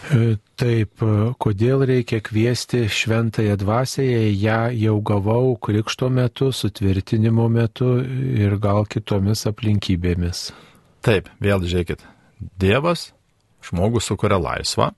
[0.08, 7.48] E, taip, e, kodėl reikia kviesti šventąją dvasę, jei ją jau gavau krikšto metu, sutvirtinimo
[7.52, 10.48] metu ir gal kitomis aplinkybėmis?
[11.04, 12.04] Taip, vėl žiūrėkit,
[12.60, 13.10] Dievas
[13.68, 14.92] žmogų sukuria laisvą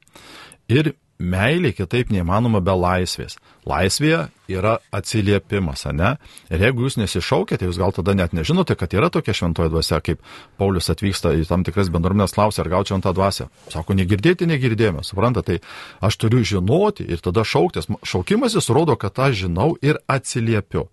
[0.70, 3.36] ir meilė kitaip neįmanoma be laisvės.
[3.68, 6.14] Laisvėje yra atsiliepimas, ne?
[6.50, 10.24] Ir jeigu jūs nesišaukėte, jūs gal tada net nežinote, kad yra tokia šventoji dvasia, kaip
[10.58, 13.50] Paulius atvyksta į tam tikras bendruomenės klausia, ar gaučiau tą dvasią.
[13.70, 17.90] Sako, negirdėti negirdėjome, suprantate, tai aš turiu žinoti ir tada šauktis.
[18.06, 20.88] Šaukimasis rodo, kad aš žinau ir atsiliepiu.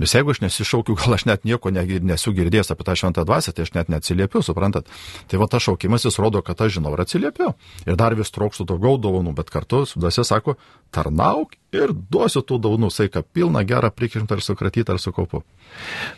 [0.00, 3.68] Nes jeigu aš nesišaukiu, gal aš net nieko nesu girdėjęs apie tą šventą dvasę, tai
[3.68, 4.90] aš net neatsiliepiu, suprantat.
[5.28, 7.54] Tai va tas šaukimas jis rodo, kad aš žinau ir atsiliepiu.
[7.86, 10.56] Ir dar vis trokštų daugiau dovanų, bet kartu dvasia sako,
[10.90, 15.42] tarnauk ir duosiu tų daunų saiką pilną, gerą, prikimtą ar sukratytą ar sukaupu.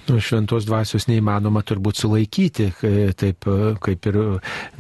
[0.09, 2.71] Nu, šventos dvasios neįmanoma turbūt sulaikyti,
[3.21, 3.49] taip
[3.85, 4.19] kaip ir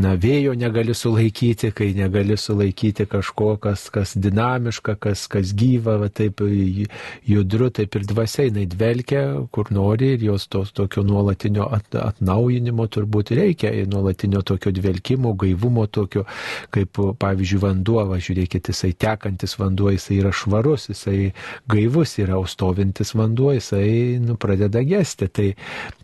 [0.00, 6.08] na, vėjo negali sulaikyti, kai negali sulaikyti kažko, kas, kas dinamiška, kas, kas gyva, va,
[6.08, 6.40] taip
[7.28, 12.86] judru, taip ir dvasia, jinai dvelkia, kur nori ir jos tos tokio nuolatinio at, atnaujinimo
[12.86, 16.24] turbūt reikia, nuolatinio tokio dvelkimo, gaivumo tokio,
[16.70, 21.32] kaip pavyzdžiui vanduo, va, žiūrėkit, jisai tekantis vanduo, jisai yra švarus jisai
[21.70, 25.28] gaivus yra, o stovintis vanduo, jisai nu, pradeda gesti.
[25.32, 25.48] Tai,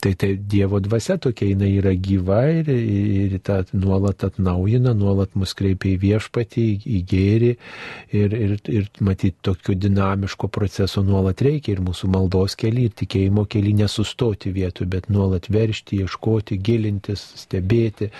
[0.00, 5.54] tai, tai Dievo dvasia tokia, jinai yra gyva ir, ir ta nuolat atnaujina, nuolat mus
[5.58, 7.52] kreipia į viešpatį, į gėrį
[8.16, 13.72] ir, ir, ir matyti tokio dinamiško proceso nuolat reikia ir mūsų maldos keli, tikėjimo keli
[13.76, 18.10] nesustoti vietų, bet nuolat veršti, ieškoti, gilintis, stebėti,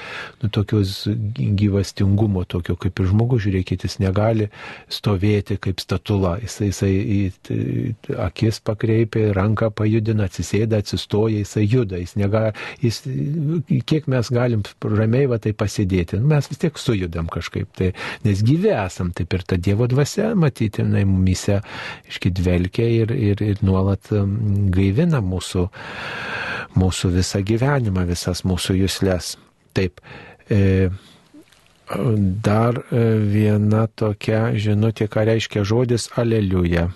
[0.43, 4.49] nu, tokios gyvastingumo, tokio kaip ir žmogus, žiūrėkit, jis negali
[4.93, 6.37] stovėti kaip statula.
[6.43, 13.03] Jisai, jisai akis pakreipia, ranką pajudina, atsisėda, atsistoja, jisai juda, jis negali, jis,
[13.89, 17.93] kiek mes galim ramiai va tai pasidėti, nu, mes vis tiek sujudam kažkaip, tai,
[18.25, 21.59] nes gyvi esam, taip ir ta Dievo dvasia, matyti, jinai mumise
[22.09, 24.09] iškidvelkia ir, ir, ir nuolat
[24.74, 25.66] gaivina mūsų,
[26.78, 29.36] mūsų visą gyvenimą, visas mūsų jūslės.
[29.77, 30.01] Taip.
[30.51, 30.89] E,
[32.44, 33.02] dar e,
[33.32, 36.89] viena tokia žinutė, ką reiškia žodis aleliuja.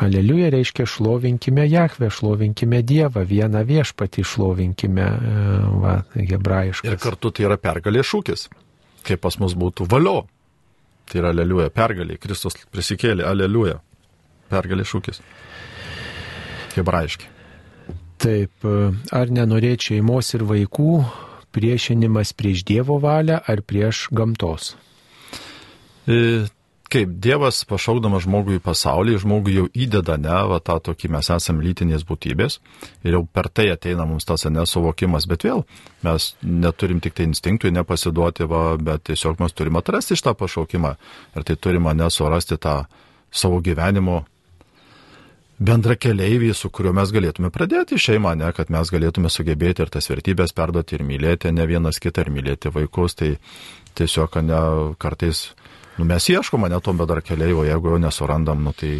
[0.00, 5.46] Aleliuja reiškia šlovinkime Jahvę, šlovinkime Dievą, vieną viešpatį šlovinkime, e,
[5.82, 6.88] va, hebrajiškai.
[6.88, 8.46] Ir kartu tai yra pergalė šūkis,
[9.06, 10.22] kaip pas mus būtų valio.
[11.10, 13.80] Tai yra aleliuja, pergalė, Kristus prisikėlė, aleliuja,
[14.52, 15.20] pergalė šūkis.
[16.76, 17.28] Hebrajiškai.
[18.20, 20.92] Taip, e, ar nenorėčiau šeimos ir vaikų,
[21.56, 24.74] priešinimas prieš Dievo valią ar prieš gamtos?
[26.04, 26.44] E,
[26.90, 31.64] kaip Dievas pašaukdamas žmogų į pasaulį, žmogui jau įdeda ne, va tą tokį mes esame
[31.64, 32.58] lytinės būtybės
[33.06, 35.64] ir jau per tai ateina mums tas nesuvokimas, bet vėl
[36.06, 40.96] mes neturim tik tai instinktų nepasiduoti, va, bet tiesiog mes turim atrasti šitą pašaukimą
[41.36, 42.82] ir tai turime nesurasti tą
[43.30, 44.24] savo gyvenimo
[45.60, 50.08] bendra keliaivį, su kuriuo mes galėtume pradėti šeimą, ne, kad mes galėtume sugebėti ir tas
[50.10, 53.34] vertybės perduoti ir mylėti ne vienas kitą ir mylėti vaikus, tai
[54.00, 54.62] tiesiog ne,
[55.02, 55.50] kartais,
[55.98, 58.96] nu, mes ieškom, ne tom bendra keliaivio, jeigu jo nesurandam, nu, tai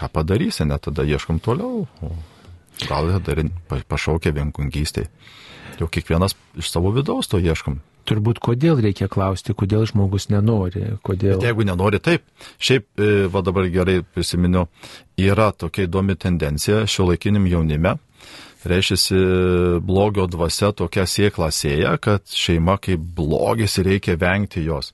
[0.00, 2.12] ką padarysi, net tada ieškom toliau, o
[2.88, 3.44] gal dar
[3.88, 5.06] pašaukia vienkungystė.
[5.78, 10.84] Jau kiekvienas iš savo vidaus to ieškom turbūt kodėl reikia klausti, kodėl žmogus nenori.
[11.04, 11.38] Kodėl...
[11.38, 12.24] Bet jeigu nenori, taip.
[12.62, 14.68] Šiaip, e, va dabar gerai prisiminiau,
[15.20, 17.96] yra tokia įdomi tendencija šio laikinim jaunime.
[18.62, 19.16] Reiškia,
[19.82, 24.92] blogio dvasia tokia sėkla sėja, kad šeima kaip blogis reikia vengti jos.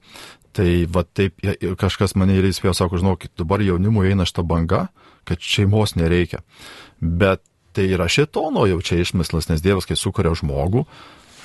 [0.56, 1.36] Tai va taip,
[1.78, 4.86] kažkas mane ir įspėjo, sako, žinokit, dabar jaunimui eina šitą bangą,
[5.28, 6.40] kad šeimos nereikia.
[6.98, 7.44] Bet
[7.76, 10.86] tai yra šitono jau čia išmislas, nes Dievas, kai sukuria žmogų,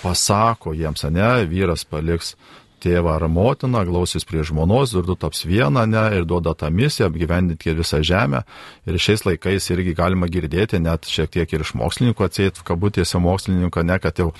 [0.04, 2.36] pasako jiems, ne, vyras paliks
[2.84, 7.08] tėvą ar motiną, glausis prie žmonos, ir du taps viena, ne, ir duoda tą misiją
[7.10, 8.44] apgyvendinti visą žemę.
[8.90, 13.86] Ir šiais laikais irgi galima girdėti, net šiek tiek ir iš mokslininkų atseit, kabutėse mokslininko,
[13.88, 14.32] ne, kad jau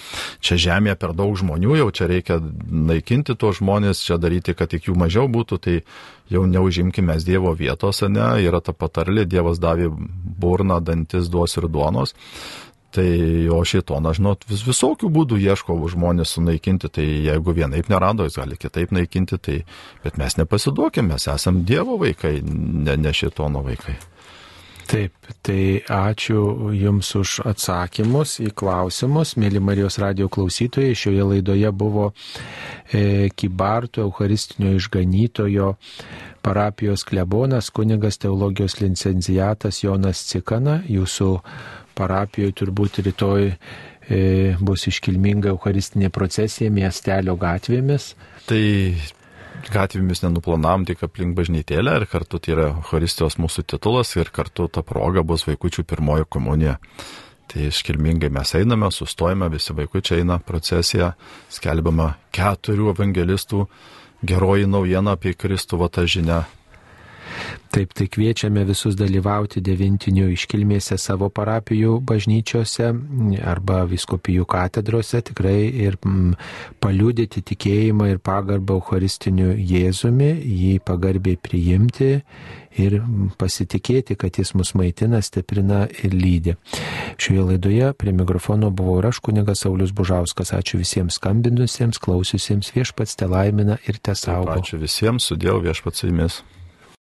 [0.44, 2.42] čia žemėje per daug žmonių, jau čia reikia
[2.92, 5.80] naikinti tuos žmonės, čia daryti, kad tik jų mažiau būtų, tai
[6.34, 9.88] jau neužimkime Dievo vietos, ne, yra ta patarlė, Dievas davė
[10.44, 12.16] burną, dantis duos ir duonos.
[12.94, 13.10] Tai
[13.50, 18.58] o šitonas, žinot, vis, visokių būdų ieško žmonės sunaikinti, tai jeigu vienaip nerado, jis gali
[18.62, 19.56] kitaip naikinti, tai,
[20.06, 23.98] bet mes nepasiduokime, mes esame Dievo vaikai, ne, ne šitono vaikai.
[24.84, 29.34] Taip, tai ačiū Jums už atsakymus į klausimus.
[29.40, 35.74] Mėly Marijos radio klausytojai, šioje laidoje buvo e, Kibarto Eucharistinio išganytojo
[36.44, 40.82] parapijos klebonas, kunigas teologijos licencijatas Jonas Cikana.
[40.92, 41.30] Jūsų
[41.98, 43.56] parapijoje turbūt rytoj e,
[44.62, 48.14] bus iškilminga Eucharistinė procesija miestelio gatvėmis.
[48.50, 48.64] Tai
[49.74, 54.84] gatvėmis nenuplanavom tik aplink bažnytėlę ir kartu tai yra Eucharistijos mūsų titulas ir kartu ta
[54.86, 56.80] proga bus vaikučių pirmoji komunija.
[57.54, 61.12] Tai iškilmingai mes einame, sustojame, visi vaikučiai eina procesiją,
[61.52, 63.66] skelbiama keturių evangelistų
[64.24, 66.44] geroji naujiena apie Kristų, va ta žinia
[67.74, 72.92] Taip, tai kviečiame visus dalyvauti devintinių iškilmėse savo parapijų bažnyčiose
[73.50, 76.36] arba viskopijų katedrose tikrai ir mm,
[76.84, 82.12] paliūdyti tikėjimą ir pagarbą Eucharistiniu Jėzumi, jį pagarbiai priimti
[82.78, 83.00] ir
[83.42, 86.58] pasitikėti, kad jis mus maitina, stiprina ir lydė.
[87.22, 90.54] Šioje laidoje prie mikrofono buvo ir aš kunigas Saulis Bužauskas.
[90.54, 94.58] Ačiū visiems skambinusiems, klausiusiems viešpats te laimina ir te saugo.
[94.58, 96.44] Ačiū visiems, sudėjau viešpats su jumis.